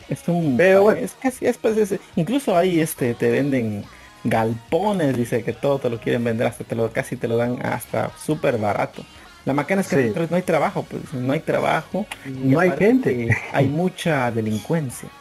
[0.09, 0.99] Es un Pero bueno.
[1.01, 3.83] es casi es, pues, es- incluso ahí este te venden
[4.23, 7.65] galpones, dice que todo te lo quieren vender hasta te lo casi te lo dan
[7.65, 9.03] hasta súper barato.
[9.45, 10.19] La macana es que Sí.
[10.29, 13.35] no hay trabajo, pues no hay trabajo, No hay gente.
[13.51, 15.09] hay mucha delincuencia.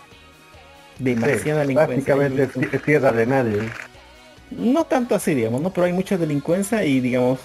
[0.98, 2.14] Sí, Demasiada delincuencia.
[2.14, 3.58] prácticamente es tierra de nadie.
[4.58, 5.72] No tanto así, digamos, ¿no?
[5.72, 7.40] Pero hay mucha delincuencia y digamos,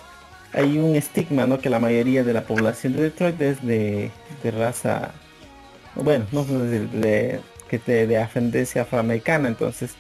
[0.53, 1.59] hay un estigma, ¿no?
[1.59, 4.11] Que la mayoría de la población de Detroit es de,
[4.43, 5.11] de raza,
[5.95, 9.95] bueno, no sé, de, de- que te- de ascendencia afroamericana, entonces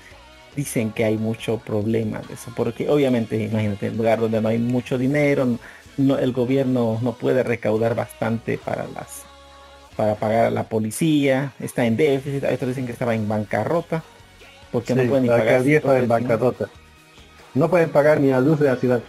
[0.55, 4.49] dicen que hay mucho problema de eso, porque obviamente, imagínate, en un lugar donde no
[4.49, 5.59] hay mucho dinero,
[5.97, 9.23] no, el gobierno no puede recaudar bastante para las
[9.95, 14.03] para pagar a la policía, está en déficit, otros dicen que estaba en bancarrota,
[14.71, 16.69] porque no pueden ni la pagar alcaldía sus está en bancarrota.
[17.53, 19.01] No pueden pagar ni la luz de la ciudad.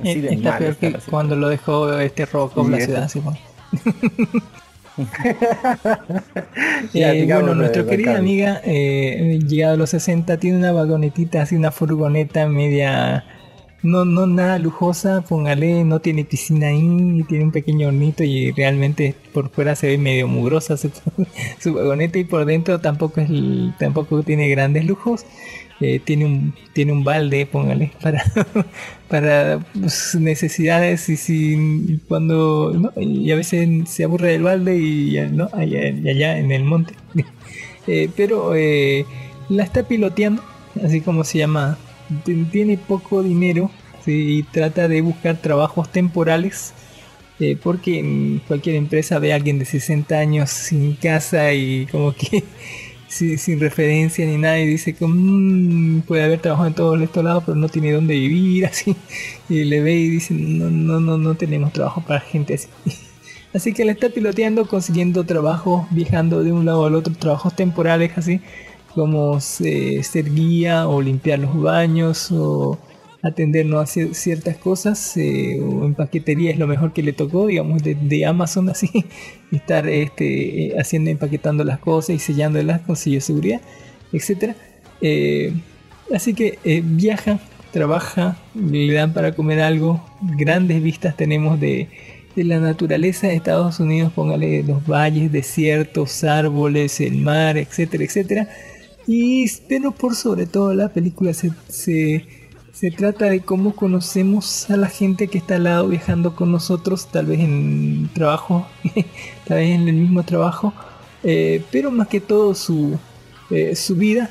[0.00, 1.10] Así de Está mal peor está que la situación.
[1.10, 3.10] cuando lo dejó este Robocop la ciudad.
[6.92, 11.54] Ya, Eh, bueno, nuestra querida amiga, eh, llegado a los 60, tiene una vagonetita, así
[11.54, 13.24] una furgoneta media,
[13.82, 19.14] no, no nada lujosa, póngale, no tiene piscina ahí, tiene un pequeño hornito y realmente
[19.32, 20.90] por fuera se ve medio mugrosa su,
[21.60, 23.30] su vagoneta y por dentro tampoco es,
[23.78, 25.24] tampoco tiene grandes lujos.
[25.80, 28.24] Eh, tiene un tiene un balde póngale para
[29.08, 35.48] para sus necesidades y si cuando y a veces se aburre del balde y no
[35.52, 36.94] allá, allá en el monte.
[37.90, 39.06] Eh, pero eh,
[39.48, 40.42] la está piloteando
[40.84, 41.78] así como se llama.
[42.52, 43.70] Tiene poco dinero
[44.04, 46.74] y trata de buscar trabajos temporales
[47.40, 52.42] eh, porque cualquier empresa ve a alguien de 60 años sin casa y como que
[53.08, 57.44] sin, referencia ni nada y dice que "Mm, puede haber trabajo en todos estos lados
[57.46, 58.96] pero no tiene dónde vivir así
[59.48, 62.68] y le ve y dice no no no no tenemos trabajo para gente así
[63.54, 68.12] así que la está piloteando consiguiendo trabajos viajando de un lado al otro trabajos temporales
[68.16, 68.40] así
[68.94, 72.78] como eh, ser guía o limpiar los baños o
[73.28, 75.96] atendernos a cier- ciertas cosas eh, o en
[76.48, 78.88] es lo mejor que le tocó digamos de, Amazon así
[79.52, 83.60] estar este eh, haciendo empaquetando las cosas y sellándolas con sello de seguridad
[84.12, 84.56] etcétera
[85.00, 85.52] Eh,
[86.14, 87.38] así que eh, viaja
[87.72, 91.88] trabaja le dan para comer algo grandes vistas tenemos de
[92.36, 98.48] de la naturaleza de Estados Unidos, póngale los valles, desiertos, árboles, el mar, etcétera, etcétera.
[99.06, 101.50] Y pero por sobre todo la película se,
[102.78, 107.08] se trata de cómo conocemos a la gente que está al lado viajando con nosotros,
[107.08, 108.68] tal vez en trabajo,
[109.48, 110.72] tal vez en el mismo trabajo,
[111.24, 112.96] eh, pero más que todo su,
[113.50, 114.30] eh, su vida,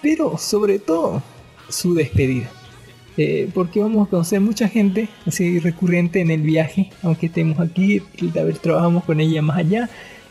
[0.00, 1.22] pero sobre todo
[1.68, 2.48] su despedida.
[3.18, 8.00] Eh, porque vamos a conocer mucha gente así recurrente en el viaje, aunque estemos aquí,
[8.22, 9.90] y a ver, trabajamos con ella más allá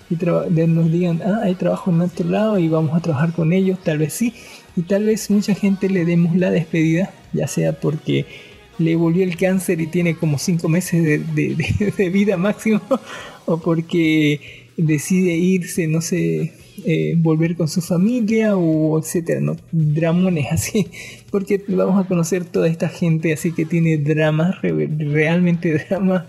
[0.10, 3.78] y nos digan, ah, hay trabajo en otro lado y vamos a trabajar con ellos,
[3.84, 4.34] tal vez sí,
[4.76, 8.26] y tal vez mucha gente le demos la despedida, ya sea porque
[8.78, 11.56] le volvió el cáncer y tiene como 5 meses de,
[11.98, 12.82] de- vida máximo,
[13.46, 14.40] o porque
[14.78, 16.54] decide irse, no sé,
[16.86, 19.58] eh, volver con su familia o etcétera, ¿no?
[19.72, 20.88] Dramones así,
[21.30, 26.24] porque vamos a conocer toda esta gente así que tiene dramas, re- realmente dramas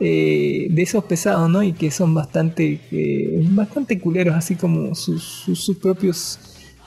[0.00, 1.62] eh, de esos pesados, ¿no?
[1.62, 6.38] Y que son bastante, eh, bastante culeros, así como sus, sus, sus propios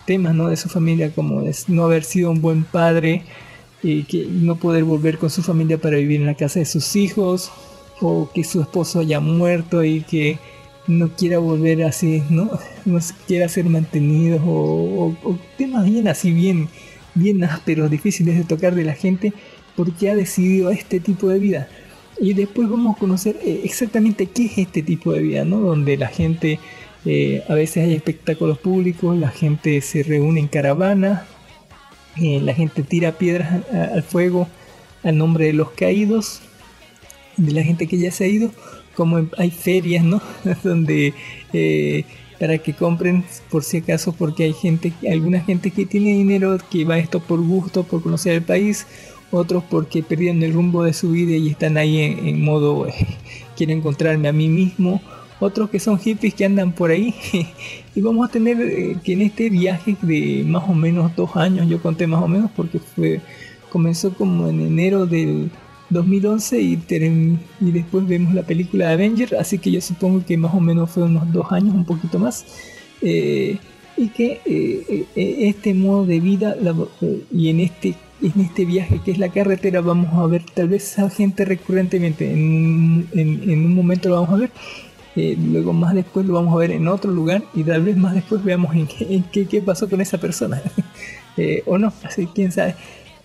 [0.06, 0.50] temas, ¿no?
[0.50, 3.24] De su familia, como es no haber sido un buen padre,
[3.84, 6.96] y que no poder volver con su familia para vivir en la casa de sus
[6.96, 7.52] hijos,
[8.02, 10.38] o que su esposo haya muerto y que
[10.88, 12.50] no quiera volver así, ¿no?
[12.86, 15.14] No quiera ser mantenido o,
[15.58, 16.70] temas bien así, bien,
[17.16, 19.34] bien ásperos, difíciles de tocar de la gente
[19.76, 21.68] porque ha decidido este tipo de vida.
[22.20, 25.60] Y después vamos a conocer eh, exactamente qué es este tipo de vida, ¿no?
[25.60, 26.60] Donde la gente,
[27.06, 31.28] eh, a veces hay espectáculos públicos, la gente se reúne en caravana,
[32.22, 34.48] eh, la gente tira piedras al fuego
[35.04, 36.42] al nombre de los caídos,
[37.38, 38.52] de la gente que ya se ha ido,
[38.96, 40.22] como hay ferias, ¿no?
[40.64, 41.14] Donde
[41.54, 42.04] eh,
[42.40, 46.86] para que compren por si acaso, porque hay gente, alguna gente que tiene dinero que
[46.86, 48.86] va a esto por gusto, por conocer el país,
[49.32, 52.94] otros porque perdieron el rumbo de su vida y están ahí en, en modo eh,
[53.56, 55.02] quiero encontrarme a mí mismo,
[55.40, 57.14] otros que son hippies que andan por ahí.
[57.96, 61.68] y vamos a tener eh, que en este viaje de más o menos dos años,
[61.68, 63.22] yo conté más o menos porque fue
[63.70, 65.52] comenzó como en enero del
[65.90, 66.76] 2011 y,
[67.60, 71.04] después vemos la película de Avenger, así que yo supongo que más o menos fue
[71.04, 72.46] unos dos años, un poquito más.
[73.02, 73.58] Eh,
[73.96, 76.56] y que eh, eh, este modo de vida
[77.32, 80.98] y en este en este viaje que es la carretera vamos a ver tal vez
[80.98, 84.52] a gente recurrentemente en, en un momento lo vamos a ver
[85.18, 88.16] eh, luego más después lo vamos a ver en otro lugar y tal vez más
[88.16, 90.62] después veamos en qué, en qué, qué pasó con esa persona
[91.40, 92.74] Eh, o no, así quién sabe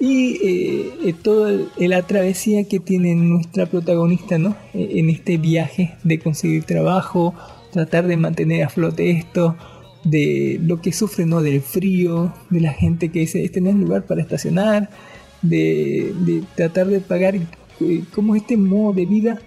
[0.02, 4.56] y eh, eh, toda la travesía que tiene nuestra protagonista ¿no?
[4.74, 7.34] Eh, en este viaje de conseguir trabajo
[7.70, 9.56] tratar de mantener a flote esto
[10.02, 11.40] de lo que sufre, ¿no?
[11.40, 14.90] Del frío, de la gente que dice, este no es lugar para estacionar,
[15.40, 19.38] de, de tratar de pagar, eh, cómo es este modo de vida,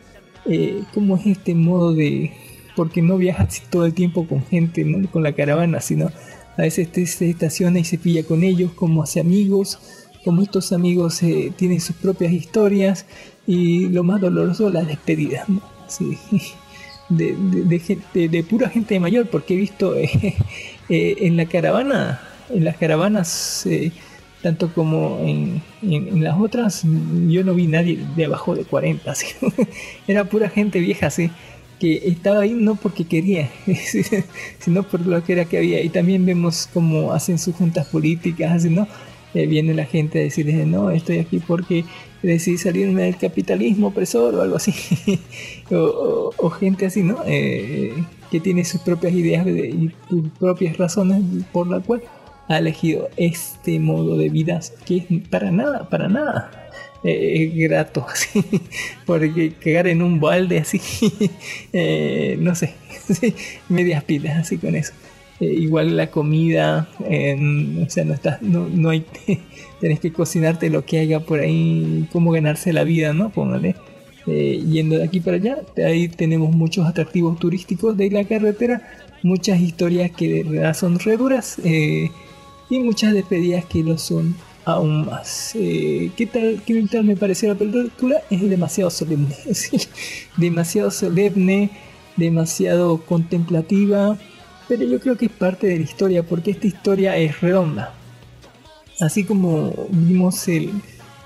[0.46, 2.32] eh, cómo es este modo de,
[2.76, 6.12] porque no viajas todo el tiempo con gente, con la caravana, sino
[6.58, 9.80] a veces te, estaciona y se pilla con ellos, como hace amigos,
[10.24, 13.06] como estos amigos eh, tienen sus propias historias
[13.46, 15.62] y lo más doloroso, las despedidas, ¿no?
[17.08, 20.36] De, de, de de pura gente mayor, porque he visto eh,
[20.90, 22.20] en la caravana,
[22.50, 23.92] en las caravanas, eh,
[24.46, 26.84] tanto como en, en- en las otras,
[27.28, 29.26] yo no vi nadie de abajo de 40, así.
[30.08, 31.32] era pura gente vieja, así,
[31.80, 33.50] que estaba ahí no porque quería,
[34.60, 35.82] sino por lo que era que había.
[35.82, 38.88] Y también vemos cómo hacen sus juntas políticas, así, ¿no?
[39.34, 41.84] Eh, viene la gente a decirles, no, estoy aquí porque
[42.22, 44.74] decidí salirme del capitalismo opresor o algo así.
[45.72, 47.18] o, o- o gente así, ¿no?
[47.26, 47.94] Eh,
[48.30, 52.02] que tiene sus propias ideas de- y sus propias razones por la cual
[52.48, 56.52] ha elegido este modo de vida que es para nada, para nada
[57.04, 58.44] eh, grato, así,
[59.06, 60.82] porque cagar en un balde así,
[61.74, 62.74] eh, no sé,
[63.70, 64.94] medias pilas así con eso.
[65.40, 69.06] Eh, igual la comida, o sea, no estás, no, no hay,
[69.82, 73.30] tenés que cocinarte lo que haya por ahí, cómo ganarse la vida, ¿no?
[73.30, 73.76] Póngale.
[74.28, 78.82] Eh, yendo de aquí para allá, ahí tenemos muchos atractivos turísticos de la carretera,
[79.22, 82.10] muchas historias que de verdad son re duras eh,
[82.70, 84.36] y muchas despedidas que lo son
[84.66, 85.52] aún más.
[85.56, 88.22] Eh, ¿qué, tal, ¿Qué tal me pareció la película?
[88.30, 89.36] Es demasiado solemne,
[90.38, 91.70] demasiado solemne,
[92.16, 94.18] demasiado contemplativa,
[94.68, 97.94] pero yo creo que es parte de la historia porque esta historia es redonda.
[99.00, 100.72] Así como vimos el,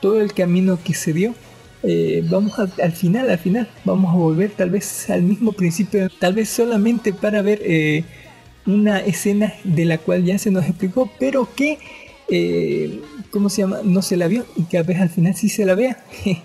[0.02, 1.34] todo el camino que se dio,
[1.84, 6.34] eh, vamos al final, al final, vamos a volver tal vez al mismo principio, tal
[6.34, 8.04] vez solamente para ver eh,
[8.70, 11.78] una escena de la cual ya se nos explicó, pero que,
[12.30, 13.02] eh,
[13.32, 13.80] ¿cómo se llama?
[13.84, 16.04] No se la vio y que a veces al final sí se la vea.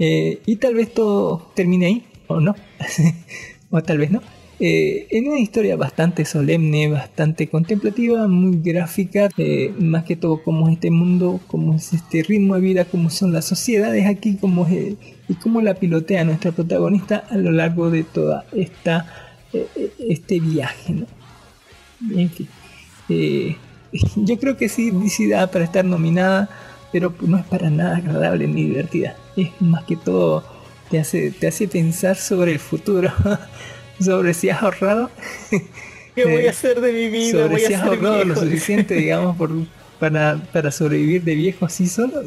[0.00, 2.56] Eh, y tal vez todo termine ahí, o no,
[3.70, 4.22] o tal vez no.
[4.60, 10.68] Eh, en una historia bastante solemne, bastante contemplativa, muy gráfica, eh, más que todo cómo
[10.68, 14.66] es este mundo, cómo es este ritmo de vida, cómo son las sociedades aquí, cómo
[14.66, 14.96] es, eh,
[15.28, 19.06] y cómo la pilotea nuestra protagonista a lo largo de toda esta
[19.98, 21.06] este viaje, ¿no?
[22.08, 22.48] En fin,
[23.08, 23.58] eh,
[24.16, 26.50] yo creo que sí, sí da para estar nominada,
[26.90, 29.16] pero no es para nada agradable ni divertida.
[29.36, 30.44] Es más que todo
[30.88, 33.12] te hace te hace pensar sobre el futuro.
[34.00, 35.12] sobre si has ahorrado.
[36.14, 37.46] ¿Qué voy Eh, a hacer de mi vida?
[37.46, 39.50] sobre Voy a si has ahorrado lo suficiente, digamos, por,
[39.98, 42.22] para, para sobrevivir de viejo así solo,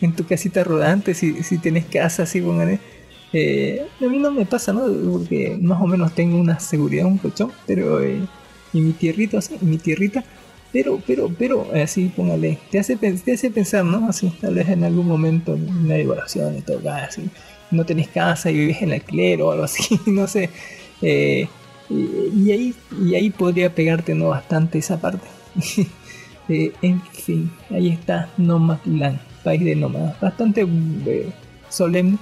[0.00, 2.80] en tu casita rodante, si, si tenés casa así, póngale.
[3.32, 4.82] Eh, a mí no me pasa, ¿no?
[5.12, 8.02] Porque más o menos tengo una seguridad, un colchón, pero...
[8.02, 8.28] eh,
[8.72, 10.24] y mi tierrito así, mi tierrita,
[10.72, 14.08] pero, pero, pero, así, póngale, te hace, te hace pensar, ¿no?
[14.08, 17.22] Así, tal vez en algún momento, en una devaluación y todo, así,
[17.70, 20.50] no tenés casa y vives en alquiler o algo así, no sé.
[21.02, 21.48] Eh,
[21.88, 24.28] y, y ahí, y ahí podría pegarte, ¿no?
[24.28, 25.26] Bastante esa parte.
[26.50, 30.66] Eh, en fin, ahí está Nomadland, país de nómadas, bastante
[31.06, 31.28] eh,
[31.68, 32.16] solemne.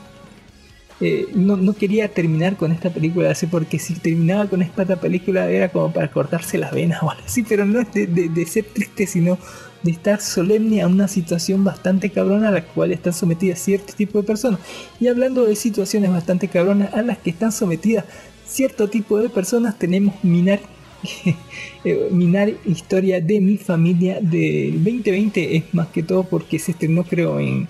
[1.01, 5.68] Eh, no, quería terminar con esta película así porque si terminaba con esta película era
[5.68, 9.39] como para cortarse las venas o algo así, pero no es de ser triste, sino
[9.86, 14.20] de estar solemne a una situación bastante cabrona a la cual están sometidas cierto tipo
[14.20, 14.60] de personas.
[15.01, 18.05] Y hablando de situaciones bastante cabronas a las que están sometidas
[18.44, 20.60] cierto tipo de personas, tenemos Minar,
[21.85, 27.05] eh, Minar Historia de mi familia del 2020, es más que todo porque se estrenó
[27.05, 27.68] creo en,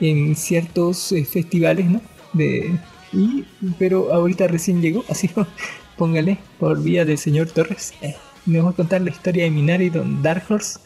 [0.00, 2.00] en ciertos eh, festivales, ¿no?
[2.32, 2.78] De,
[3.12, 3.44] y,
[3.78, 5.30] pero ahorita recién llegó, así
[5.96, 7.94] póngale por vía del señor Torres.
[8.02, 8.14] Eh,
[8.46, 10.78] nos va a contar la historia de Minari Don Dark Horse.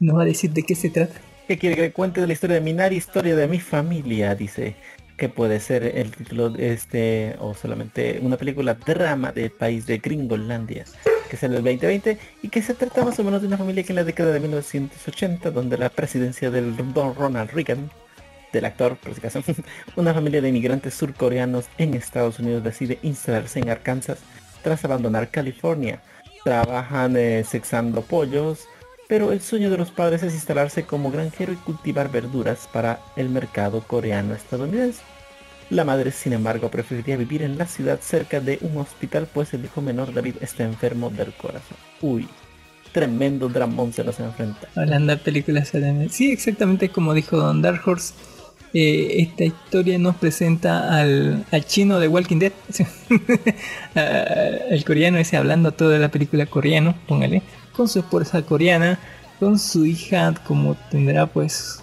[0.00, 1.14] Nos va a decir de qué se trata.
[1.48, 2.96] ¿Qué quiere que cuente la historia de Minari?
[2.96, 4.76] Historia de mi familia, dice.
[5.16, 9.98] que puede ser el título de este o solamente una película drama del país de
[9.98, 10.84] Gringolandia
[11.30, 13.92] que sale el 2020 y que se trata más o menos de una familia que
[13.92, 17.90] en la década de 1980 donde la presidencia del don Ronald Reagan
[18.52, 19.42] del actor, por si acaso,
[19.96, 24.18] una familia de inmigrantes surcoreanos en Estados Unidos decide instalarse en Arkansas
[24.62, 26.00] tras abandonar California.
[26.44, 28.66] Trabajan eh, sexando pollos,
[29.08, 33.28] pero el sueño de los padres es instalarse como granjero y cultivar verduras para el
[33.28, 35.02] mercado coreano estadounidense.
[35.70, 39.64] La madre, sin embargo, preferiría vivir en la ciudad cerca de un hospital, pues el
[39.64, 41.78] hijo menor David está enfermo del corazón.
[42.02, 42.28] Uy,
[42.92, 44.68] tremendo dramón se nos enfrenta.
[44.74, 45.72] Hablando de películas
[46.10, 48.12] Sí, exactamente como dijo Don Dark Horse.
[48.74, 52.52] Eh, esta historia nos presenta al, al chino de Walking Dead.
[54.70, 57.42] El coreano ese hablando toda la película coreano, póngale.
[57.74, 58.98] Con su esposa coreana,
[59.38, 61.82] con su hija como tendrá pues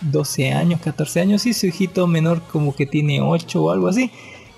[0.00, 4.10] 12 años, 14 años y su hijito menor como que tiene 8 o algo así.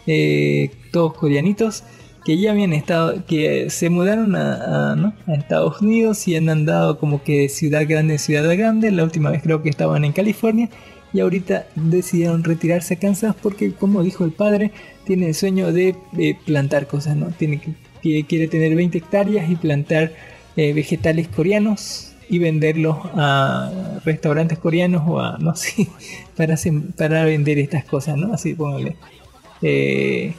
[0.06, 1.84] eh, todos coreanitos
[2.24, 7.22] que ya habían estado, que se mudaron a, a, Estados Unidos y han andado como
[7.22, 8.90] que ciudad grande ciudad grande.
[8.90, 10.68] La última vez creo que estaban en California
[11.12, 14.72] y ahorita decidieron retirarse a Kansas porque como dijo el padre,
[15.04, 17.28] tiene el sueño de eh, plantar cosas, ¿no?
[17.28, 20.12] Tiene que, quiere tener 20 hectáreas y plantar
[20.56, 25.88] eh, vegetales coreanos y venderlos a restaurantes coreanos o a, no sé,
[26.36, 26.56] para,
[26.96, 28.34] para vender estas cosas, ¿no?
[28.34, 28.96] Así póngale.
[29.62, 30.34] Eh,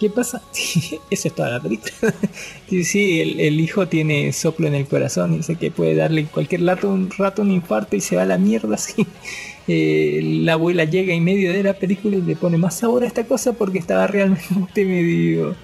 [0.00, 0.42] ¿Qué pasa?
[1.10, 1.92] Eso es toda la película.
[2.68, 6.64] sí, sí, el, hijo tiene soplo en el corazón y dice que puede darle cualquier
[6.64, 9.06] rato un rato un infarto y se va a la mierda así.
[9.66, 13.06] Eh, la abuela llega en medio de la película y le pone más sabor a
[13.06, 15.54] esta cosa porque estaba realmente medio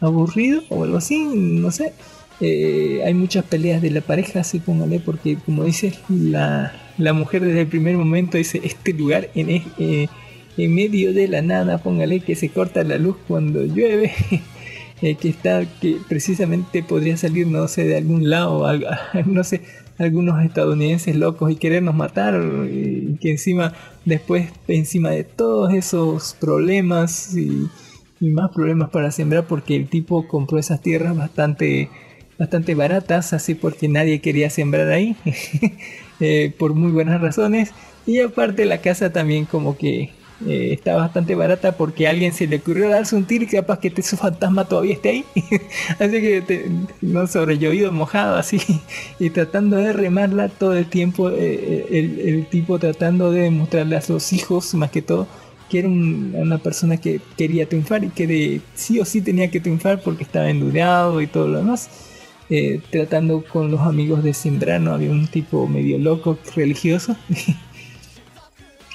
[0.00, 1.92] aburrido o algo así, no sé.
[2.40, 7.42] Eh, hay muchas peleas de la pareja, así póngale, porque como dice la, la mujer
[7.42, 10.08] desde el primer momento dice, este lugar en, eh,
[10.56, 14.12] en medio de la nada, póngale que se corta la luz cuando llueve,
[15.00, 18.88] que está, que precisamente podría salir, no sé, de algún lado, algo-
[19.26, 19.60] no sé,
[19.98, 22.34] algunos estadounidenses locos y querernos matar,
[22.70, 23.72] y que encima,
[24.04, 27.68] después, encima de todos esos problemas y,
[28.20, 31.90] más problemas para sembrar, porque el tipo compró esas tierras bastante
[32.38, 35.14] bastante baratas, así porque nadie quería sembrar ahí,
[36.20, 37.72] eh, por muy buenas razones.
[38.06, 40.10] Y aparte la casa también como que
[40.46, 43.90] eh, está bastante barata porque alguien se le ocurrió darse un tiro y capaz que
[43.90, 45.24] te, su fantasma todavía esté ahí.
[45.98, 46.70] así que te-
[47.00, 47.56] no sobre
[47.92, 48.58] mojado así
[49.18, 54.00] y tratando de remarla todo el tiempo, eh, el, el tipo tratando de mostrarle a
[54.02, 55.26] sus hijos más que todo
[55.70, 59.50] que era un- una persona que quería triunfar y que de sí o sí tenía
[59.50, 61.88] que triunfar porque estaba endurado y todo lo demás.
[62.50, 64.92] Eh, tratando con los amigos de sembrar, ¿no?
[64.92, 67.16] Había un tipo medio loco religioso.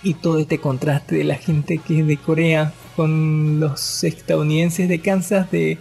[0.04, 5.00] y todo este contraste de la gente que es de Corea con los estadounidenses de
[5.00, 5.78] Kansas de,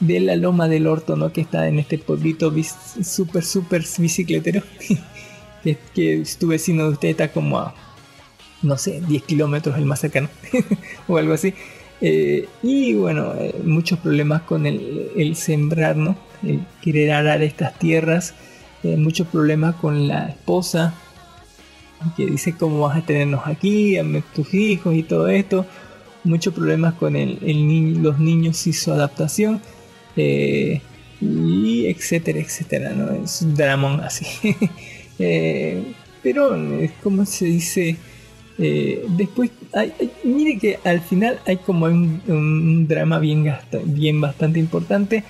[0.00, 1.32] de la loma del orto, ¿no?
[1.32, 2.52] Que está en este pueblito
[3.02, 4.62] súper, súper bicicletero.
[5.62, 7.74] que, que tu vecino de usted está como a
[8.64, 10.28] no sé, 10 kilómetros el más cercano
[11.08, 11.54] o algo así.
[12.00, 16.16] Eh, y bueno, eh, muchos problemas con el, el sembrar, ¿no?
[16.42, 18.34] El querer arar estas tierras,
[18.82, 20.94] eh, muchos problemas con la esposa
[22.16, 24.04] que dice cómo vas a tenernos aquí, a
[24.34, 25.66] tus hijos y todo esto.
[26.24, 29.60] Muchos problemas con los niños y su adaptación.
[30.16, 30.80] eh,
[31.20, 33.12] y etcétera, etcétera, ¿no?
[33.12, 34.26] Es un dramón así.
[35.16, 35.80] Eh,
[36.24, 37.96] pero es como se dice.
[38.58, 39.52] Eh, después,
[40.24, 43.48] mire que al final hay como un, drama bien,
[43.84, 45.22] bien bastante importante.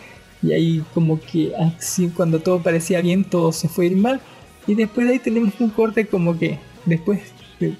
[0.42, 4.22] Y ahí como que así cuando todo parecía bien, todo se fue a ir mal.
[4.66, 7.20] Y después de ahí tenemos un corte como que después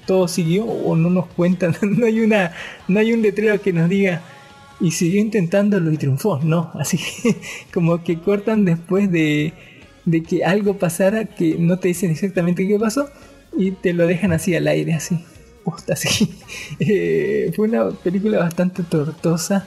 [0.05, 1.75] todo siguió o no nos cuentan.
[1.81, 2.53] no hay una,
[2.87, 4.21] no hay un letrero que nos diga
[4.79, 6.71] y siguió intentándolo y triunfó, ¿no?
[6.75, 6.99] Así
[7.73, 9.53] como que cortan después de,
[10.05, 13.09] de que algo pasara que no te dicen exactamente qué pasó
[13.57, 15.17] y te lo dejan así al aire, así.
[15.63, 16.29] Posta, así.
[16.79, 19.65] Eh, fue una película bastante tortosa,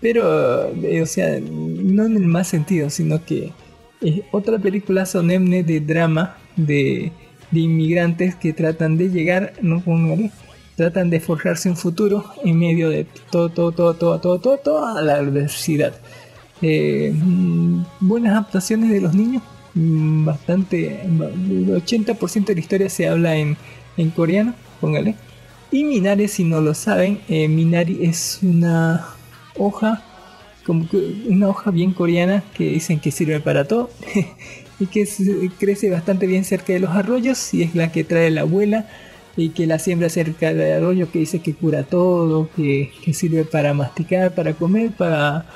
[0.00, 3.52] pero, eh, o sea, no en el más sentido, sino que
[4.00, 7.12] es otra película solemne de drama de,
[7.50, 9.82] de inmigrantes que tratan de llegar, no
[10.76, 15.02] tratan de forjarse un futuro en medio de todo, todo, todo, todo, todo, todo, toda
[15.02, 15.92] la adversidad.
[16.62, 19.42] Eh, mm, buenas adaptaciones de los niños,
[19.74, 23.56] mm, bastante, el 80% de la historia se habla en,
[23.96, 25.16] en coreano, póngale.
[25.70, 29.04] Y Minari, si no lo saben, eh, Minari es una
[29.56, 30.02] hoja,
[30.68, 30.86] como
[31.26, 33.88] una hoja bien coreana que dicen que sirve para todo
[34.78, 35.08] y que
[35.58, 38.86] crece bastante bien cerca de los arroyos y es la que trae la abuela
[39.34, 43.72] y que la siembra cerca del arroyo que dice que cura todo, que, sirve para
[43.72, 45.46] masticar, para comer, para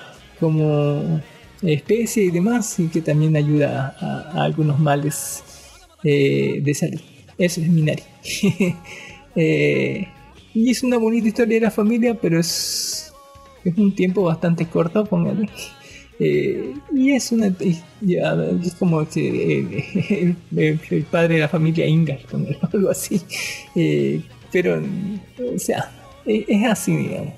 [0.40, 1.20] como
[1.60, 5.42] especie y demás, y que también ayuda a, a algunos males
[6.04, 7.00] eh, de salud.
[7.36, 8.02] Eso es Minari.
[9.34, 10.06] Eh,
[10.52, 13.11] y es una bonita historia de la familia, pero es,
[13.64, 15.48] es un tiempo bastante corto, póngale.
[16.18, 17.48] Eh, y es una
[18.00, 19.58] ya, es como que
[20.56, 23.20] el, el- padre de la familia Inga, póngale, algo así.
[23.74, 24.22] Eh,
[24.52, 24.80] pero,
[25.54, 25.90] o sea,
[26.26, 27.34] es, así, digamos.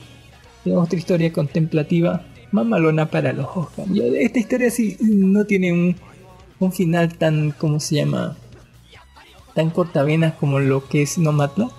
[0.66, 3.86] Otra historia contemplativa, mamalona para los Oscar.
[4.18, 5.96] Esta historia sí no tiene un,
[6.58, 8.36] un final tan, ¿cómo se llama?
[9.54, 11.70] Tan cortavenas como lo que es Nomadland.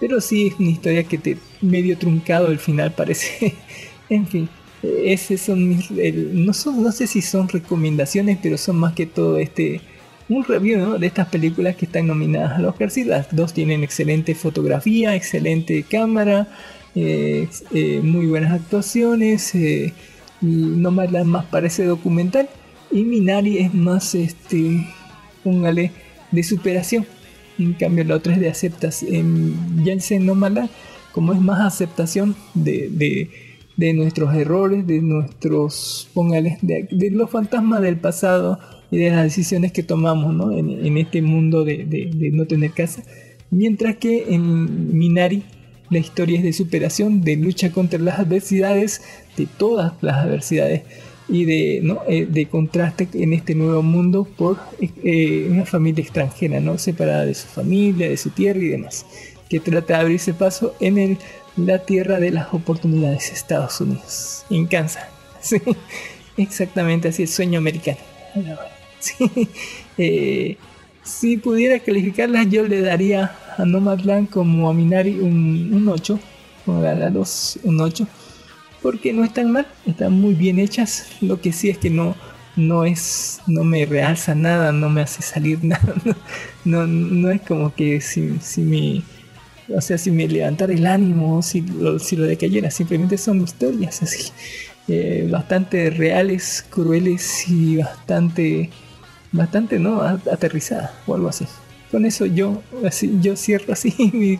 [0.00, 3.54] Pero sí es una historia que te medio truncado el final parece.
[4.08, 4.48] en fin,
[4.82, 9.38] ese son mis, no son, no sé si son recomendaciones, pero son más que todo
[9.38, 9.80] este
[10.28, 12.90] un review de estas películas que están nominadas al Oscar.
[12.90, 16.48] Sí, las dos tienen excelente fotografía, excelente cámara,
[16.94, 19.54] eh, eh, muy buenas actuaciones.
[19.54, 19.94] Eh,
[20.40, 22.48] y Nomadland más parece documental
[22.92, 24.86] y Minari es más este,
[25.42, 25.90] póngale,
[26.30, 27.06] de superación.
[27.58, 29.84] En cambio, la otra es de aceptación.
[29.84, 30.70] Ya en Nomadland,
[31.12, 33.28] como es más aceptación de,
[33.94, 38.58] nuestros errores, de nuestros, póngale, de, los fantasmas del pasado
[38.90, 40.52] y de las decisiones que tomamos ¿no?
[40.52, 43.02] en, en este mundo de no tener casa.
[43.50, 45.42] Mientras que en Minari
[45.90, 49.02] la historia es de superación, de lucha contra las adversidades,
[49.36, 50.82] de todas las adversidades
[51.28, 52.00] y de, ¿no?
[52.08, 56.78] Eh, de contraste en este nuevo mundo por eh, una familia extranjera, ¿no?
[56.78, 59.04] separada de su familia, de su tierra y demás,
[59.48, 61.18] que trata de abrirse paso en el-
[61.56, 65.04] la tierra de las oportunidades, Estados Unidos, en Kansas.
[65.40, 65.56] Sí,
[66.36, 67.98] exactamente así, el sueño americano.
[69.00, 69.14] Sí.
[70.00, 70.56] Eh,
[71.02, 76.20] si pudiera calificarlas, yo le daría a Nomadland como a Minari un, un 8,
[76.66, 77.12] o a
[77.64, 78.06] un 8,
[78.82, 81.08] porque no están mal, están muy bien hechas.
[81.20, 82.16] Lo que sí es que no,
[82.56, 86.14] no es, no me realza nada, no me hace salir nada, no,
[86.64, 89.02] no, no es como que si, si me,
[89.76, 94.02] o sea, si me levantara el ánimo, si lo, si lo decayera, simplemente son historias
[94.02, 94.32] así,
[94.88, 98.70] eh, bastante reales, crueles y bastante
[99.32, 101.46] bastante no A- aterrizada o algo así.
[101.90, 104.38] Con eso yo así yo cierro así mi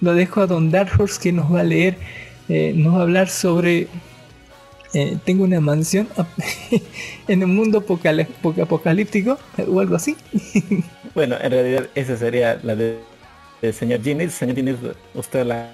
[0.00, 1.98] lo dejo a Don Dark Horse que nos va a leer
[2.54, 3.88] eh, nos va a hablar sobre
[4.94, 6.06] eh, tengo una mansión
[7.28, 10.16] en un mundo apocalí- poca- apocalíptico o algo así
[11.14, 12.98] Bueno, en realidad esa sería la de-
[13.60, 14.32] del señor Ginnis.
[14.32, 14.76] Señor Ginnis,
[15.14, 15.72] usted la,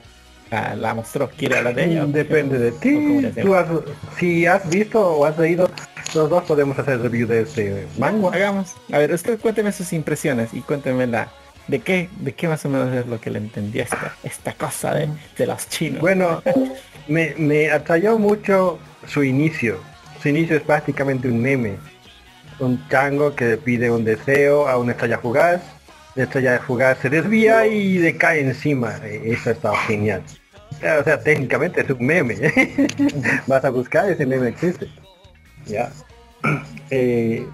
[0.51, 1.31] la, la mostró.
[1.31, 2.07] ¿Quiere hablar de ella?
[2.07, 3.41] Depende de ¿O cómo le ti.
[3.41, 3.45] hacemos?
[3.45, 5.71] Tú has- si has visto o has leído,
[6.15, 8.31] los dos podemos hacer review de este manga.
[8.33, 8.75] Hagamos.
[8.93, 11.29] A ver, usted cuénteme sus impresiones y cuénteme la
[11.69, 14.95] de qué, de qué más o menos es lo que le entendió esta, esta cosa
[14.95, 16.01] de, de los chinos.
[16.01, 16.43] Bueno,
[17.07, 19.79] me, me atrayó mucho su inicio.
[20.23, 21.77] Su inicio es prácticamente un meme.
[22.59, 25.63] Un chango que pide un deseo a una estrella fugaz.
[26.15, 28.97] La estrella fugaz se desvía y le cae encima.
[29.05, 30.23] Eh, Eso está genial.
[31.01, 32.35] O sea, técnicamente es un meme.
[33.47, 34.89] Vas a buscar, ese meme existe.
[35.67, 35.91] Ya.
[36.91, 37.47] Eh,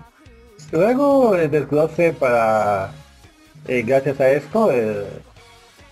[0.71, 2.93] luego el desglose para...
[3.67, 5.07] eh, gracias a esto, eh,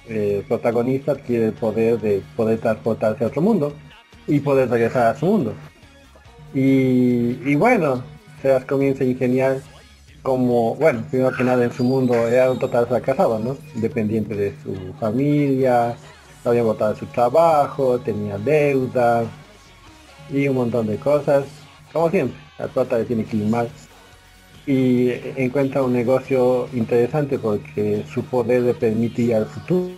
[0.08, 3.72] el protagonista adquiere el poder de poder transportarse a otro mundo
[4.26, 5.54] y poder regresar a su mundo.
[6.54, 8.02] Y, y bueno,
[8.40, 9.60] se las comienza a ingeniar
[10.22, 13.56] como, bueno, primero que nada en su mundo era un total fracasado, ¿no?
[13.74, 15.96] Dependiente de su familia,
[16.44, 19.24] había botado de su trabajo, tenía deuda
[20.30, 21.44] y un montón de cosas.
[21.92, 23.68] Como siempre, la plata le tiene que mal.
[24.66, 29.90] Y encuentra un negocio interesante porque su poder le permitía al futuro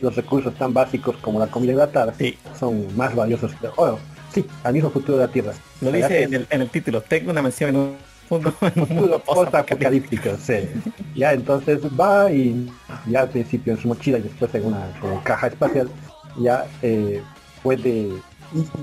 [0.00, 2.38] los recursos tan básicos como la comida y la tarde Sí.
[2.58, 3.98] son más valiosos que el oro.
[4.32, 5.52] Sí, al mismo futuro de la Tierra.
[5.80, 7.00] Lo dice en el, en el título.
[7.02, 7.96] Tengo una mención en un
[8.30, 10.30] mundo, en un mundo Futuro post-apocalíptico.
[10.30, 10.92] post-apocalíptico, sí.
[11.14, 12.70] Ya entonces va y
[13.08, 14.86] ya al principio en su mochila y después en una
[15.24, 15.88] caja espacial
[16.40, 17.20] ya eh,
[17.62, 18.08] puede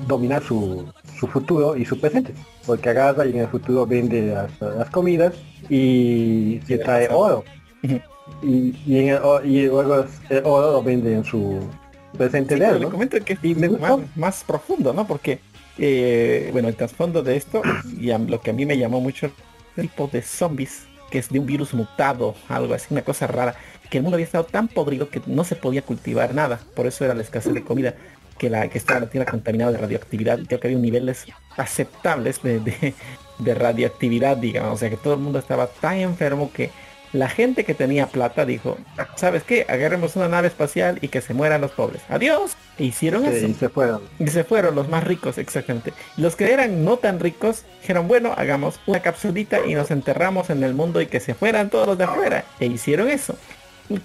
[0.07, 0.85] dominar su,
[1.19, 2.33] su futuro y su presente.
[2.65, 5.33] Porque agarra y en el futuro vende las, las comidas
[5.69, 7.43] y se trae oro.
[8.43, 11.59] Y, y, en el y luego el oro lo vende en su
[12.17, 12.89] presente Sí, de él, ¿no?
[12.89, 15.07] comento que Y me más, más profundo, ¿no?
[15.07, 15.39] Porque,
[15.77, 17.61] eh, bueno, el trasfondo de esto,
[17.99, 19.31] y a- lo que a mí me llamó mucho,
[19.75, 23.55] el tipo de zombies, que es de un virus mutado, algo así, una cosa rara,
[23.89, 27.05] que el mundo había estado tan podrido que no se podía cultivar nada, por eso
[27.05, 27.95] era la escasez de comida,
[28.37, 31.25] que la que estaba la tierra contaminada de radioactividad, creo que había niveles
[31.57, 32.93] aceptables de, de-
[33.39, 36.71] de radioactividad, digamos, o sea que todo el mundo estaba tan enfermo que
[37.13, 38.77] La gente que tenía plata dijo,
[39.15, 39.65] ¿sabes qué?
[39.69, 42.01] Agarremos una nave espacial y que se mueran los pobres.
[42.09, 42.57] Adiós.
[42.77, 43.47] E hicieron Sí, eso.
[43.47, 44.01] y se fueron.
[44.19, 45.93] Y se fueron los más ricos, exactamente.
[46.17, 50.63] Los que eran no tan ricos dijeron, bueno, hagamos una capsulita y nos enterramos en
[50.65, 52.43] el mundo y que se fueran todos los de afuera.
[52.59, 53.37] E hicieron eso.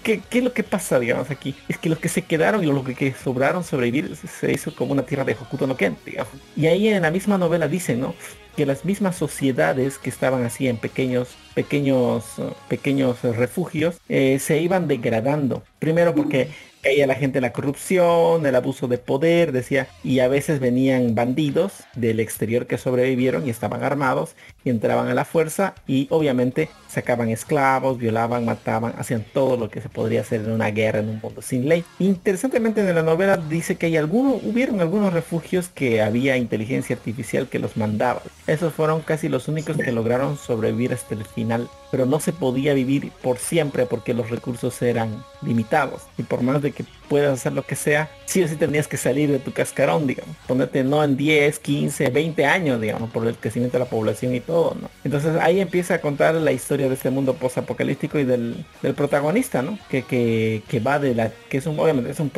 [0.01, 1.55] ¿Qué, qué es lo que pasa, digamos, aquí?
[1.67, 5.05] Es que los que se quedaron y los que, sobraron sobrevivir se- hizo como una
[5.05, 6.31] tierra de Hokuto no Ken, digamos.
[6.55, 8.15] Y ahí en la misma novela dicen, ¿no?
[8.55, 12.23] Que las mismas sociedades que estaban así en pequeños, pequeños,
[12.69, 15.63] pequeños refugios, eh, se iban degradando.
[15.79, 16.49] Primero porque
[16.83, 21.15] caía la gente en la corrupción, el abuso de poder, decía, y a veces venían
[21.15, 26.69] bandidos del exterior que sobrevivieron y estaban armados y entraban a la fuerza y obviamente
[26.89, 31.09] sacaban esclavos, violaban, mataban, hacían todo lo que se podría hacer en una guerra en
[31.09, 31.83] un mundo sin ley.
[31.99, 37.47] Interesantemente en la novela dice que hay algunos, hubieron algunos refugios que había inteligencia artificial
[37.47, 38.21] que los mandaba.
[38.45, 42.73] Esos fueron casi los únicos que lograron sobrevivir hasta el final, pero no se podía
[42.73, 47.53] vivir por siempre porque los recursos eran limitados y por más de que puedas hacer
[47.53, 51.03] lo que sea, sí o sí tenías que salir de tu cascarón, digamos, ponerte no
[51.03, 54.89] en 10, 15, 20 años, digamos, por el crecimiento de la población y todo, ¿no?
[55.03, 58.65] Entonces ahí empieza a contar la historia de este mundo post-apocalíptico y del,
[58.97, 59.77] protagonista, ¿no?
[59.87, 62.31] Que, que, que va de la, que es un, obviamente es un,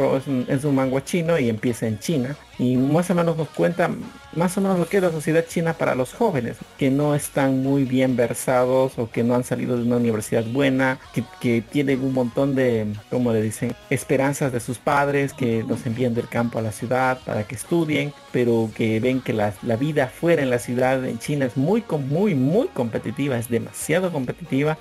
[0.49, 3.89] es un, es chino y empieza en China y más o menos nos cuenta
[4.33, 7.63] más o menos lo que es la sociedad china para los jóvenes, que no están
[7.63, 12.03] muy bien versados o que no han salido de una universidad buena, que, que tienen
[12.03, 16.59] un montón de, como le dicen, esperanzas de sus padres, que los envían del campo
[16.59, 20.49] a la ciudad para que estudien, pero que ven que la, la vida fuera en
[20.49, 24.77] la ciudad en China es muy, muy, muy competitiva, es demasiado competitiva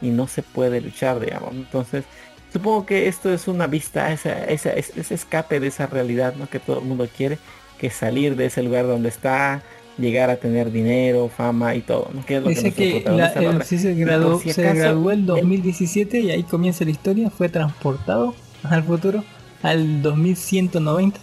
[0.00, 1.54] y no se puede luchar, digamos.
[1.54, 2.04] Entonces,
[2.52, 6.48] supongo que esto es una vista, esa, esa, ese ese escape de esa realidad ¿no?
[6.48, 7.38] que todo el mundo quiere,
[7.78, 9.62] que salir de ese lugar donde está,
[9.98, 12.24] llegar a tener dinero, fama y todo, ¿no?
[12.24, 14.80] Que es lo Dice nuestro que la, protagonista el- sí se graduó, si se acaso,
[14.80, 17.30] graduó el él- 2017 y ahí comienza la historia.
[17.30, 19.24] Fue transportado al futuro
[19.62, 21.18] al 2190.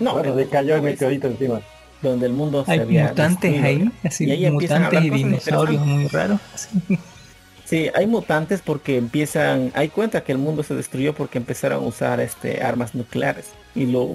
[0.00, 1.60] No, Bueno, le cayó el meteorito encima.
[2.00, 5.84] donde el mundo se Hay había mutantes destruido, ahí, así Y ahí mutantes y dinosaurios
[5.84, 6.40] muy raros.
[6.54, 6.68] así.
[7.70, 11.86] Sí, hay mutantes porque empiezan, hay cuenta que el mundo se destruyó porque empezaron a
[11.86, 14.08] usar este armas nucleares y lo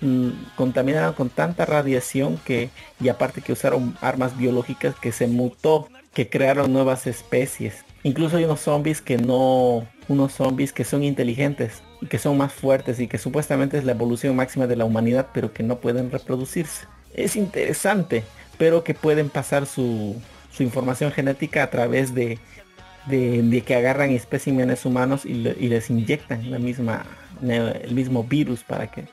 [0.00, 2.70] mm, contaminaron con tanta radiación que
[3.02, 7.84] y aparte que usaron armas biológicas que se mutó, que crearon nuevas especies.
[8.02, 12.54] Incluso hay unos zombies que no, unos zombies que son inteligentes y que son más
[12.54, 16.10] fuertes y que supuestamente es la evolución máxima de la humanidad, pero que no pueden
[16.10, 16.86] reproducirse.
[17.12, 18.24] Es interesante,
[18.56, 20.16] pero que pueden pasar su,
[20.50, 22.38] su información genética a través de
[23.06, 27.04] de, que agarran especímenes humanos y, le- y les inyectan la misma
[27.42, 29.04] el mismo virus para que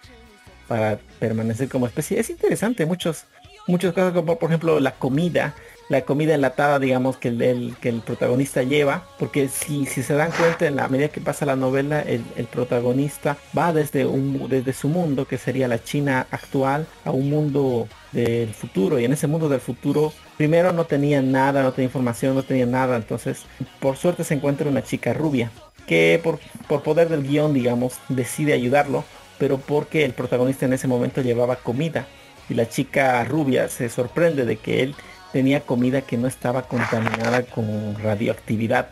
[0.68, 2.20] para permanecer como especie.
[2.20, 3.26] Es interesante muchos
[3.68, 5.54] muchas cosas como por ejemplo la comida
[5.90, 10.14] la comida enlatada digamos que el, el- que el protagonista lleva porque si, si se
[10.14, 14.48] dan cuenta en la medida que pasa la novela el, el protagonista va desde un
[14.50, 19.14] desde su mundo que sería la China actual a un mundo del futuro y en
[19.14, 23.44] ese mundo del futuro primero no tenía nada no tenía información no tenía nada entonces
[23.80, 25.52] por suerte se encuentra una chica rubia
[25.88, 29.04] que por, por poder del guion digamos decide ayudarlo
[29.38, 32.08] pero porque el protagonista en ese momento llevaba comida
[32.50, 34.96] y la chica rubia se sorprende de que él
[35.32, 38.90] tenía comida que no estaba contaminada con radioactividad.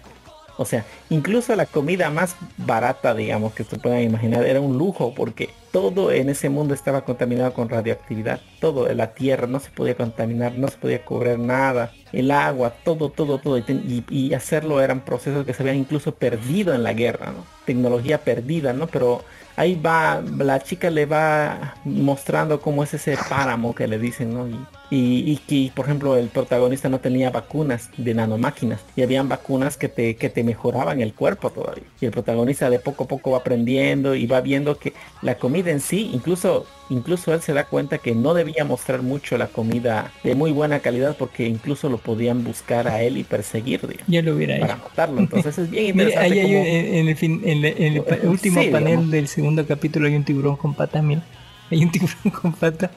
[0.58, 5.14] O sea, incluso la comida más barata, digamos, que se puedan imaginar, era un lujo
[5.14, 8.40] porque todo en ese mundo estaba contaminado con radioactividad.
[8.60, 11.92] Todo, la tierra no se podía contaminar, no se podía cubrir nada.
[12.12, 13.58] El agua, todo, todo, todo.
[13.58, 17.46] Y, hacerlo eran procesos que se habían incluso perdido en la guerra, ¿no?
[17.66, 18.88] Tecnología perdida, ¿no?
[18.88, 19.24] Pero
[19.58, 24.48] ahí va, la chica le va mostrando cómo es ese páramo que le dicen, ¿no?
[24.90, 29.90] Y que, por ejemplo, el protagonista no tenía vacunas de nanomáquinas y habían vacunas que
[29.90, 31.84] te, que te mejoraban el cuerpo todavía.
[32.00, 35.67] Y el protagonista de poco a poco va aprendiendo y va viendo que la comida
[35.70, 40.12] en sí, incluso, incluso él se da cuenta que no debía mostrar mucho la comida
[40.24, 44.22] de muy buena calidad porque incluso lo podían buscar a él y perseguir, digamos, Ya
[44.22, 44.84] lo hubiera para hecho.
[44.84, 45.20] matarlo.
[45.20, 47.94] Entonces es bien Mira, interesante ahí hay cómo- un- en, el, fin- en el- en
[47.94, 49.12] el pa- Sí, último panel digamos.
[49.12, 51.24] del segundo capítulo hay un tiburón con patas, mira.
[51.70, 52.92] Hay un tiburón con patas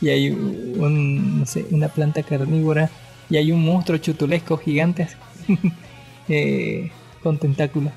[0.00, 2.90] y hay un, no sé, una planta carnívora
[3.28, 5.06] y hay un monstruo chutulesco gigante
[6.28, 6.90] eh,
[7.22, 7.92] con tentáculos.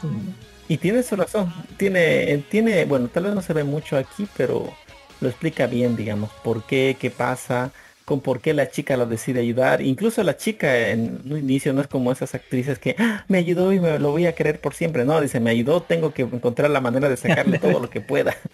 [0.00, 0.20] Como-
[0.68, 1.52] Y tiene su razón.
[1.76, 4.72] Tiene, tiene, bueno, tal vez no se ve mucho aquí, pero
[5.20, 7.70] lo explica bien, digamos, por qué, qué pasa,
[8.04, 9.82] con por qué la chica lo decide ayudar.
[9.82, 13.72] Incluso la chica en un inicio no es como esas actrices que "Ah, me ayudó
[13.72, 15.04] y me lo voy a querer por siempre.
[15.04, 18.34] No, dice, me ayudó, tengo que encontrar la manera de sacarle todo lo que pueda.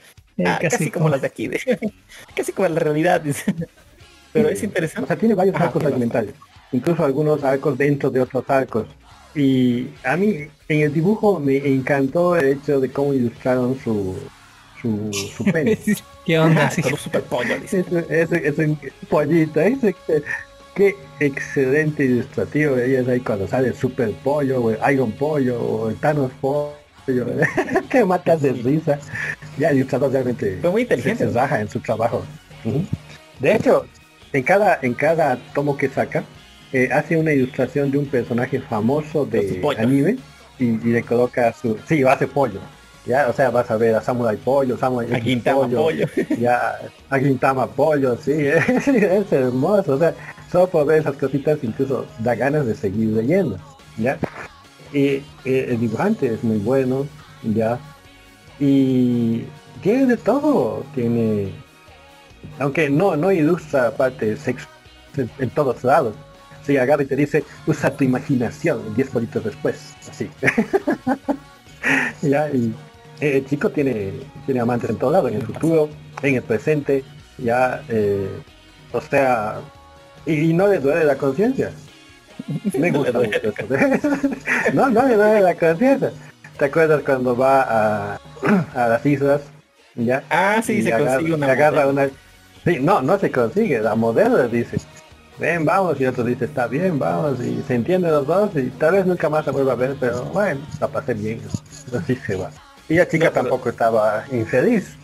[0.42, 1.60] Ah, casi casi como como- las de aquí, de-
[2.34, 3.54] casi como la realidad, dice.
[4.32, 5.08] Pero es O interesante.
[5.08, 6.34] sea, tiene varios Ah, arcos argumentales.
[6.72, 8.86] Incluso algunos arcos dentro de otros arcos.
[9.34, 14.16] Y a mí en el dibujo me encantó el hecho de cómo ilustraron su
[14.80, 15.78] su, su pene.
[16.26, 16.70] ¿Qué onda?
[16.70, 16.80] Sí.
[16.82, 17.84] Todo super pollo, dice.
[18.08, 18.76] ese, ese
[19.08, 20.22] pollito, ese que-
[20.74, 25.96] qué excelente ilustrativo es ahí cuando sale super pollo, o el Iron Pollo, o el
[25.96, 26.72] Thanos Pollo,
[27.90, 28.98] que matas de risa.
[29.58, 31.26] Ya el ilustrador realmente Fue muy se inteligente.
[31.30, 32.24] raja en su trabajo.
[33.40, 33.84] De hecho,
[34.32, 36.24] en cada, en cada tomo que saca,
[36.72, 40.16] eh, hace una ilustración de un personaje famoso de anime
[40.58, 41.76] y, y le coloca su...
[41.86, 42.60] Sí, hace pollo.
[43.06, 46.06] Ya, o sea, vas a ver a Samurai Pollo, Samurai A pollo.
[46.38, 46.78] ya
[47.08, 50.14] a Gintama Pollo, sí, es hermoso, o sea,
[50.52, 53.58] solo por ver esas cositas incluso da ganas de seguir leyendo,
[53.96, 54.18] ya.
[54.92, 57.06] Y eh, el dibujante es muy bueno,
[57.42, 57.78] ya.
[58.58, 59.44] Y
[59.82, 61.52] tiene de todo, tiene,
[62.58, 63.94] aunque no, no ilustra
[64.36, 64.68] sexo
[65.16, 66.14] en, en todos lados.
[66.70, 70.30] Si agarra y te dice, usa tu imaginación, 10 bolitos después, así.
[72.22, 72.72] ya, y
[73.20, 74.12] eh, el chico tiene,
[74.46, 75.88] tiene amantes en todo lado, en el futuro,
[76.22, 77.02] en el presente,
[77.38, 78.28] ya, eh,
[78.92, 79.58] o sea,
[80.26, 81.72] y, y no le duele la conciencia.
[82.78, 83.52] Me gusta mucho eso.
[84.72, 86.12] no, no le duele la conciencia.
[86.56, 88.20] ¿Te acuerdas cuando va a,
[88.76, 89.40] a las islas?
[89.96, 90.22] ¿Ya?
[90.30, 92.08] Ah, sí, Y se agarra- consigue una se agarra una...
[92.64, 94.76] Sí, no, no se consigue, la modelo dice,
[95.40, 98.92] ven, vamos, y otro dice, está bien, vamos, y se entienden los dos, y tal
[98.92, 101.40] vez nunca más se vuelva a ver, pero bueno, la pasé bien,
[101.98, 102.50] así se va.
[102.88, 104.96] Y la chica No, pero- tampoco estaba infeliz.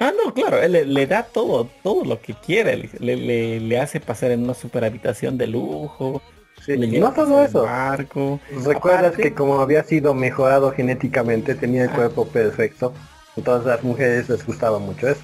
[0.00, 2.90] Ah, no, claro, él le, le da todo, todo lo que quiere.
[2.98, 6.20] Le, le, le hace pasar en una super habitación de lujo.
[6.66, 7.62] Sí, no todo eso.
[7.62, 8.40] barco.
[8.64, 12.92] ¿Recuerdas Aparte- que como había sido mejorado genéticamente, tenía el cuerpo perfecto?
[13.36, 15.20] Entonces a las mujeres les gustaba mucho eso.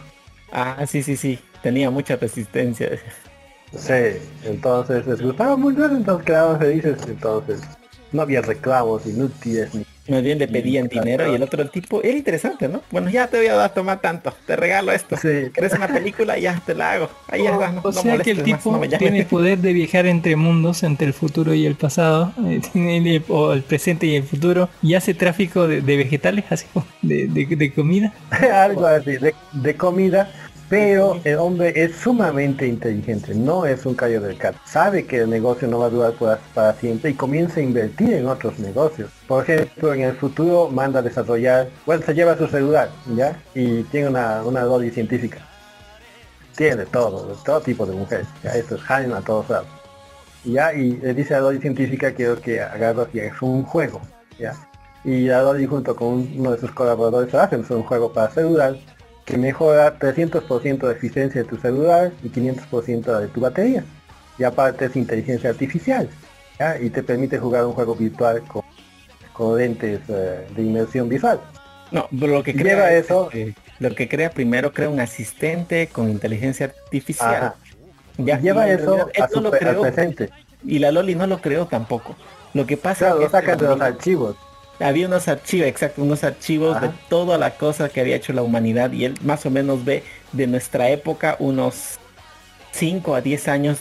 [0.52, 1.40] Ah, sí, sí, sí.
[1.64, 2.90] Tenía mucha resistencia.
[3.76, 7.60] Sí, entonces les gustaba mucho entonces quedaban felices, entonces
[8.12, 12.02] no había reclamos inútiles ni Más bien le pedían dinero y el otro el tipo,
[12.02, 12.82] era interesante, ¿no?
[12.90, 15.16] Bueno, ya te voy a dar tomar tanto, te regalo esto.
[15.16, 15.50] Sí.
[15.54, 16.36] ¿Quieres una película?
[16.36, 17.08] Ya te la hago.
[17.28, 19.72] Ahí ya está, no, O no sea que el más, tipo no tiene poder de
[19.72, 24.06] viajar entre mundos, entre el futuro y el pasado, eh, tiene el- o el presente
[24.06, 28.12] y el futuro, y hace tráfico de, de vegetales, así como de, de- de comida.
[28.52, 30.28] algo así, de, de comida,
[30.70, 34.54] pero el hombre es sumamente inteligente, no es un callo del cat.
[34.64, 38.28] Sabe que el negocio no va a durar para, siempre y comienza a invertir en
[38.28, 39.10] otros negocios.
[39.26, 43.36] Por ejemplo, en el futuro manda a desarrollar, bueno, se lleva su celular, ¿ya?
[43.52, 45.38] Y tiene una, una Dolly científica.
[46.56, 49.66] Tiene de todo, todo tipo de mujeres, ya, esto es Jaime a todos lados.
[50.44, 54.00] Ya, y le dice a Dolly científica quiero que agarras y hagas un juego,
[54.38, 54.54] ya.
[55.02, 58.76] Y la Dolly junto con uno de sus colaboradores hacen un juego para celular
[59.30, 63.84] que mejora 300% de eficiencia de tu celular y 500% de tu batería.
[64.38, 66.08] Y aparte es inteligencia artificial,
[66.58, 66.78] ¿ya?
[66.80, 68.62] y te permite jugar un juego virtual con,
[69.32, 71.40] con lentes eh, de inmersión visual.
[71.92, 75.00] No, pero lo que Lleva crea es, eso- este, lo que crea primero crea un
[75.00, 77.34] asistente con inteligencia artificial.
[77.34, 77.54] Ajá.
[78.18, 80.30] Ya, Lleva y eso realidad no lo al creó, presente.
[80.64, 82.16] y la Loli no lo creó tampoco.
[82.54, 84.36] Lo que pasa Claro, es lo que sacan de los archivos.
[84.80, 86.88] Había unos archivos, exacto, unos archivos Ajá.
[86.88, 90.02] de toda la cosa que había hecho la humanidad y él más o menos ve
[90.32, 91.98] de nuestra época unos
[92.72, 93.78] 5 a 10 años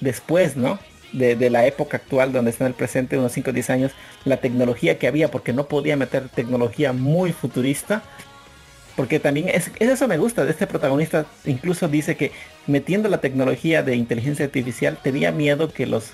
[0.00, 0.78] después, ¿no?
[1.12, 3.92] De, de la época actual donde está en el presente, unos 5 o 10 años,
[4.24, 8.02] la tecnología que había, porque no podía meter tecnología muy futurista.
[8.96, 12.32] Porque también es, es eso me gusta de este protagonista, incluso dice que
[12.66, 16.10] metiendo la tecnología de inteligencia artificial tenía miedo que los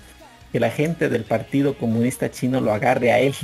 [0.53, 3.35] que la gente del Partido Comunista Chino lo agarre a él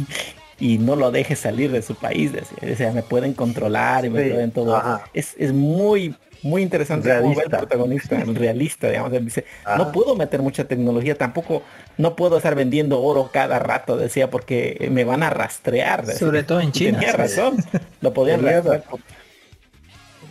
[0.58, 2.32] y no lo deje salir de su país.
[2.32, 2.58] decía.
[2.72, 4.84] O sea, me pueden controlar y me Sí, pueden todo.
[5.12, 7.52] Es, es muy, muy interesante ve el Realista.
[7.52, 9.12] protagonista, realista, digamos.
[9.12, 9.78] Él dice, Ajá.
[9.78, 11.64] no puedo meter mucha tecnología, tampoco,
[11.96, 16.06] no puedo estar vendiendo oro cada rato, decía, porque me van a rastrear.
[16.06, 16.18] decía.
[16.18, 16.92] Sobre todo en Y China.
[16.92, 17.16] Tenía sí.
[17.16, 17.56] razón,
[18.00, 18.84] lo podían rastrear.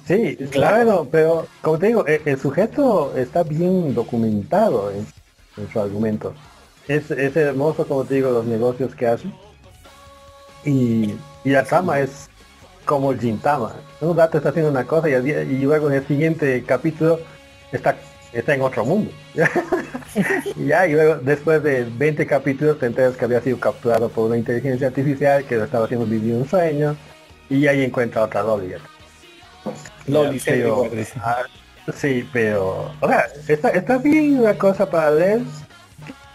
[0.03, 5.11] Sí, claro, pero como te digo, el, el sujeto está bien documentado en,
[5.56, 6.35] en su argumento.
[6.85, 9.34] Es, es hermoso, como te digo, los negocios que hace.
[10.66, 12.30] Y, y la trama es
[12.86, 13.74] como el Gintama.
[14.02, 17.20] Un rato está haciendo una cosa y, al día- y luego en el siguiente capítulo
[17.72, 17.96] está,
[18.34, 19.12] está en otro mundo.
[20.56, 24.28] y ya, y luego después de 20 capítulos te enteras que había sido capturado por
[24.28, 26.96] una inteligencia artificial que lo estaba haciendo vivir un sueño.
[27.50, 28.44] Y ahí encuentra otra.
[30.08, 31.14] Loli, pero- dice.
[31.24, 31.44] ah,
[31.96, 35.42] sí, pero, o sea, está, está bien una cosa para leer.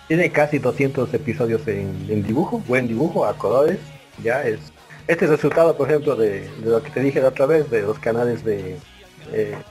[0.08, 3.78] Tiene casi 200 episodios en, en dibujo, buen dibujo, a colores.
[4.16, 4.72] Ya es.
[5.06, 7.82] Este es resultado, por ejemplo, de, de lo que te dije la otra vez, de
[7.82, 8.82] los canales de...
[9.32, 9.64] eh,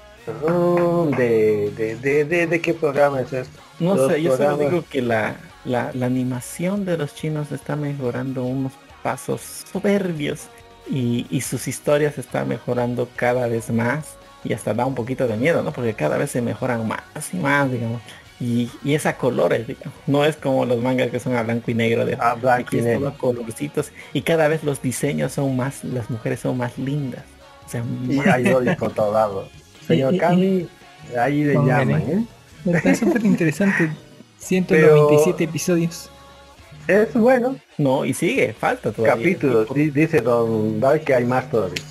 [1.17, 3.61] de, de, de, de, de qué programa es esto?
[3.79, 7.75] No Los sé, yo solo digo que la, la, la animación de los chinos está
[7.75, 9.41] mejorando unos pasos
[9.71, 10.49] soberbios
[10.85, 15.37] y, y sus historias están mejorando cada vez más y hasta da un poquito de
[15.37, 15.71] miedo, ¿no?
[15.73, 18.01] Porque cada vez se mejoran más y más, digamos.
[18.41, 19.93] Y, y es a colores, digamos.
[20.07, 22.77] No es como los mangas que son a blanco y negro de A blanco aquí
[22.77, 22.99] y es negro.
[22.99, 27.23] todo a colorcitos y cada vez los diseños son más, las mujeres son más lindas.
[27.65, 29.49] O sea, Y más- hay odio por todos lados.
[29.87, 30.67] Señor Cami,
[31.19, 32.25] ahí le llaman, ¿eh?
[32.65, 33.89] Está súper interesante.
[34.37, 36.09] 197 episodios.
[36.87, 37.55] Es bueno.
[37.77, 39.15] No, y sigue, falta todavía.
[39.15, 41.83] Capítulos, di- dice Don Dark que hay más todavía.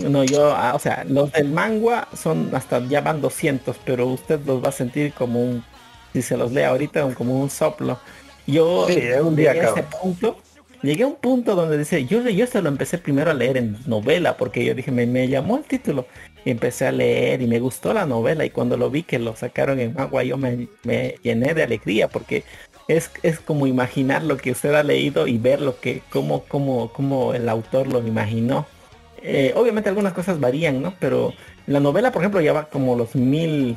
[0.00, 4.40] No, yo, ah, o sea, los del manga son hasta ya van 200, pero usted
[4.46, 5.64] los va a sentir como un,
[6.22, 7.98] si se los lee ahorita, como un soplo.
[8.46, 10.36] Yo Sí, un día llegué a ese punto,
[10.82, 13.76] llegué a un punto donde dice, yo, yo esto lo empecé primero a leer en
[13.86, 16.06] novela, porque yo dije, me, me llamó el título.
[16.44, 19.36] Y empecé a leer y me gustó la novela y cuando lo vi que lo
[19.36, 22.44] sacaron en manga yo me, me llené de alegría porque
[22.86, 26.92] es, es como imaginar lo que usted ha leído y ver lo que, cómo, cómo,
[26.92, 28.66] cómo el autor lo imaginó.
[29.22, 30.94] Eh, obviamente algunas cosas varían, ¿no?
[30.98, 31.34] Pero
[31.66, 33.76] la novela, por ejemplo, ya va como los mil,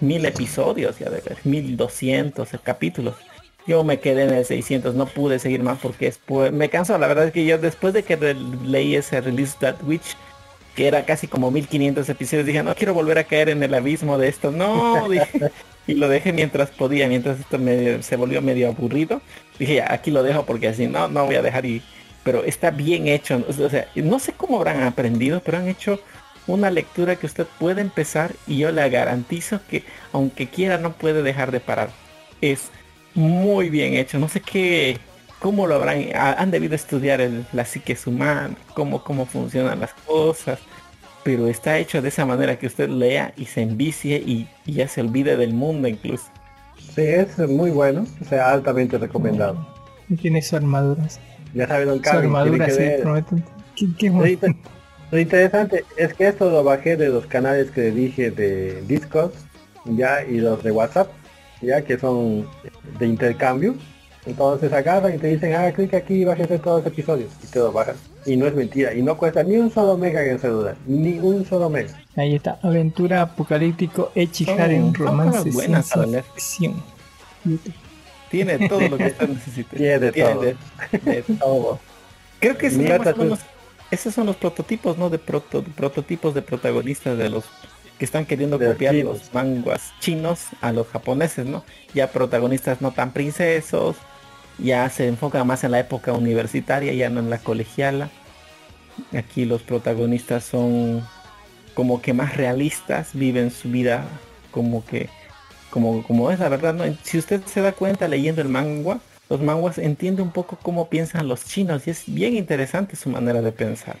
[0.00, 3.14] mil episodios, ya de ver, mil doscientos capítulos.
[3.66, 6.96] Yo me quedé en el 600, no pude seguir más porque después me canso.
[6.98, 8.16] La verdad es que yo después de que
[8.64, 10.16] leí ese Release That Witch,
[10.74, 14.16] que era casi como 1500 episodios, dije, no quiero volver a caer en el abismo
[14.18, 14.50] de esto.
[14.50, 15.50] No, dije,
[15.86, 19.20] y lo dejé mientras podía, mientras esto me- se volvió medio aburrido.
[19.58, 21.82] Dije, ya, aquí lo dejo porque así no, no voy a dejar y...
[22.22, 23.42] Pero está bien hecho,
[23.94, 25.98] no sé cómo habrán aprendido, pero han hecho
[26.46, 31.22] una lectura que usted puede empezar y yo le garantizo que aunque quiera no puede
[31.22, 31.90] dejar de parar.
[32.40, 32.70] Es
[33.14, 34.98] muy bien hecho, no sé qué,
[35.38, 39.92] cómo lo habrán, ha- han debido estudiar el- la psique humana, cómo, cómo funcionan las
[40.06, 40.58] cosas,
[41.22, 44.88] pero está hecho de esa manera que usted lea y se envicie y, y ya
[44.88, 46.24] se olvide del mundo incluso.
[46.94, 49.66] Sí, es muy bueno, o sea, altamente recomendado.
[50.08, 51.04] Y Tiene su armadura.
[51.54, 53.44] Ya sabe Don Su Cami, tiene armadura que sí, prometen.
[53.76, 54.38] ¿Qué, qué bueno.
[55.10, 59.32] Lo interesante es que esto lo bajé de los canales que dije de Discord,
[59.84, 61.08] ya, y los de WhatsApp,
[61.62, 62.46] ya, que son
[62.98, 63.74] de intercambio.
[64.26, 67.30] Entonces agarran y te dicen, ah, clic aquí y bájate todos los episodios.
[67.42, 67.96] Y te lo bajas.
[68.26, 68.92] Y no es mentira.
[68.92, 70.76] Y no cuesta ni un solo mega en el celular.
[70.86, 71.98] Ni un solo mega.
[72.16, 72.58] Ahí está.
[72.62, 76.22] Aventura apocalíptico Echijar Son- en romance leer.
[76.34, 76.82] ficción.
[78.30, 79.76] Tiene todo lo que usted necesite.
[79.76, 80.40] Tiene de todo.
[80.42, 80.56] de,
[81.02, 81.78] de todo.
[82.40, 83.38] Creo que Mira, más o tú- menos-
[83.90, 85.10] esos son los prototipos, ¿no?
[85.10, 87.44] De proto- prototipos de protagonistas de los
[87.98, 89.18] que están queriendo De copiar chinos.
[89.18, 91.64] los manguas chinos a los japoneses, ¿no?
[91.94, 93.96] Ya protagonistas no tan princesos,
[94.58, 98.10] ya se enfoca más en la época universitaria, ya no en la colegiala.
[99.16, 101.06] Aquí los protagonistas son
[101.74, 104.04] como que más realistas, viven su vida
[104.50, 105.08] como que
[105.70, 106.84] como, como es la verdad, ¿no?
[107.04, 109.00] Si usted se da cuenta leyendo el manga,
[109.30, 113.40] los manguas entiende un poco cómo piensan los chinos y es bien interesante su manera
[113.40, 113.96] de pensar.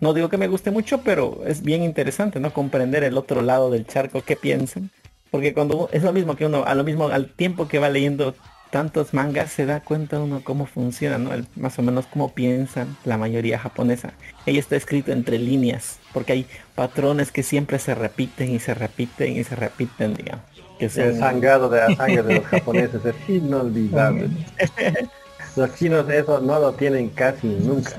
[0.00, 2.54] No digo que me guste mucho, pero es bien interesante, ¿no?
[2.54, 4.90] Comprender el otro lado del charco, qué piensan.
[5.30, 8.34] Porque cuando es lo mismo que uno, a lo mismo al tiempo que va leyendo
[8.70, 11.32] tantos mangas, se da cuenta uno cómo funciona, ¿no?
[11.34, 14.12] El- más o menos cómo piensan la mayoría japonesa.
[14.46, 19.36] Ella está escrito entre líneas, porque hay patrones que siempre se repiten y se repiten
[19.36, 20.44] y se repiten, digamos.
[20.78, 24.28] Que El son- sangrado de la sangre de los japoneses es inolvidable.
[25.56, 27.96] Los chinos eso no lo tienen casi nunca.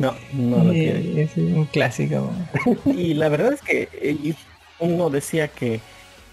[0.00, 0.98] No, no lo tiene.
[0.98, 2.32] Eh, es un clásico.
[2.84, 4.34] Y la verdad es que eh,
[4.80, 5.80] uno decía que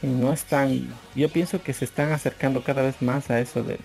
[0.02, 3.80] no están, yo pienso que se están acercando cada vez más a eso de,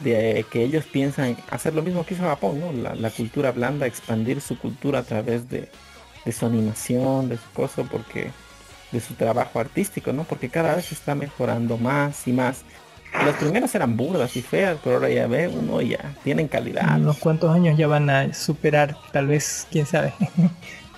[0.00, 2.72] de que ellos piensan hacer lo mismo que hizo Japón, ¿no?
[2.72, 5.70] La, la cultura blanda, expandir su cultura a través de,
[6.24, 8.32] de su animación, de su cosa, porque
[8.92, 10.24] de su trabajo artístico, ¿no?
[10.24, 12.62] Porque cada vez está mejorando más y más.
[13.12, 17.00] Las primeras eran burdas y feas, pero ahora ya ve uno ya tienen calidad.
[17.00, 20.12] unos cuantos años ya van a superar, tal vez, quién sabe,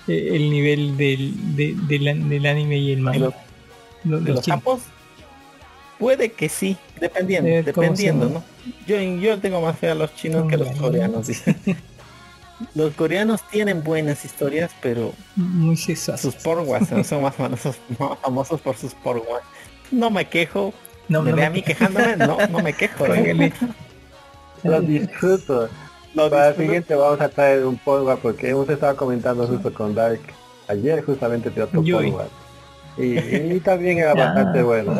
[0.07, 3.33] eh, el nivel del, de- del, del anime y el Y manga.
[4.03, 4.59] Los- de los los chinos.
[4.59, 4.81] capos
[5.97, 8.29] Puede que sí, dependiendo, Eh, ¿cómo se dependiendo?
[8.29, 8.43] ¿no?
[8.87, 11.27] Yo, yo tengo más fe a los chinos que a los coreanos.
[12.75, 18.61] los coreanos tienen buenas historias, pero Muy sus porguas son- son más famosos, más famosos
[18.61, 19.41] por sus porguas.
[19.91, 20.73] No me quejo,
[21.09, 23.05] No, me no ve me a mí quejándome, no, no me quejo.
[23.05, 23.09] ¿eh?
[23.17, 23.53] Póngale.
[24.63, 25.67] Lo disfruto.
[26.15, 30.21] Para el siguiente vamos a traer un polva porque hemos estado comentando justo con Dark
[30.69, 31.81] ayer justamente de otro.
[32.97, 34.97] Y, y también era bastante bueno.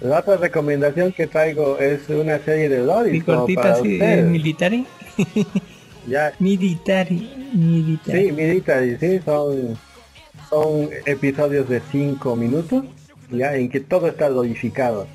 [0.00, 3.98] La otra recomendación que traigo es una serie de Y Loris como cortita para así,
[4.00, 4.86] eh, military.
[6.06, 7.50] Ya, Military.
[7.52, 8.26] Military.
[8.26, 9.76] sí, military, sí, son,
[10.48, 12.84] son episodios de 5 minutos,
[13.30, 15.08] ya, en que todo está lodificado.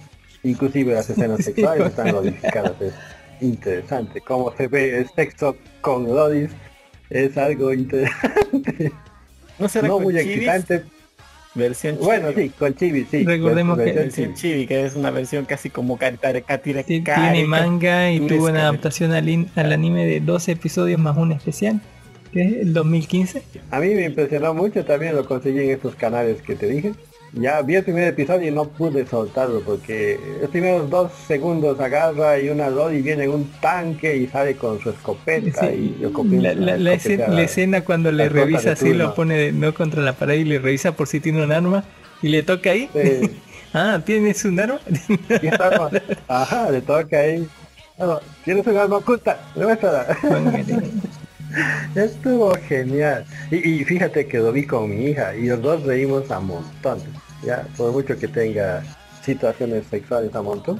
[0.44, 2.74] Inclusive las escenas sexuales están modificadas.
[2.82, 2.94] Es
[3.40, 4.20] interesante.
[4.20, 6.52] Cómo se ve el sexo con Lodis
[7.10, 8.92] es algo interesante.
[9.62, 10.84] No será No con muy excitante.
[11.54, 13.26] Versión Bueno, sí, con Chibi, sí.
[13.26, 14.54] Recordemos que- Versión Versión chibi.
[14.54, 16.82] chibi, que es una versión casi como caricatura.
[16.84, 21.18] Sí, tiene manga y tuvo una adaptación al, in- al anime de 12 episodios más
[21.18, 21.82] un especial,
[22.32, 23.44] que es el 2015.
[23.70, 26.94] A mí me impresionó mucho, también lo conseguí en estos canales que te dije.
[27.34, 32.38] Ya vi el primer episodio y no pude soltarlo porque los primeros dos segundos agarra
[32.38, 36.54] y una Lodi viene en un tanque y sale con su escopeta Sí, y la,
[36.78, 40.44] la- escena, la escena cuando le revisa así, lo pone no contra la pared y
[40.44, 41.86] le revisa por si tiene un arma
[42.22, 42.90] y le toca ahí.
[42.94, 43.32] Sí.
[43.74, 44.80] ah, ¿tienes un arma?
[45.42, 45.48] Y
[46.28, 47.48] Ajá, le toca ahí.
[47.98, 49.40] No, tienes un arma oculta.
[51.96, 53.26] Estuvo genial.
[53.52, 57.06] Y, y fíjate que lo vi con mi hija y los dos reímos a montones.
[57.44, 58.84] Ya, por mucho que tenga
[59.24, 60.80] situaciones sexuales a montón.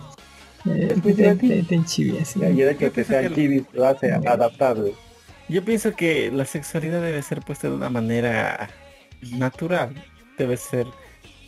[0.66, 1.56] Eh, muy te- divertido.
[1.56, 2.40] te- te enchivi así.
[2.40, 4.94] Ya, y el hecho de que pienso sea que- chivis lo hace adaptable.
[5.50, 8.70] Yo pienso que la sexualidad debe ser puesta de una manera
[9.32, 9.94] natural.
[10.38, 10.86] Debe ser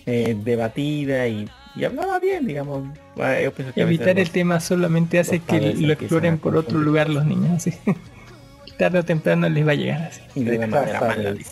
[0.06, 2.84] eh, debatida y, y hablada bien, digamos.
[3.18, 6.38] Ah, Yo pienso que a veces Evitar el tema solamente hace que lo exploren a
[6.38, 7.52] por otro lugar los niños.
[7.56, 7.74] Así.
[8.78, 10.22] Tarde o temprano les va a llegar así.
[10.36, 11.52] y de una manera mala, dice.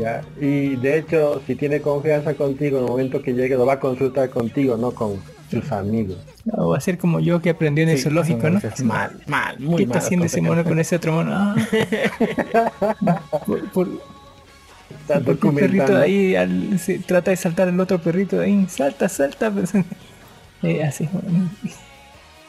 [0.00, 3.74] Ya, Y de hecho, si tiene confianza contigo, en el momento que llegue lo va
[3.74, 5.20] a consultar contigo, no con
[5.50, 6.16] sus amigos.
[6.52, 8.60] O va a ser como yo que aprendió en el Sí, zoológico, ¿no?
[8.84, 10.04] Mal, mal, muy ¿Qué está mal.
[10.04, 11.30] haciendo ese mono con ese otro mono?
[11.34, 11.54] Ah.
[13.46, 13.88] por, por-
[15.24, 18.66] porque un perrito de ahí al- se trata de saltar el otro perrito de ahí.
[18.68, 19.50] Salta, salta.
[19.50, 19.72] pues.
[20.62, 21.06] Eh, así.
[21.12, 21.50] bueno.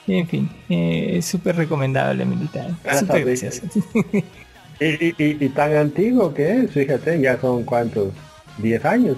[0.07, 2.69] En fin, eh, es súper recomendable, militar.
[2.87, 3.63] Ah, Súper gracioso.
[4.79, 8.13] Y, tan antiguo que es, fíjate, ya son cuántos,
[8.57, 9.17] 10 años.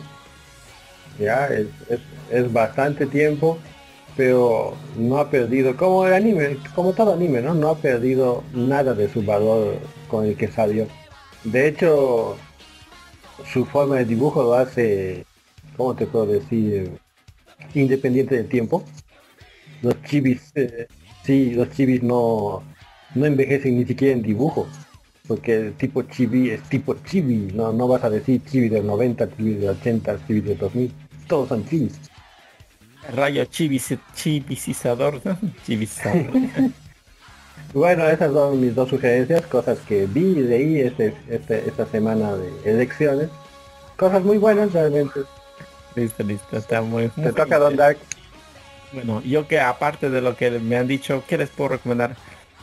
[1.19, 1.99] Ya, es, es,
[2.31, 3.57] es bastante tiempo,
[4.15, 7.55] pero no ha perdido, como el anime, como todo anime, ¿no?
[7.55, 10.87] No ha perdido nada de su valor con el que salió.
[11.43, 12.37] De hecho,
[13.51, 15.25] su forma de dibujo lo hace,
[15.75, 16.99] ¿cómo te puedo decir?
[17.73, 18.83] Independiente del tiempo.
[19.81, 20.87] Los chibis, eh,
[21.23, 22.63] sí, los chibis no,
[23.15, 24.67] no envejecen ni siquiera en dibujo
[25.27, 29.35] porque el tipo chibi es tipo chibi, no, no vas a decir chibi del 90,
[29.35, 30.93] chibi del 80, chibi del 2000,
[31.27, 31.99] todos son chibis.
[33.13, 35.37] Rayo chivis, chivisizador, ¿no?
[35.65, 36.31] Chivisizador.
[37.73, 42.33] Bueno, esas son mis dos sugerencias, cosas que vi y leí este, este, esta semana
[42.35, 43.29] de elecciones.
[43.97, 45.21] Cosas muy buenas realmente.
[45.95, 47.09] listo, listo, está muy...
[47.09, 47.97] Te muy toca Don Dark.
[48.93, 52.15] Bueno, yo que aparte de lo que me han dicho, ¿qué les puedo recomendar?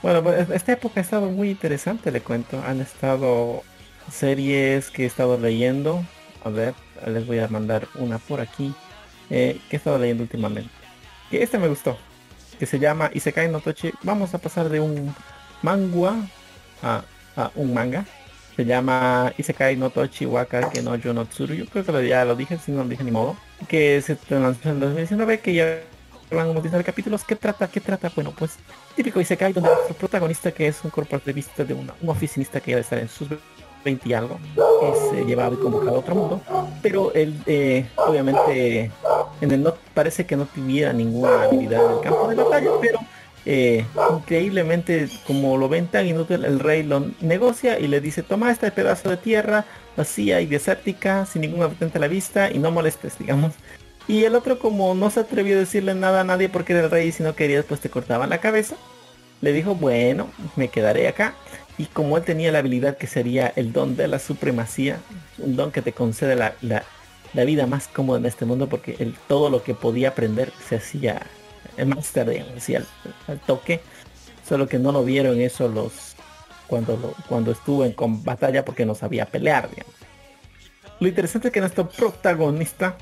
[0.04, 2.62] Bueno, pues esta época ha estado muy interesante, le cuento.
[2.62, 3.66] Han estado
[4.10, 6.10] series que he estado leyendo.
[6.44, 6.76] A ver,
[7.06, 8.78] les voy a mandar una por aquí.
[9.30, 10.78] eh, que he estado leyendo últimamente.
[11.30, 12.06] Que este me gustó.
[12.58, 13.92] Que se llama Isekai no Tochi.
[14.02, 15.16] Vamos a pasar de un
[15.62, 16.30] manga
[16.82, 18.10] a, a un manga.
[18.56, 21.54] Se llama Isekai no Tochi Waka que no yo no Tsuru.
[21.54, 23.42] Yo creo que ya lo dije, si no lo dije ni modo.
[23.68, 25.82] Que se lanzó en 2019, que ya
[26.30, 27.24] van como 19 capítulos.
[27.24, 27.68] ¿Qué trata?
[27.68, 28.10] ¿Qué trata?
[28.14, 28.56] Bueno, pues
[28.96, 32.80] típico Isekai donde nuestro protagonista que es un corporativista de una- un oficinista que debe
[32.82, 33.28] estar en sus
[33.84, 36.40] 20 y algo es eh, llevado y convocado a otro mundo
[36.80, 38.90] pero él eh, obviamente
[39.42, 42.98] en el no parece que no tuviera ninguna habilidad en el campo de batalla pero
[43.44, 43.84] eh,
[44.16, 48.70] increíblemente como lo ven tan inútil el rey lo negocia y le dice toma este
[48.70, 49.66] pedazo de tierra
[49.98, 53.52] vacía y desértica sin ningún habitante a la vista y no molestes digamos
[54.08, 56.90] y el otro como no se atrevió a decirle nada a nadie porque era el
[56.90, 58.76] rey y si no querías pues te cortaban la cabeza
[59.40, 61.34] le dijo bueno me quedaré acá
[61.78, 64.98] y como él tenía la habilidad que sería el don de la supremacía
[65.38, 66.84] un don que te concede la, la-
[67.32, 70.76] la vida más cómoda en este mundo porque el, todo lo que podía aprender se
[70.76, 71.22] hacía
[71.84, 72.86] máster digamos así al,
[73.26, 73.80] al toque
[74.48, 76.14] solo que no lo vieron eso los
[76.68, 79.68] cuando cuando estuvo en con batalla porque no sabía pelear
[81.00, 82.96] lo interesante es que nuestro protagonista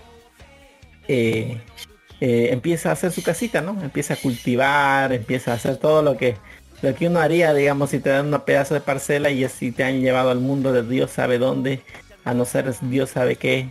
[1.09, 1.61] eh,
[2.21, 3.81] eh, empieza a hacer su casita, ¿no?
[3.83, 6.37] Empieza a cultivar, empieza a hacer todo lo que
[6.83, 9.85] lo que uno haría, digamos, si te dan una pedazo de parcela y así te
[9.85, 11.81] han llevado al mundo de Dios sabe dónde,
[12.25, 13.69] a no ser Dios sabe qué,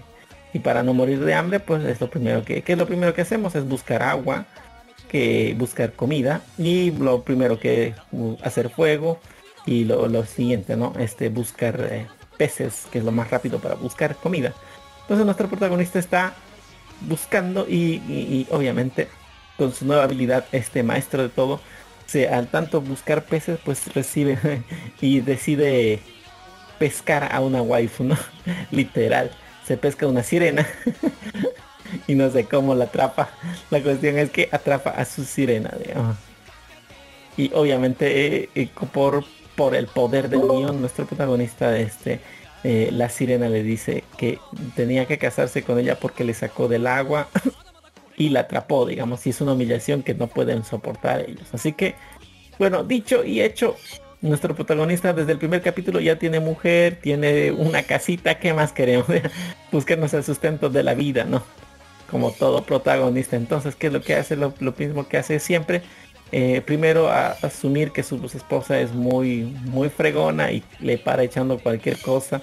[0.54, 3.14] y para no morir de hambre, pues es lo primero que, ¿qué es lo primero
[3.14, 3.54] que hacemos?
[3.56, 4.46] Es buscar agua,
[5.10, 7.94] que buscar comida, y lo primero que
[8.44, 9.20] hacer fuego,
[9.66, 10.94] y lo, lo siguiente, ¿no?
[10.98, 14.54] Este buscar eh, peces, que es lo más rápido para buscar comida.
[15.02, 16.34] Entonces nuestro protagonista está
[17.02, 19.08] buscando y, obviamente
[19.58, 21.60] con su nueva habilidad, este maestro de todo,
[22.08, 24.38] se, al tanto buscar peces, pues recibe
[25.02, 26.00] y decide
[26.80, 28.18] pescar a una waifu, ¿no?
[28.72, 29.32] Literal.
[29.66, 30.68] Se pesca una sirena
[32.08, 33.30] y no sé cómo la atrapa.
[33.70, 35.72] La cuestión es que atrapa a su sirena.
[37.38, 39.24] Y obviamente eh, eh, por,
[39.56, 42.20] por el poder del guion, nuestro protagonista este,
[42.64, 44.40] eh, la sirena le dice que
[44.76, 47.28] tenía que casarse con ella porque le sacó del agua
[48.18, 51.48] y la atrapó, digamos, y es una humillación que no pueden soportar ellos.
[51.54, 51.96] Así que,
[52.60, 53.76] bueno, dicho y hecho,
[54.22, 59.08] nuestro protagonista desde el primer capítulo ya tiene mujer, tiene una casita, ¿qué más queremos?
[59.72, 61.44] Buscarnos el sustento de la vida, ¿no?
[62.12, 63.38] Como todo protagonista.
[63.38, 64.36] Entonces, ¿qué es lo que hace?
[64.36, 65.82] Lo, lo mismo que hace siempre.
[66.32, 71.60] Eh, primero a, asumir que su esposa es muy muy fregona y le para echando
[71.60, 72.42] cualquier cosa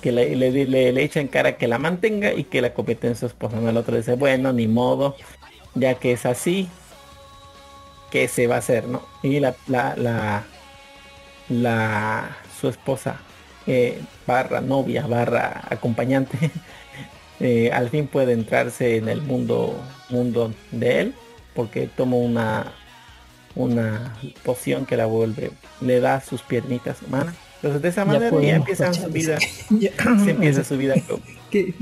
[0.00, 3.26] que le, le, le, echa en cara que la mantenga y que la en su
[3.26, 3.58] esposa.
[3.58, 3.70] ¿no?
[3.70, 5.16] El otro dice, bueno, ni modo,
[5.74, 6.68] ya que es así,
[8.10, 8.86] ¿qué se va a hacer?
[8.86, 9.02] ¿no?
[9.22, 10.44] Y la, la, la,
[11.48, 13.16] la su esposa
[13.66, 16.50] eh, barra novia barra acompañante
[17.40, 19.74] eh, al fin puede entrarse en el mundo
[20.10, 21.14] mundo de él
[21.54, 22.72] porque toma una
[23.56, 25.50] una poción que la vuelve
[25.80, 29.38] le da sus piernitas humanas entonces de esa manera ya, su vida
[29.70, 29.90] Ya.
[30.24, 30.94] se empieza su vida
[31.50, 31.72] ¿Qué,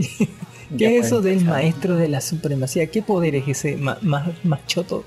[0.77, 2.87] qué es eso del maestro de la supremacía?
[2.89, 5.05] ¿Qué poder es ese ma- más, más choto?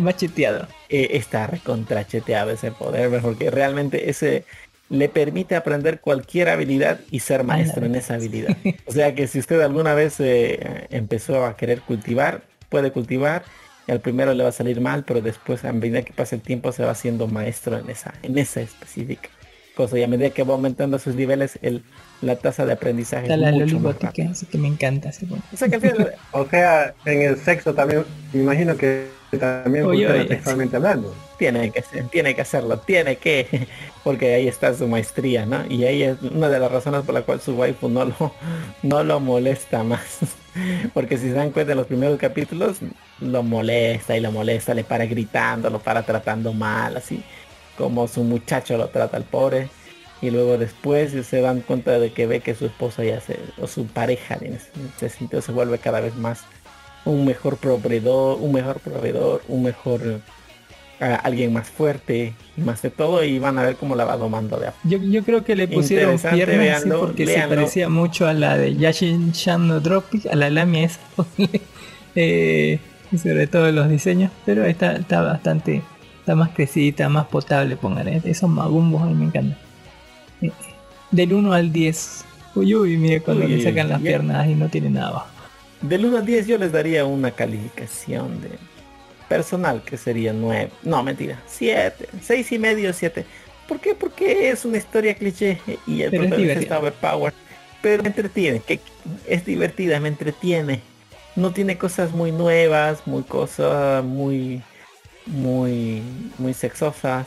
[0.00, 0.66] más cheteado.
[0.88, 4.44] eh, está recontracheteado ese poder, porque realmente ese
[4.88, 8.56] le permite aprender cualquier habilidad y ser maestro en esa habilidad.
[8.86, 13.44] O sea que si usted alguna vez eh, empezó a querer cultivar, puede cultivar,
[13.92, 16.72] al primero le va a salir mal, pero después a medida que pasa el tiempo
[16.72, 19.28] se va haciendo maestro en esa, en esa específica
[19.74, 19.98] cosa.
[19.98, 21.82] Y a medida que va aumentando sus niveles, el,
[22.22, 24.32] la tasa de aprendizaje Está es la mucho más rápida.
[24.50, 25.10] que me encanta.
[25.10, 25.26] ese.
[25.52, 29.08] O sea que al final, O sea, en el sexo también, me imagino que
[29.38, 31.14] también Oye, funciona oye, sexualmente hablando.
[31.38, 33.66] tiene que ser- tiene que hacerlo, tiene que,
[34.04, 35.66] porque ahí está su maestría, ¿no?
[35.68, 38.32] Y ahí es una de las razones por la cual su waifu no lo,
[38.82, 40.18] no lo molesta más.
[40.94, 42.76] Porque si se dan cuenta en los primeros capítulos,
[43.20, 47.22] lo molesta y lo molesta, le para gritando, lo para tratando mal, así
[47.76, 49.68] como su muchacho lo trata al pobre.
[50.24, 53.66] Y luego después se dan cuenta de que ve que su esposa ya se, o
[53.66, 56.44] su pareja en ese sentido se vuelve cada vez más
[57.04, 60.22] un mejor proveedor, un mejor proveedor, un mejor
[60.98, 64.16] a alguien más fuerte y más de todo y van a ver cómo la va
[64.16, 68.26] domando de Yo, yo creo que le pusieron piernas así véanlo, porque se parecía mucho
[68.26, 71.00] a la de Yashin Shan Dropic, a la Lamia esa.
[72.14, 72.78] eh,
[73.14, 75.82] sobre todo los diseños, pero está, está bastante,
[76.20, 78.22] está más crecida, más potable, póngale.
[78.24, 79.63] Esos magumbos a mí me encantan.
[81.10, 82.24] Del 1 al 10.
[82.56, 84.04] Uy, uy, mire cuando Uy, le sacan las ya.
[84.08, 85.28] piernas y no tiene nada abajo.
[85.80, 88.50] Del 1 al 10 yo les daría una calificación de
[89.28, 90.70] personal que sería 9.
[90.82, 91.40] No, mentira.
[91.46, 92.08] 7.
[92.22, 93.24] 6 y medio, 7.
[93.68, 93.94] ¿Por qué?
[93.94, 96.60] Porque es una historia cliché y el Pero es protagonista divertida.
[96.60, 97.34] está overpowered.
[97.80, 98.60] Pero me entretiene.
[98.60, 98.80] Que
[99.26, 100.80] es divertida, me entretiene.
[101.36, 104.62] No tiene cosas muy nuevas, muy cosas muy
[105.26, 106.02] muy
[106.38, 107.26] muy sexosas.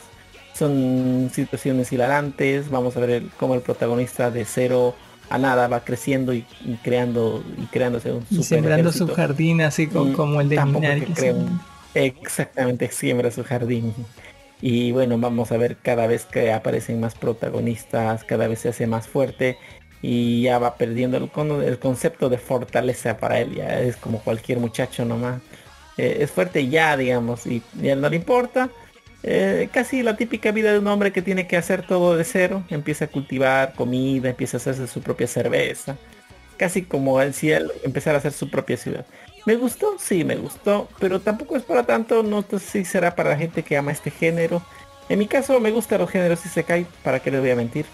[0.58, 2.68] Son situaciones hilarantes.
[2.70, 4.94] Vamos a ver el- cómo el protagonista de cero
[5.30, 9.60] a nada va creciendo y, y creando y creándose un Y super sembrando su jardín
[9.60, 11.02] así Mm, como el de Minari.
[11.02, 11.36] que creo.
[11.94, 13.94] Exactamente, siembra su jardín.
[14.60, 18.86] Y bueno, vamos a ver cada vez que aparecen más protagonistas, cada vez se hace
[18.86, 19.56] más fuerte
[20.02, 23.54] y ya va perdiendo el, con- el concepto de fortaleza para él.
[23.54, 25.40] Ya es como cualquier muchacho nomás.
[25.96, 28.70] Eh, es fuerte ya, digamos, y, y a él no le importa.
[29.22, 32.64] Eh, casi la típica vida de un hombre que tiene que hacer todo de cero.
[32.70, 35.96] Empieza a cultivar comida, empieza a hacerse su propia cerveza.
[36.56, 39.06] Casi como él si él empezara a hacer su propia ciudad.
[39.46, 39.96] ¿Me gustó?
[39.98, 43.62] Sí, me gustó, pero tampoco es para tanto, no sé si será para la gente
[43.62, 44.62] que ama este género.
[45.08, 47.56] En mi caso me gustan los géneros y se cae, para qué les voy a
[47.56, 47.86] mentir.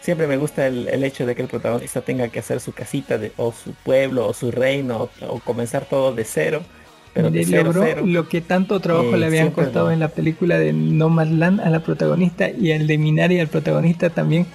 [0.00, 3.18] Siempre me gusta el, el hecho de que el protagonista tenga que hacer su casita
[3.18, 6.62] de, o su pueblo o su reino o comenzar todo de cero.
[7.12, 8.02] Pero cero, logró cero.
[8.06, 11.70] lo que tanto trabajo Eh, le habían siempre costado en la película de Nomadland a
[11.70, 14.46] la protagonista y el de Minari al protagonista también,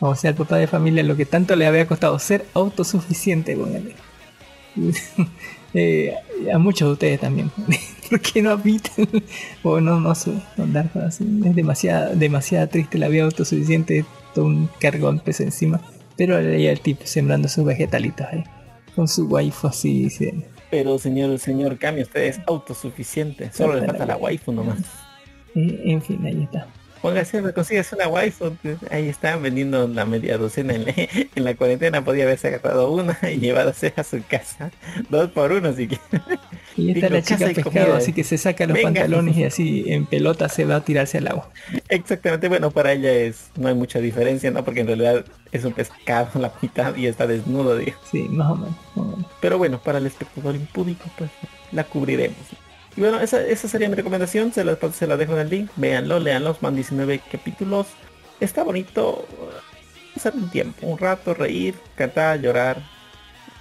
[0.00, 3.74] o sea, el papá de familia, lo que tanto le había costado ser autosuficiente con
[3.74, 3.94] él.
[5.72, 6.12] Eh,
[6.52, 7.48] a muchos de ustedes también.
[8.10, 9.08] ¿Por qué no habitan?
[9.62, 11.24] o no, no sé, andar así.
[11.44, 14.04] Es demasiado, demasiado triste la vida autosuficiente,
[14.34, 15.80] todo un cargón peso encima.
[16.16, 18.42] Pero ahí el tipo sembrando sus vegetalitos ahí.
[18.96, 20.44] Con su waifu así diciendo.
[20.70, 23.50] Pero señor, señor Cami, usted es autosuficiente.
[23.52, 24.78] Solo le falta la waifu nomás.
[25.54, 26.66] En fin, ahí está.
[27.02, 28.56] Póngase, me consigues una waifu.
[28.90, 30.92] Ahí están vendiendo la media docena en la,
[31.34, 32.04] en la cuarentena.
[32.04, 34.70] Podía haberse agarrado una y llevarse a su casa.
[35.08, 36.02] Dos por uno si quiere.
[36.80, 38.88] Y está la chica pescado, así que se saca los Venga.
[38.88, 41.50] pantalones y así en pelota se va a tirarse al agua.
[41.88, 44.64] Exactamente, bueno, para ella es no hay mucha diferencia, ¿no?
[44.64, 47.98] Porque en realidad es un pescado la mitad y está desnudo, digo.
[48.10, 48.76] Sí, más o menos.
[48.94, 49.30] más o menos.
[49.40, 51.30] Pero bueno, para el espectador impúdico, pues
[51.72, 52.38] la cubriremos.
[52.96, 55.70] Y bueno, esa, esa sería mi recomendación, se la, se la dejo en el link,
[55.76, 57.86] véanlo, leanlo, van 19 capítulos.
[58.40, 59.26] Está bonito,
[60.14, 62.82] pasar un tiempo, un rato, reír, cantar, llorar.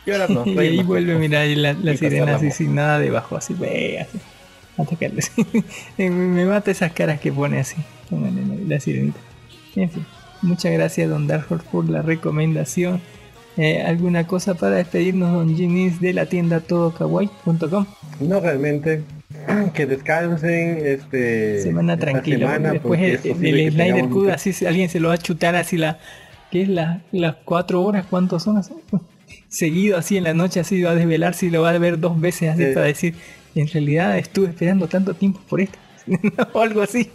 [0.06, 3.36] Llorar no, y ahí vuelve, mira, ahí la, la Y sirena así sin nada debajo,
[3.36, 4.20] así, ve, así.
[4.78, 5.22] Atacarle,
[5.98, 7.76] me, mata esas caras que pone así.
[8.68, 9.20] La, sirenita.
[9.76, 10.06] En fin,
[10.42, 13.02] muchas gracias, don Darford, por la recomendación.
[13.58, 17.86] Eh, ¿Alguna cosa para despedirnos, don Ginis, de la tienda todokawaii.com?
[18.22, 19.04] No realmente.
[19.74, 22.48] Que descansen este Semana tranquila.
[22.54, 25.78] semana, Después el, el que Snyder Cut, así alguien se lo va a chutar así
[25.78, 26.00] la...
[26.52, 28.06] ¿Qué es la, las cuatro horas?
[28.10, 28.58] ¿Cuántos son?
[28.58, 28.74] así?
[29.48, 32.20] Seguido así en la noche, así va a desvelarse y lo va a ver dos
[32.20, 32.74] veces así Sí.
[32.74, 33.16] para decir,
[33.56, 35.78] en realidad estuve esperando tanto tiempo por esto.
[36.54, 37.10] o algo así.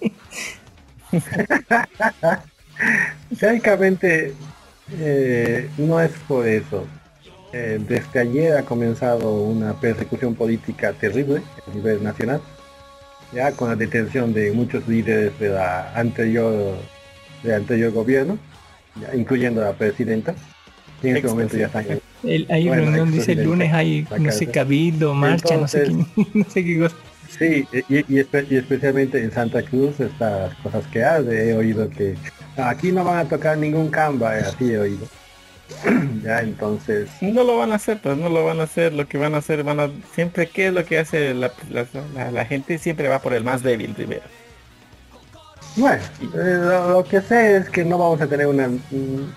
[3.36, 4.34] Francamente,
[4.98, 6.86] eh, no es por eso.
[7.52, 12.40] Eh, desde ayer ha comenzado una persecución política terrible a nivel nacional,
[13.32, 16.76] ya con la detención de muchos líderes de la anterior,
[17.44, 18.38] del anterior gobierno,
[19.00, 20.34] ya, incluyendo a la presidenta,
[21.00, 24.06] que en este momento ya están en- El, hay Bueno, reunión, dice el lunes, hay
[24.18, 25.92] no sé, cabildo, marcha, no sé, qué,
[26.34, 26.96] no sé qué cosa.
[27.38, 31.88] Sí, y, y espe- y especialmente en Santa Cruz, estas cosas que hace, he oído
[31.90, 32.14] que
[32.56, 35.06] aquí no van a tocar ningún Canva, eh, así he oído.
[36.22, 39.18] ya, entonces, No lo van a hacer, pues no lo van a hacer, lo que
[39.18, 42.44] van a hacer, van a siempre, ¿qué es lo que hace la, la- la- la
[42.44, 42.78] gente?
[42.78, 44.22] Siempre va por el más débil primero.
[45.76, 49.34] bueno, eh, lo, lo que sé es que no vamos a tener una, un-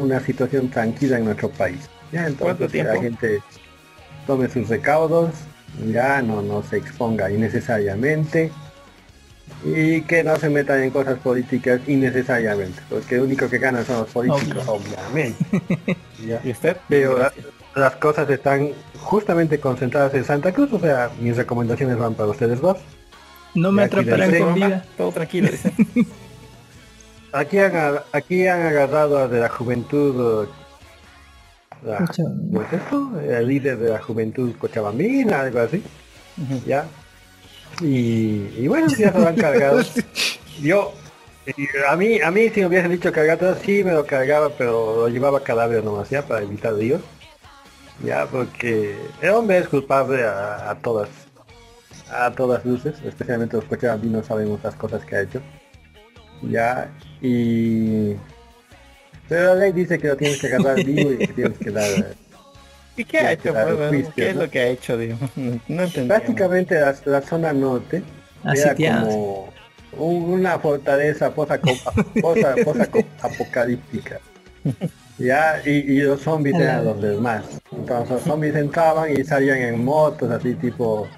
[0.00, 1.78] una situación tranquila en nuestro país.
[2.12, 3.02] Ya, ¿Cuánto entonces que la tiempo?
[3.02, 3.42] gente
[4.26, 5.30] tome sus recaudos,
[5.92, 8.50] ya no, no se exponga innecesariamente
[9.64, 14.00] y que no se metan en cosas políticas innecesariamente, porque el único que ganan son
[14.00, 15.44] los políticos, obviamente.
[16.26, 16.40] Ya.
[16.42, 16.78] ¿Y usted?
[16.88, 17.32] Pero la-
[17.74, 18.70] las cosas están
[19.00, 22.78] justamente concentradas en Santa Cruz, o sea, mis recomendaciones van para ustedes dos.
[23.54, 24.82] No me atraparán con vida.
[24.96, 25.50] todo tranquilo.
[27.32, 30.46] Aquí han, aquí han agarrado a de la juventud,
[31.86, 32.22] la- Pucha.
[32.24, 33.20] ¿cómo es esto?
[33.20, 35.82] El líder de la juventud cochabambina, algo así,
[36.66, 36.86] ya.
[37.80, 39.80] Y, y bueno, ya se lo han cargado.
[40.60, 40.92] Yo,
[41.46, 44.96] y a mí, a mí si me hubiesen dicho cargar sí me lo cargaba, pero
[45.00, 47.02] lo llevaba cadáver nomás ya para evitar líos.
[48.04, 51.08] Ya, porque el hombre es culpable a, a todas,
[52.10, 55.40] a todas luces, especialmente los cochabambinos sabemos las cosas que ha hecho.
[56.42, 56.90] Ya,
[57.22, 58.14] y...
[59.28, 61.88] Pero la ley dice que lo tienes que agarrar vivo y que tienes que dar...
[62.96, 63.52] ¿Y qué ha hecho?
[63.52, 64.96] pues, ¿Qué es lo que ha hecho?
[64.96, 65.16] Digo?
[65.68, 66.08] No entendí.
[66.08, 68.02] Prácticamente la, la zona norte
[68.44, 69.00] era Asitiada.
[69.02, 69.52] como
[69.98, 71.76] un- una fortaleza posaco-
[72.20, 74.20] posa- posaco-apocalíptica.
[75.18, 77.44] Ya, y, y los zombies eran los demás.
[77.72, 81.08] Entonces los zombies entraban y salían en motos así tipo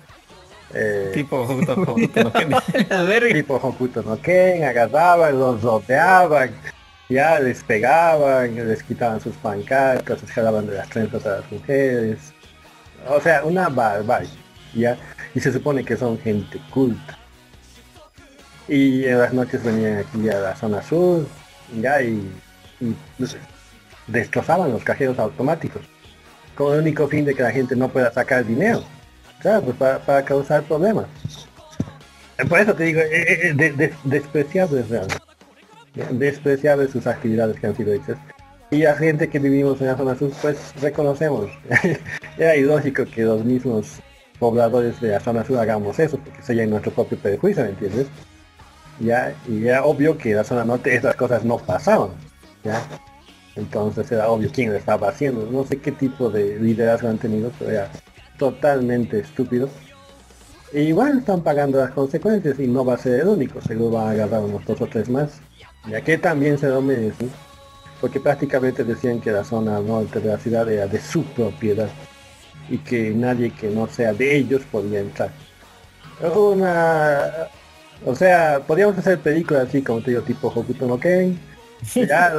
[0.75, 3.33] eh, Tipo, justo, no, verga.
[3.35, 6.51] tipo Hokuto no Ken, agarraban, los rodeaban,
[7.09, 12.19] ya les pegaban, les quitaban sus pancartas, les jalaban de las trenzas a las mujeres.
[13.09, 14.29] O sea, una barbarie,
[14.75, 14.97] ya.
[15.35, 17.19] Y se supone que son gente culta.
[18.67, 21.27] Y en las noches venían aquí a la zona sur,
[21.81, 22.31] ya, y,
[24.07, 25.83] destrozaban los cajeros automáticos.
[26.55, 28.83] Con el único fin de que la gente no pueda sacar dinero.
[29.41, 31.07] Claro, pues para, causar problemas.
[32.49, 35.28] Por eso te digo, eh, eh, de- de- despreciables realmente.
[36.11, 38.19] Despreciables sus actividades que han sido hechas.
[38.71, 41.51] Y la gente que vivimos en la zona sur, pues reconocemos.
[42.39, 44.01] Era ilógico que los mismos
[44.39, 48.07] pobladores de la zona sur hagamos eso, porque sería en nuestro propio perjuicio, ¿me entiendes?
[49.01, 52.11] Ya, y era obvio que en la zona norte esas cosas no pasaban.
[52.65, 52.83] ¿ya?
[53.57, 55.49] Entonces era obvio quién lo estaba haciendo.
[55.51, 57.91] No sé qué tipo de liderazgo han tenido, pero era
[58.39, 59.69] totalmente estúpido.
[60.73, 64.09] Y igual están pagando las consecuencias y no va a ser el único, seguro van
[64.09, 65.41] a agarrar unos dos o tres más,
[65.91, 67.31] ya que también se lo merecen,
[68.01, 71.89] porque prácticamente decían que la zona norte de la ciudad era de su propiedad
[72.69, 75.31] y que nadie que no sea de ellos podía entrar.
[76.21, 77.49] Una,
[78.05, 81.39] o sea, podríamos hacer películas así como te digo, tipo Hokuto no Ken,
[81.95, 82.33] ya,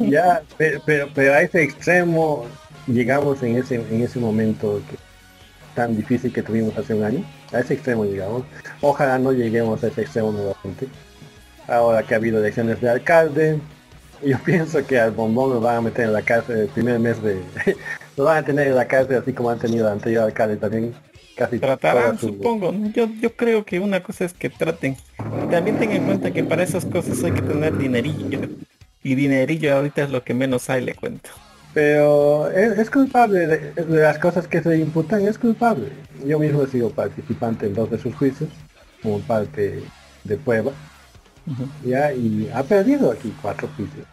[0.00, 2.46] ya, pero, pero, pero a ese extremo
[2.86, 4.96] llegamos en ese, en ese momento que
[5.76, 7.24] tan difícil que tuvimos hace un año.
[7.52, 8.42] A ese extremo llegamos.
[8.80, 10.88] Ojalá no lleguemos a ese extremo nuevamente.
[11.68, 13.58] Ahora que ha habido elecciones de alcalde.
[14.24, 17.22] Yo pienso que al bombón lo van a meter en la cárcel el primer mes
[17.22, 17.40] de...
[18.16, 20.94] lo van a tener en la cárcel así como han tenido al anterior alcalde también.
[21.36, 22.72] Casi Tratarán, su- supongo.
[22.94, 24.96] Yo, yo creo que una cosa es que traten.
[25.50, 28.40] También ten en cuenta que para esas cosas hay que tener dinerillo.
[29.02, 31.28] Y dinerillo ahorita es lo que menos hay, le cuento.
[31.74, 35.88] Pero es, es culpable de, de las cosas que se imputan, es culpable.
[36.24, 38.48] Yo mismo he sido participante en dos de sus juicios,
[39.02, 39.82] como parte
[40.24, 40.72] de prueba,
[41.84, 44.06] ya, y ha perdido aquí cuatro juicios.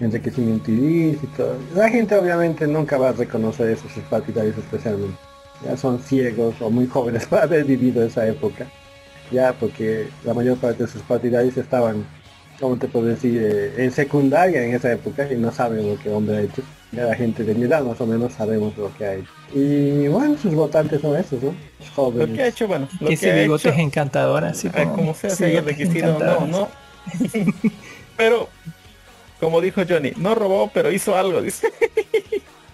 [0.00, 1.56] Enriquecimiento ilícito.
[1.74, 5.16] La gente obviamente nunca va a reconocer eso, sus partidarios especialmente.
[5.64, 8.66] Ya son ciegos o muy jóvenes para haber vivido esa época.
[9.30, 12.04] Ya, porque la mayor parte de sus partidarios estaban,
[12.60, 16.10] como te puedo decir, eh, en secundaria en esa época y no saben lo que
[16.10, 16.62] hombre ha hecho.
[16.92, 19.32] Ya la gente de mi edad más o menos sabemos lo que ha hecho.
[19.54, 21.56] Y bueno, sus votantes son esos, ¿no?
[21.78, 21.88] Los
[22.18, 22.36] Lo jóvenes.
[22.36, 24.94] que ha hecho, bueno, lo Que que ha bigote hecho, es encantador, así ah, como,
[24.94, 26.48] como sea, ese se haya bigote es registrado, no, encantador.
[26.48, 26.68] no.
[28.16, 28.50] pero,
[29.40, 31.72] como dijo Johnny, no robó, pero hizo algo, dice.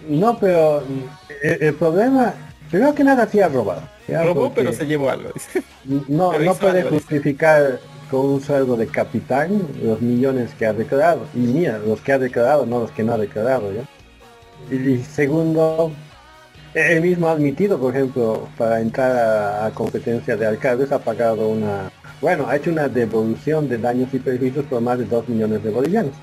[0.01, 0.83] No, pero
[1.41, 2.33] el, el problema,
[2.69, 3.89] primero que nada sí ha robado.
[4.07, 5.63] ya, robó, pero se llevó algo, dice.
[6.07, 6.99] No, pero no puede algo, dice.
[7.01, 7.79] justificar
[8.09, 11.29] con un sueldo de capitán los millones que ha declarado.
[11.33, 13.83] Y mira, los que ha declarado, no los que no ha declarado, ¿ya?
[14.71, 15.91] Y segundo,
[16.73, 21.49] él mismo ha admitido, por ejemplo, para entrar a, a competencia de alcaldes ha pagado
[21.49, 21.91] una,
[22.21, 25.69] bueno, ha hecho una devolución de daños y perjuicios por más de 2 millones de
[25.69, 26.13] bolivianos.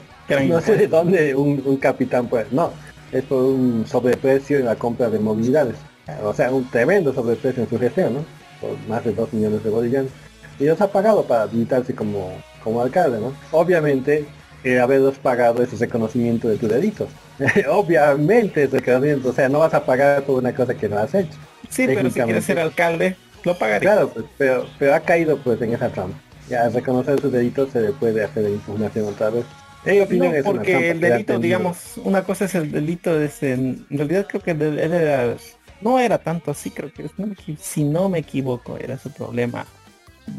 [0.48, 2.72] No sé de dónde un, un capitán puede, no,
[3.12, 5.76] es por un sobreprecio en la compra de movilidades.
[6.22, 8.24] O sea, un tremendo sobreprecio en su gestión, ¿no?
[8.60, 10.10] Por más de 2 millones de bolivianos.
[10.58, 12.32] Y los ha pagado para habilitarse como,
[12.62, 13.32] como alcalde, ¿no?
[13.52, 14.26] Obviamente,
[14.72, 17.08] el haberlos pagado es reconocimiento de tus delitos.
[17.70, 21.14] Obviamente es reconocimiento, o sea, no vas a pagar por una cosa que no has
[21.14, 21.32] hecho.
[21.68, 22.40] Sí, pero si quiere Técnicamente.
[22.42, 23.80] ser alcalde, lo pagaría.
[23.92, 26.18] Claro, pues, pero, pero ha caído pues en esa trampa.
[26.48, 29.44] Ya al reconocer sus delitos se le puede hacer impugnación otra vez.
[29.84, 33.52] En opinión No, es porque el delito, digamos, una cosa es el delito de ese,
[33.52, 35.34] en realidad creo que él era,
[35.80, 39.12] no era tanto así, creo que no me equi- si no me equivoco, era su
[39.12, 39.64] problema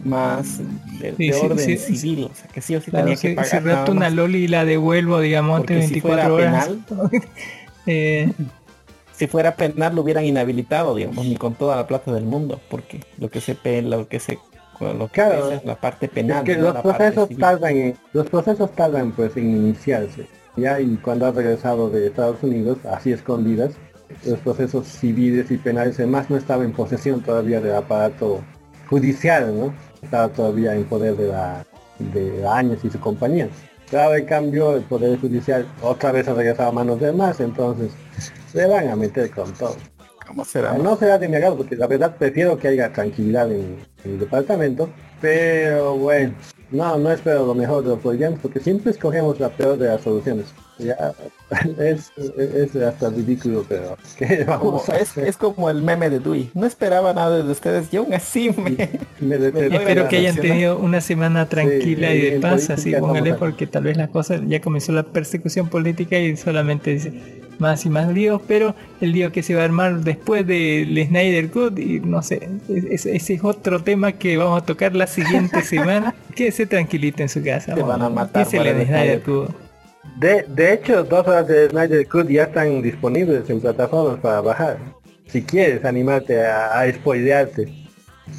[0.04, 0.60] más
[1.00, 1.98] de, Sí, de sí, orden sí, sí.
[1.98, 3.50] civil, o sea que sí o sí Claro, tenía que pagar.
[3.50, 7.22] si rapto una loli y la devuelvo, digamos, antes de Porque si fuera 24 horas.
[7.86, 8.32] eh,
[9.14, 13.00] Si fuera penal lo hubieran inhabilitado, digamos, ni con toda la plata del mundo, porque
[13.18, 14.38] lo que se pe- lo que se
[14.80, 15.52] lo que Claro.
[15.52, 19.36] es la parte penal, Es que no los procesos tardan en, los procesos tardan pues
[19.36, 20.28] en iniciarse.
[20.56, 23.72] Ya y cuando ha regresado de Estados Unidos, así escondidas,
[24.26, 28.44] los procesos civiles y penales además no estaba en posesión todavía del aparato
[28.90, 29.74] judicial, ¿no?
[30.02, 31.66] Estaba todavía en poder de la
[32.00, 33.50] de Áñez y su compañía.
[33.90, 37.92] Claro, en cambio, el poder judicial otra vez ha regresado a manos de más, entonces
[38.52, 39.76] se van a meter con todo.
[40.28, 40.78] ¿Cómo será?
[40.78, 44.20] No será de mi agrado porque la verdad prefiero que haya tranquilidad en, en el
[44.20, 44.90] departamento,
[45.22, 46.34] pero bueno,
[46.70, 50.02] no, no espero lo mejor de los bolivianos porque siempre escogemos la peor de las
[50.02, 50.48] soluciones.
[50.80, 50.96] Ya
[51.80, 56.20] es, es, hasta ridículo, pero ¿qué Como- vamos a es, es como el meme de
[56.20, 56.52] Dewey.
[56.54, 58.90] No esperaba nada de ustedes y aún así me...
[59.20, 62.92] Me doy Espero la que hayan tenido una semana tranquila Sí, y de paz, así
[62.94, 67.86] póngale, porque tal vez las cosas ya comenzó la persecución política y solamente dice más
[67.88, 71.80] y más líos, pero el lío que se va a armar después del Snyder Cut
[71.80, 76.14] y no sé, es- ese es otro tema que vamos a tocar la siguiente semana.
[76.36, 77.74] Quédese tranquilito en su casa.
[77.74, 79.50] Te van a matar Snyder Cut.
[80.16, 84.78] De, de hecho, dos horas de Snyder Cut ya están disponibles en plataformas para bajar.
[85.28, 87.72] Si quieres animarte a, a spoilearte.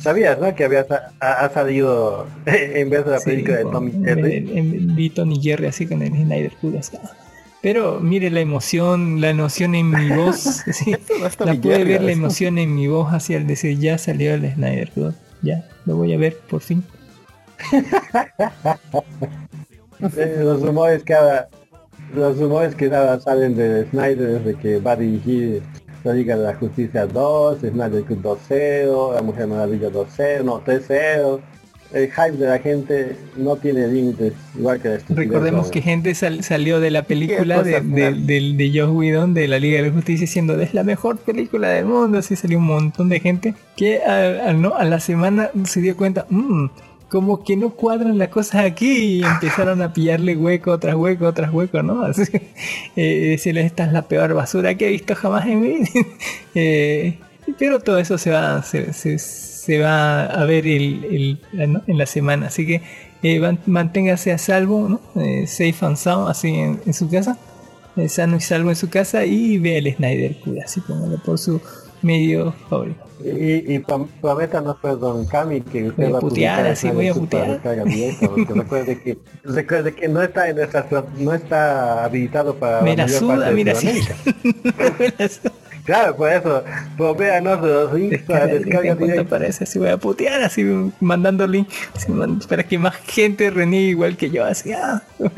[0.00, 0.54] Sabías, ¿no?
[0.54, 0.86] Que había
[1.20, 4.40] ha, ha salido en vez de la Sí, película de Tommy Jerry.
[4.94, 6.76] vi Tony Jerry así con el Snyder Cut.
[6.76, 6.96] así.
[7.62, 10.38] Pero mire la emoción, la emoción en mi voz.
[10.72, 10.94] sí.
[11.38, 14.52] no La pude ver la emoción en mi voz hacia el decir ya salió el
[14.52, 15.14] Snyder Cut.
[15.42, 16.82] Ya, lo voy a ver por fin.
[20.16, 21.48] Eh, los rumores que ahora,
[22.14, 25.62] los rumores que ahora salen de Snyder es de que va a dirigir
[26.04, 31.40] la Liga de la Justicia 2, Snyder Cut 2.0, La Mujer Maravilla 2.0, no 3.0.
[31.90, 36.14] El hype de la gente no tiene límites, igual que la Recordemos de- que gente
[36.14, 39.88] sal- salió de la película ¿Qué de, de, de Joss Whedon de la Liga de
[39.88, 42.18] la Justicia diciendo es la mejor película del mundo.
[42.18, 45.96] Así salió un montón de gente que a, a- no, a la semana se dio
[45.96, 46.66] cuenta, "Mm,
[47.08, 51.52] como que no cuadran las cosas aquí y empezaron a pillarle hueco tras hueco tras
[51.52, 52.02] hueco, ¿no?
[52.06, 52.22] Así,
[52.96, 55.86] eh, decirles esta es la peor basura que he visto jamás en mi vida.
[56.54, 57.18] Eh,
[57.58, 61.82] pero todo eso se va, se, se- se va a ver el- el- la- ¿no?
[61.86, 62.46] en la semana.
[62.48, 62.82] Así que
[63.22, 65.00] eh, van- manténgase a salvo, ¿no?
[65.22, 67.38] Eh, safe and sound, así en, en su casa.
[67.96, 71.38] eh, sano y salvo en su casa y ve el Snyder Cut, así póngalo por
[71.38, 71.60] su
[72.02, 73.00] medio favorito.
[73.24, 77.08] Y, y prom- prométanos, pues, don Cami, que usted Voy va a putear, así voy
[77.08, 77.60] a putear.
[78.28, 80.86] porque recuerde que, recuerde que no está en nuestra,
[81.18, 84.00] no está habilitado para Me la mayor suda, parte de mira, sí.
[85.88, 86.62] Claro, por eso,
[86.98, 89.24] provéanos los links para Descarga directa.
[89.24, 90.62] para eso, así voy a putear, así
[91.00, 91.66] mandando link,
[91.96, 92.12] así
[92.46, 95.02] para que más gente reniegue igual que yo, así, ah.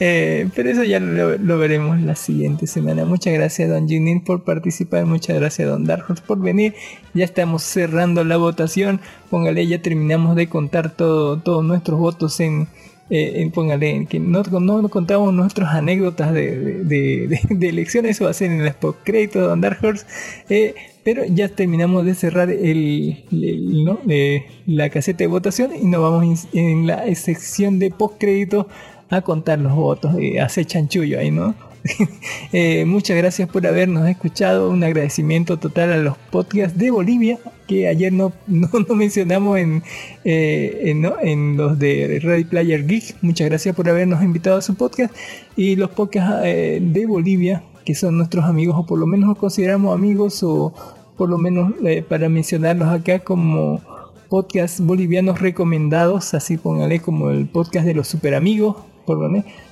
[0.00, 3.06] Eh, pero eso ya lo, lo veremos la siguiente semana.
[3.06, 6.74] Muchas gracias Don Junin por participar, muchas gracias Don Dark Horse por venir.
[7.14, 9.00] Ya estamos cerrando la votación,
[9.30, 12.68] póngale, ya terminamos de contar todo, todos nuestros votos en,
[13.10, 18.12] eh, en- póngale, que no, no contamos nuestras anécdotas de, de, de- de- de elecciones,
[18.12, 20.06] eso va a ser en las postcréditos de Don Dark Horse.
[20.48, 20.74] Eh,
[21.04, 23.98] pero ya terminamos de cerrar el, el- ¿no?
[24.08, 28.68] Eh, la caseta de votación y nos vamos en, la sección de postcrédito
[29.10, 31.54] a contar los votos, eh, hacer chanchullo ahí, ¿no?
[32.52, 34.70] Eh, muchas gracias por habernos escuchado.
[34.70, 39.82] Un agradecimiento total a los podcasts de Bolivia que ayer no, no, mencionamos en,
[40.24, 43.16] eh, en, los de Ready Player Geek.
[43.22, 45.14] Muchas gracias por habernos invitado a su podcast.
[45.56, 49.38] Y los podcasts eh, de Bolivia, que son nuestros amigos, o por lo menos los
[49.38, 50.72] consideramos amigos, o
[51.16, 51.74] por lo menos
[52.08, 53.80] para mencionarlos acá como
[54.28, 58.76] podcasts bolivianos recomendados, así póngale como el podcast de los super amigos,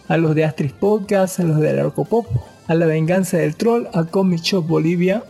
[0.09, 2.27] a los de Astris Podcast, a los de Arcopop,
[2.69, 5.25] a La Venganza del Troll, a Comic Shop Bolivia,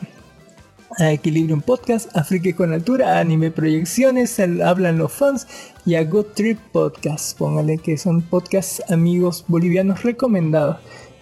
[0.98, 5.46] a Equilibrium Podcast, a Friki con Altura, a Anime Proyecciones, Hablan los Fans
[5.86, 7.38] y a Good Trip Podcast.
[7.38, 10.76] Póngale que son podcasts amigos bolivianos recomendados.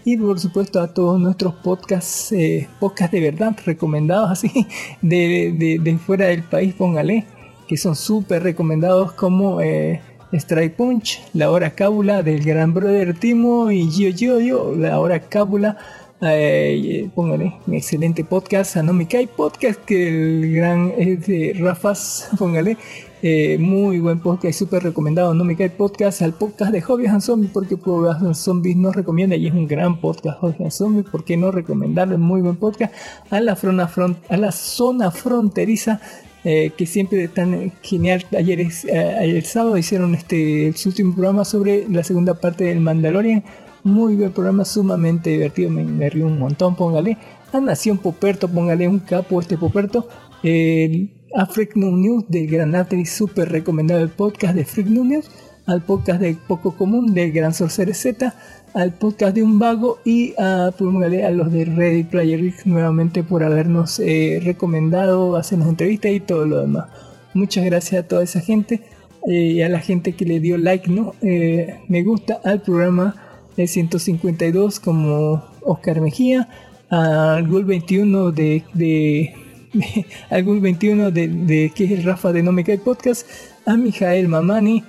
[0.04, 4.66] Y por supuesto a todos nuestros podcasts, eh, podcasts de verdad recomendados así,
[5.02, 7.26] de, de- de fuera del país, póngale,
[7.68, 10.00] que son súper recomendados como eh,
[10.32, 15.76] Strike Punch, La Hora Cábula del Gran Brother Timo y Gio Gio La Hora Cábula
[16.22, 22.76] eh, póngale, un excelente podcast, Anomikai Podcast, que el gran es de Rafas, póngale,
[23.22, 27.76] eh, muy buen podcast, súper recomendado, Anomikai Podcast, al podcast de Hobbies and Zombies, porque
[27.76, 31.38] Hobbies and Zombies nos recomienda y es un gran podcast, Hobbies and Zombies, ¿por qué
[31.38, 32.18] no recomendarle?
[32.18, 32.92] Muy buen podcast,
[33.30, 36.02] a la, front, a la zona fronteriza.
[36.44, 38.24] Eh, que siempre tan genial.
[38.36, 43.44] Ayer, es- eh, sábado hicieron este su último programa sobre la segunda parte del Mandalorian.
[43.82, 47.16] Muy buen programa, sumamente divertido, me, me un montón, póngale.
[47.52, 50.08] A Nación Poperto, póngale un capo este Poperto.
[50.42, 51.46] El a
[51.76, 55.30] News del Gran Atri, súper recomendado el podcast de Freak News.
[55.66, 58.34] Al podcast de Poco Común del Gran Sorcerer Z.
[58.74, 63.22] Al podcast de Un Vago y a, póngale a los de Ready Player Geek nuevamente
[63.22, 66.86] por habernos eh, recomendado, hacernos entrevistas y todo lo demás.
[67.34, 68.82] Muchas gracias a toda esa gente
[69.28, 71.14] eh, y a la gente que le dio like, ¿no?
[71.22, 73.16] Eh, me gusta al programa
[73.56, 76.48] el 152 como Oscar Mejía,
[76.88, 79.34] al Gol 21 de, de,
[79.72, 83.26] de- al Gol 21 de, de que es el Rafa de No Me Cae Podcast,
[83.66, 84.82] a Mijael Mamani,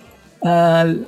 [0.43, 1.07] al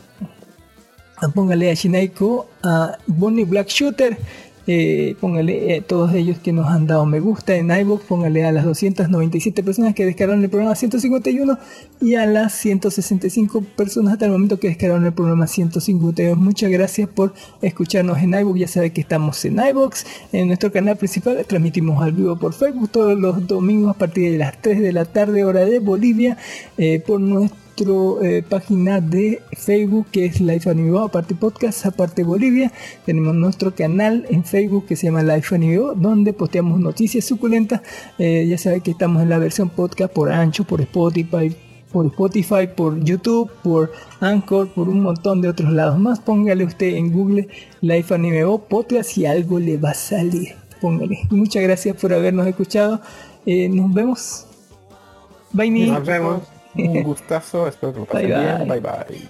[1.33, 4.17] póngale a Shinaiko, a Bonnie Black Shooter,
[4.65, 8.51] eh, póngale a todos ellos que nos han dado me gusta en iVoox, póngale a
[8.53, 11.59] las 297 personas que descargaron el programa 151
[11.99, 16.37] y a las 165 personas hasta el momento que descargaron el programa 152.
[16.37, 20.95] Muchas gracias por escucharnos en iVoox, ya sabe que estamos en iVoox, en nuestro canal
[20.95, 24.93] principal, transmitimos al vivo por Facebook todos los domingos a partir de las 3 de
[24.93, 26.37] la tarde hora de Bolivia,
[26.77, 32.71] eh, por nuestro eh, página de Facebook que es Life Anime aparte podcast, aparte Bolivia.
[33.05, 37.81] Tenemos nuestro canal en Facebook que se llama Life Anime donde posteamos noticias suculentas.
[38.19, 41.55] Eh, ya saben que estamos en la versión podcast por Ancho, por Spotify,
[41.91, 46.19] por Spotify, por YouTube, por Anchor, por un montón de otros lados más.
[46.19, 47.47] Póngale usted en Google
[47.81, 50.55] Life Anime podcast y algo le va a salir.
[50.79, 51.21] Póngale.
[51.31, 53.01] Muchas gracias por habernos escuchado.
[53.45, 54.45] Eh, nos vemos.
[55.51, 55.87] Bye.
[55.87, 56.41] Nos vemos.
[56.75, 57.67] Un gustazo.
[57.67, 58.67] Espero que lo pasen Bye, bien.
[58.67, 58.79] bye.
[58.79, 59.29] Bye bye.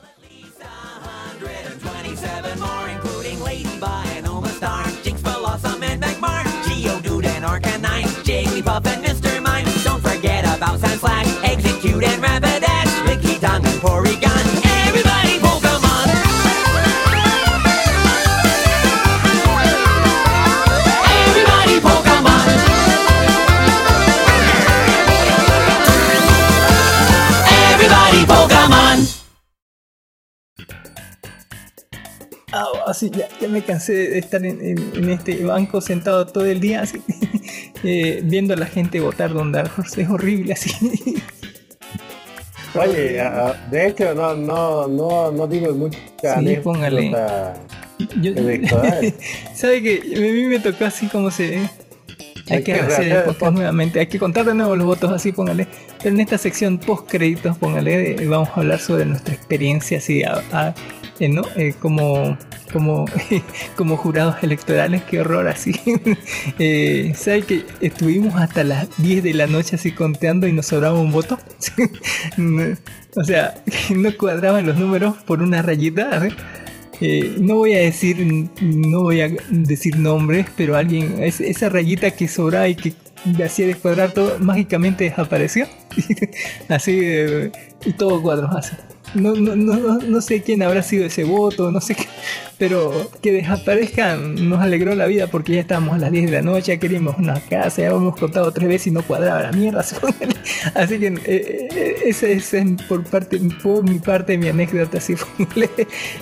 [1.42, 8.86] 127 more, including Ladybug and Oma Star, Jinx, Blossom, and Magmar, Geodude and Arcanine, Jigglypuff
[8.88, 9.42] and Mr.
[9.42, 9.66] Mime.
[9.84, 12.73] Don't forget about Sandslash, Execute and Rapidash,
[32.56, 36.46] Ah, así, ya, ya me cansé de estar en, en- en este banco sentado todo
[36.46, 37.02] el día así,
[37.84, 40.04] eh, viendo a la gente votar Don Dark Horse.
[40.04, 40.72] Es horrible así.
[42.76, 45.98] Oye, ah, de hecho no, no, no, no dimos mucha
[46.40, 47.12] Sí, póngale.
[48.22, 48.34] Yo-.
[49.54, 51.58] ¿Sabe que A mí me tocó así como se...
[52.50, 55.12] Hay Hay que que hacer el podcast nuevamente, hay que contar de nuevo los votos
[55.12, 55.66] así, póngale.
[56.02, 60.24] Pero en esta sección post créditos, póngale, eh, vamos a hablar sobre nuestra experiencia así,
[60.24, 60.74] a- a-
[61.24, 61.42] eh, ¿no?
[61.56, 62.38] Eh, como,
[62.72, 63.06] como,
[63.76, 65.74] como jurados electorales, qué horror así.
[66.60, 71.00] eh, ¿Sabe que estuvimos hasta las 10 de la noche así conteando y nos sobraba
[71.00, 71.40] un voto?
[73.16, 73.54] O sea,
[73.96, 76.26] no cuadraban los números por una rayita.
[76.26, 76.32] ¿eh?
[77.02, 78.18] Eh, no voy a decir
[78.62, 82.94] no voy a decir nombres, pero alguien es- esa rayita que sobraba y que
[83.44, 85.68] hacía descuadrar todo mágicamente desapareció.
[86.70, 87.52] así eh,
[87.86, 88.76] y todo cuadros así.
[89.16, 92.06] No, no, no, no- sé quién habrá sido ese voto, no sé qué,
[92.58, 96.42] pero que desaparezca nos alegró la vida porque ya estábamos a las 10 de la
[96.42, 99.86] noche, ya queríamos una casa, ya habíamos contado tres veces y no cuadraba la mierda.
[100.76, 102.52] Así que eh, eh, esa es
[102.88, 105.70] por parte, por mi parte mi anécdota así fue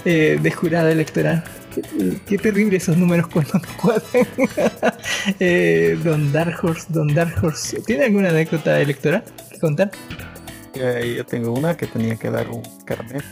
[0.05, 1.43] eh, de jurado electoral.
[1.73, 1.81] Qué,
[2.27, 4.27] qué terrible esos números cuando no cuadran.
[5.39, 9.91] eh, Don Dark Horse, Don Dark Horse, ¿tiene alguna anécdota electoral que contar?
[10.75, 13.23] Eh, yo tengo una que tenía que dar un carnet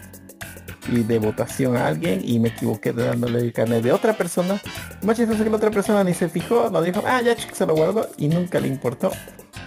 [0.92, 4.60] y de votación a alguien y me equivoqué de dándole el carnet de otra persona.
[5.04, 7.66] Más chistoso que la otra persona ni se fijó, lo dijo, ah ya chico, se
[7.66, 9.12] lo guardó y nunca le importó.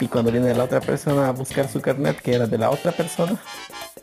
[0.00, 2.92] Y cuando viene la otra persona a buscar su carnet que era de la otra
[2.92, 3.40] persona,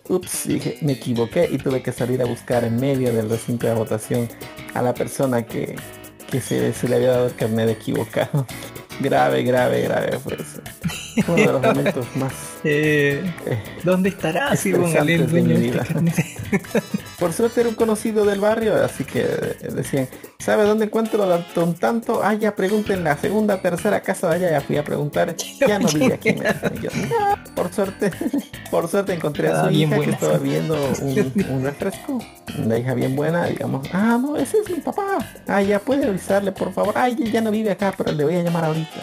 [0.07, 3.73] ups, dije, me equivoqué y tuve que salir a buscar en medio del recinto de
[3.73, 4.27] votación
[4.73, 5.75] a la persona que,
[6.31, 8.45] que se, se le había dado el carnet equivocado.
[9.01, 10.61] Grave, grave, grave fue eso.
[11.30, 14.49] Uno de los momentos más Eh, eh, ¿Dónde estará?
[14.49, 16.23] Así póngale el dueño de este.
[17.19, 20.07] Por suerte era un conocido del barrio, así que eh, decían,
[20.39, 22.21] ¿sabe dónde encuentro la- un tanto?
[22.23, 25.35] Ah, ya pregunten la segunda, tercera casa de allá, ya fui a preguntar,
[25.67, 26.33] ya no vive aquí.
[26.81, 28.11] yo, "No, por suerte,
[28.71, 30.43] por suerte encontré a Ah, su hija que estaba sí.
[30.43, 32.19] viendo un, un refresco.
[32.57, 35.17] Una hija bien buena, digamos, ah, no, ese es mi papá.
[35.47, 36.93] Ah, ya puede avisarle, por favor.
[36.97, 39.01] Ay, ya- no vive acá, pero le voy a llamar ahorita.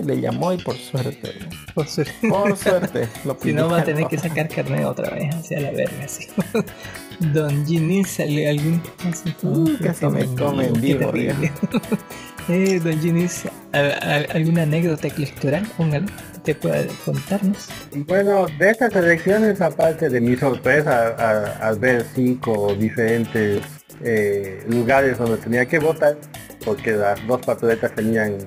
[0.00, 1.34] Y le llamó y por suerte,
[1.74, 2.28] Por suerte.
[2.28, 2.79] por suerte,
[3.24, 6.26] lo Si no va a tener que sacar carnet otra vez hacia la verga, así.
[7.34, 8.82] Don Ginny sale algún.
[9.08, 11.12] así Uh, casi me come en vivo,
[12.48, 13.26] eh, Don Ginny,
[13.72, 15.66] ¿al- al- ¿alguna anécdota electoral?
[15.76, 17.68] Póngale, que te pueda contarnos.
[17.94, 23.60] Bueno, de estas elecciones, aparte de mi sorpresa al ver cinco diferentes
[24.02, 26.16] eh, lugares donde tenía que votar,
[26.64, 28.38] porque las dos papeletas tenían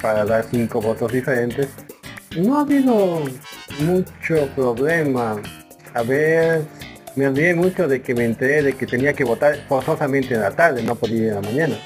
[0.00, 1.68] para dar cinco votos diferentes,
[2.36, 3.22] no ha habido
[3.80, 5.40] mucho problema.
[5.94, 6.62] A ver,
[7.16, 10.50] me olvidé mucho de que me enteré de que tenía que votar forzosamente en la
[10.50, 11.76] tarde, no podía ir en la mañana.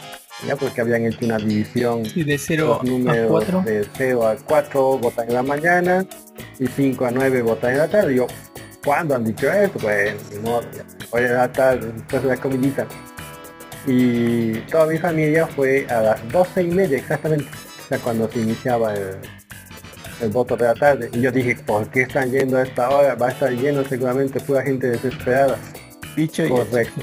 [0.46, 3.62] Ya porque habían hecho una división Y de 0 los a números 4.
[3.62, 6.06] de 0 a 4 votan en la mañana
[6.60, 8.14] y 5 a 9 votan en la tarde.
[8.14, 8.26] Yo,
[8.84, 9.80] ¿cuándo han dicho esto?
[9.80, 10.60] Pues, ya.
[11.10, 12.86] hoy en la tarde, después de la comidita.
[13.86, 18.40] Y toda mi familia fue a las 12 y media exactamente, o sea, cuando se
[18.40, 19.16] iniciaba el,
[20.20, 21.10] el voto de la tarde.
[21.12, 23.14] Y yo dije, ¿por qué están yendo a esta hora?
[23.14, 25.56] Va a estar lleno seguramente pura gente desesperada.
[26.16, 26.54] Dicho y hecho.
[26.56, 27.02] Correcto.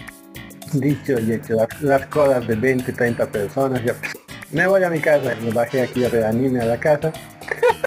[0.74, 3.94] Dicho y hecho, las, las colas de 20, 30 personas, yo
[4.52, 7.12] me voy a mi casa, me bajé aquí a reanime a la casa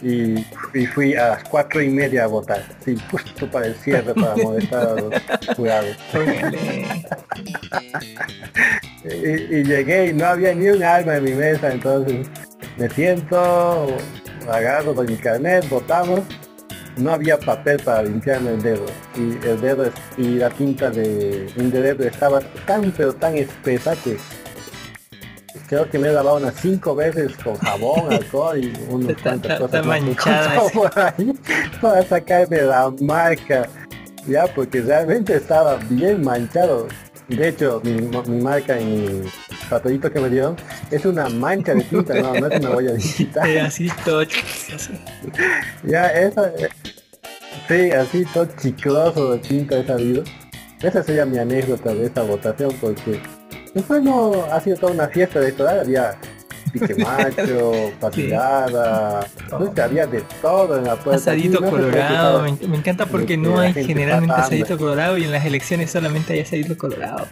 [0.03, 0.39] y,
[0.75, 4.37] y fui a las cuatro y media a votar, sí, justo para el cierre, para
[4.37, 5.97] molestar a los jurados.
[9.05, 12.27] Y, y llegué y no había ni un alma en mi mesa, entonces
[12.77, 13.97] me siento,
[14.51, 16.21] agarro con mi carnet, votamos,
[16.97, 18.87] no había papel para limpiarme el dedo.
[19.17, 23.95] Y el dedo es- y la tinta de un dedo estaba tan pero tan espesa
[24.03, 24.17] que
[25.69, 29.85] creo que me he lavado unas cinco veces con jabón, alcohol y unas cuantas cosas
[29.87, 30.01] más.
[30.75, 31.33] por ahí.
[31.81, 33.69] Para sacarme la marca.
[34.27, 36.87] Ya porque realmente estaba bien manchado
[37.29, 39.31] de hecho mi, mi marca en mi
[39.69, 40.57] papelito que me dieron
[40.91, 44.93] es una mancha de tinta no, no es una huella digital Eh, así todo así.
[45.85, 46.69] ya esa eh,
[47.69, 50.25] sí así todo chicloso de tinta he sabido
[50.83, 53.21] esa sería mi anécdota de esa votación porque
[53.75, 56.19] después no ha sido toda una fiesta electoral había
[56.73, 62.77] pique macho patinada no había de todo en la puerta Asadito no colorado, me, me
[62.77, 66.41] encanta porque de no hay generalmente pasa asadito colorado y en las elecciones solamente hay
[66.41, 67.27] asadito colorado.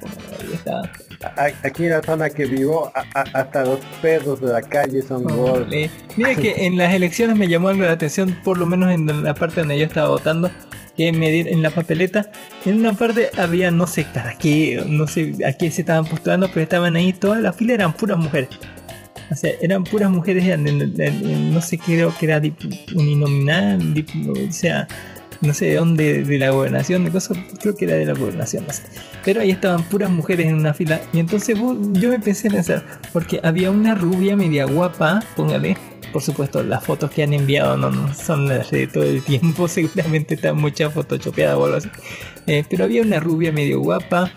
[1.62, 5.24] Aquí en la zona que vivo, a- a- hasta los perros de la calle son
[5.24, 5.58] gordos.
[5.64, 5.90] Póngale.
[6.16, 9.34] Mira que en las elecciones me llamó algo la atención, por lo menos en la
[9.34, 10.50] parte donde yo estaba votando,
[10.96, 12.30] que me dieron en la papeleta,
[12.64, 16.48] en una parte había no sé para qué, no sé a qué se estaban postulando,
[16.48, 18.48] pero estaban ahí, toda la fila eran puras mujeres.
[19.60, 22.40] Eran puras mujeres, no sé, creo que era
[22.94, 24.86] uninominal, dip- o sea,
[25.40, 28.64] no sé de dónde, de la gobernación, de cosas, creo que era de la gobernación,
[28.66, 28.72] no.
[29.24, 31.00] Pero ahí estaban puras mujeres en una fila.
[31.12, 35.76] Y entonces vos- yo me pensé en pensar, porque había una rubia media guapa, póngale,
[36.12, 39.68] por supuesto, las fotos que han enviado no, no son las de todo el tiempo,
[39.68, 41.88] seguramente están muchas photoshopeadas o algo así.
[42.46, 44.30] Eh, pero había una rubia medio guapa,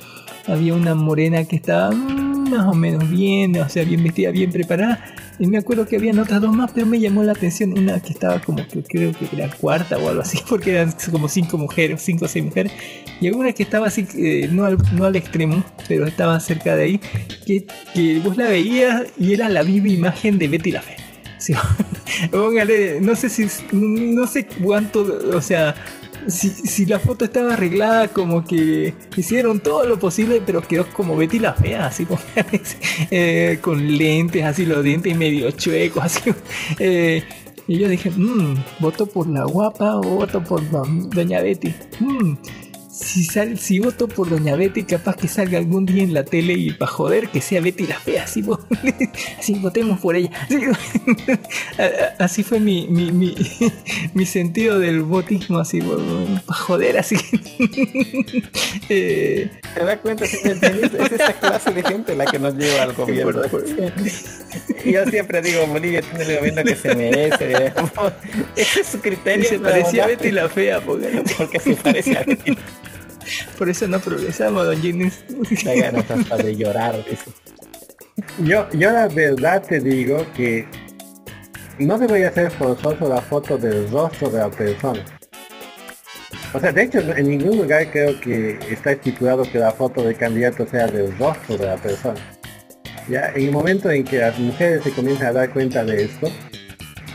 [0.50, 4.52] había una morena que estaba mm, más o menos bien, o sea, bien vestida, bien
[4.52, 5.04] preparada.
[5.40, 8.12] Y me acuerdo que habían otras dos más, pero me llamó la atención una que
[8.12, 12.02] estaba como que creo que era cuarta o algo así, porque eran como cinco mujeres,
[12.02, 12.74] cinco o seis mujeres.
[13.22, 16.84] Y una que estaba así, eh, no, al, no al extremo, pero estaba cerca de
[16.84, 17.00] ahí,
[17.46, 20.84] que, que vos la veías y era la misma imagen de Betty la.
[21.40, 21.54] Sí,
[22.32, 25.74] póngale, no sé si, no sé cuánto, o sea,
[26.28, 31.16] si, si la foto estaba arreglada, como que hicieron todo lo posible, pero quedó como
[31.16, 32.62] Betty la fea, así póngale,
[33.12, 36.32] eh, con lentes, así los dientes medio chuecos, así.
[36.80, 37.24] eh,
[37.68, 40.84] y yo dije, mmm, voto por la guapa o voto por do-
[41.14, 41.74] Doña Betty.
[42.00, 42.34] Mm,
[43.00, 46.54] si, sal, si voto por Doña Betty, capaz que salga algún día en la tele
[46.54, 48.44] y para joder que sea Betty la fea, así,
[49.40, 50.32] así votemos por ella.
[52.20, 53.36] Así, fue mi, mi, mi,
[54.14, 57.16] mi sentido del votismo, así, para joder, así.
[58.90, 60.26] Eh, ¿Te das cuenta?
[60.26, 63.42] Es es esa clase de gente la que nos lleva al gobierno.
[64.84, 67.74] Y yo siempre digo, Bolivia tiene el gobierno que se merece.
[68.56, 69.48] Ese es su criterio.
[69.48, 70.08] se parecía a.
[70.08, 72.58] Betty la fea, porque, Porque se parece a Betty.
[73.58, 75.24] Por eso no progresamos, don Jennings.
[75.66, 76.96] Da ganas hasta de llorar.
[78.44, 80.68] Yo, yo la verdad te digo que
[81.80, 85.04] no debería ser forzoso la foto del rostro de la persona.
[86.54, 90.18] O sea, de hecho, en ningún lugar creo que está estipulado que la foto del
[90.18, 92.20] candidato sea del rostro de la persona.
[93.08, 96.32] Ya, en el momento en que las mujeres se comienzan a dar cuenta de esto,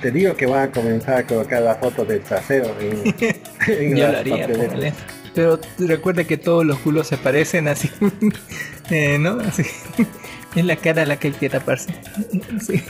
[0.01, 3.15] te digo que van a comenzar a colocar la foto del trasero en,
[3.67, 4.95] en las papeletas.
[5.35, 7.91] Pero recuerda que todos los culos se parecen así,
[8.91, 9.39] eh, ¿no?
[9.41, 9.65] Así.
[10.55, 11.93] Es la cara la que hay que taparse.
[12.65, 12.81] Sí.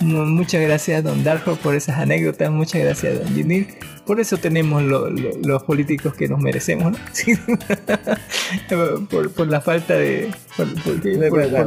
[0.00, 2.50] Mu- Muchas gracias, don Darjo, por esas anécdotas.
[2.50, 3.68] Muchas gracias, don Ginil.
[4.06, 6.98] Por eso tenemos lo- lo- los políticos que nos merecemos, ¿no?
[7.12, 7.34] Sí.
[9.10, 10.30] por, por la falta de.
[10.56, 10.66] Por,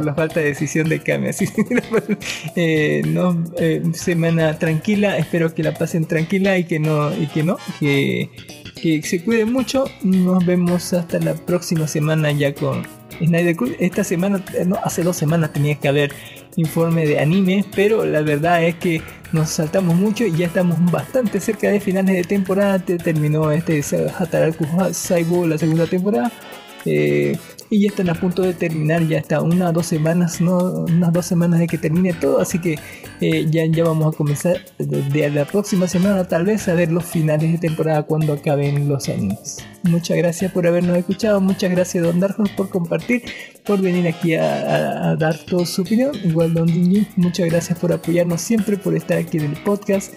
[0.04, 1.30] la falta de decisión de cambio.
[1.30, 1.46] Así.
[2.56, 5.16] Eh, no, eh, semana tranquila.
[5.18, 7.14] Espero que la pasen tranquila y que no.
[7.16, 7.56] Y que no.
[7.80, 8.30] Que,
[8.80, 9.84] que se cuiden mucho.
[10.02, 12.82] Nos vemos hasta la próxima semana ya con
[13.18, 13.72] Snyder Cut.
[13.80, 16.12] Esta semana, eh, no, hace dos semanas tenía que haber
[16.56, 21.40] informe de anime, pero la verdad es que nos saltamos mucho y ya estamos bastante
[21.40, 22.78] cerca de finales de temporada.
[22.78, 23.82] Te- Terminó este
[24.18, 26.30] Hataraku Saibo la segunda temporada.
[26.84, 27.36] eh,
[27.70, 31.12] y ya están a punto de terminar, ya está una o dos semanas, no, unas
[31.12, 32.78] dos semanas de que termine todo, así que
[33.20, 37.04] eh, ya, ya vamos a comenzar desde la próxima semana tal vez a ver los
[37.04, 39.58] finales de temporada cuando acaben los animes.
[39.82, 43.22] Muchas gracias por habernos escuchado, muchas gracias Don Darjos por compartir,
[43.64, 47.78] por venir aquí a, a- a dar toda su opinión, igual Don Dingy, muchas gracias
[47.78, 50.12] por apoyarnos siempre, por estar aquí en el podcast,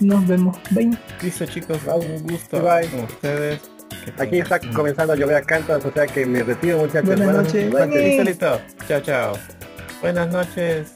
[0.00, 0.90] nos vemos, bye.
[1.22, 2.88] Listo chicos, un gusto Bye.
[2.88, 3.71] con ustedes.
[4.18, 7.06] Aquí está comenzando a llover a cantos, o sea que me retiro muchachos.
[7.16, 8.24] Buenas noches, Listo, bye.
[8.24, 8.60] listo.
[8.88, 9.38] Chao, chao.
[10.00, 10.92] Buenas noches.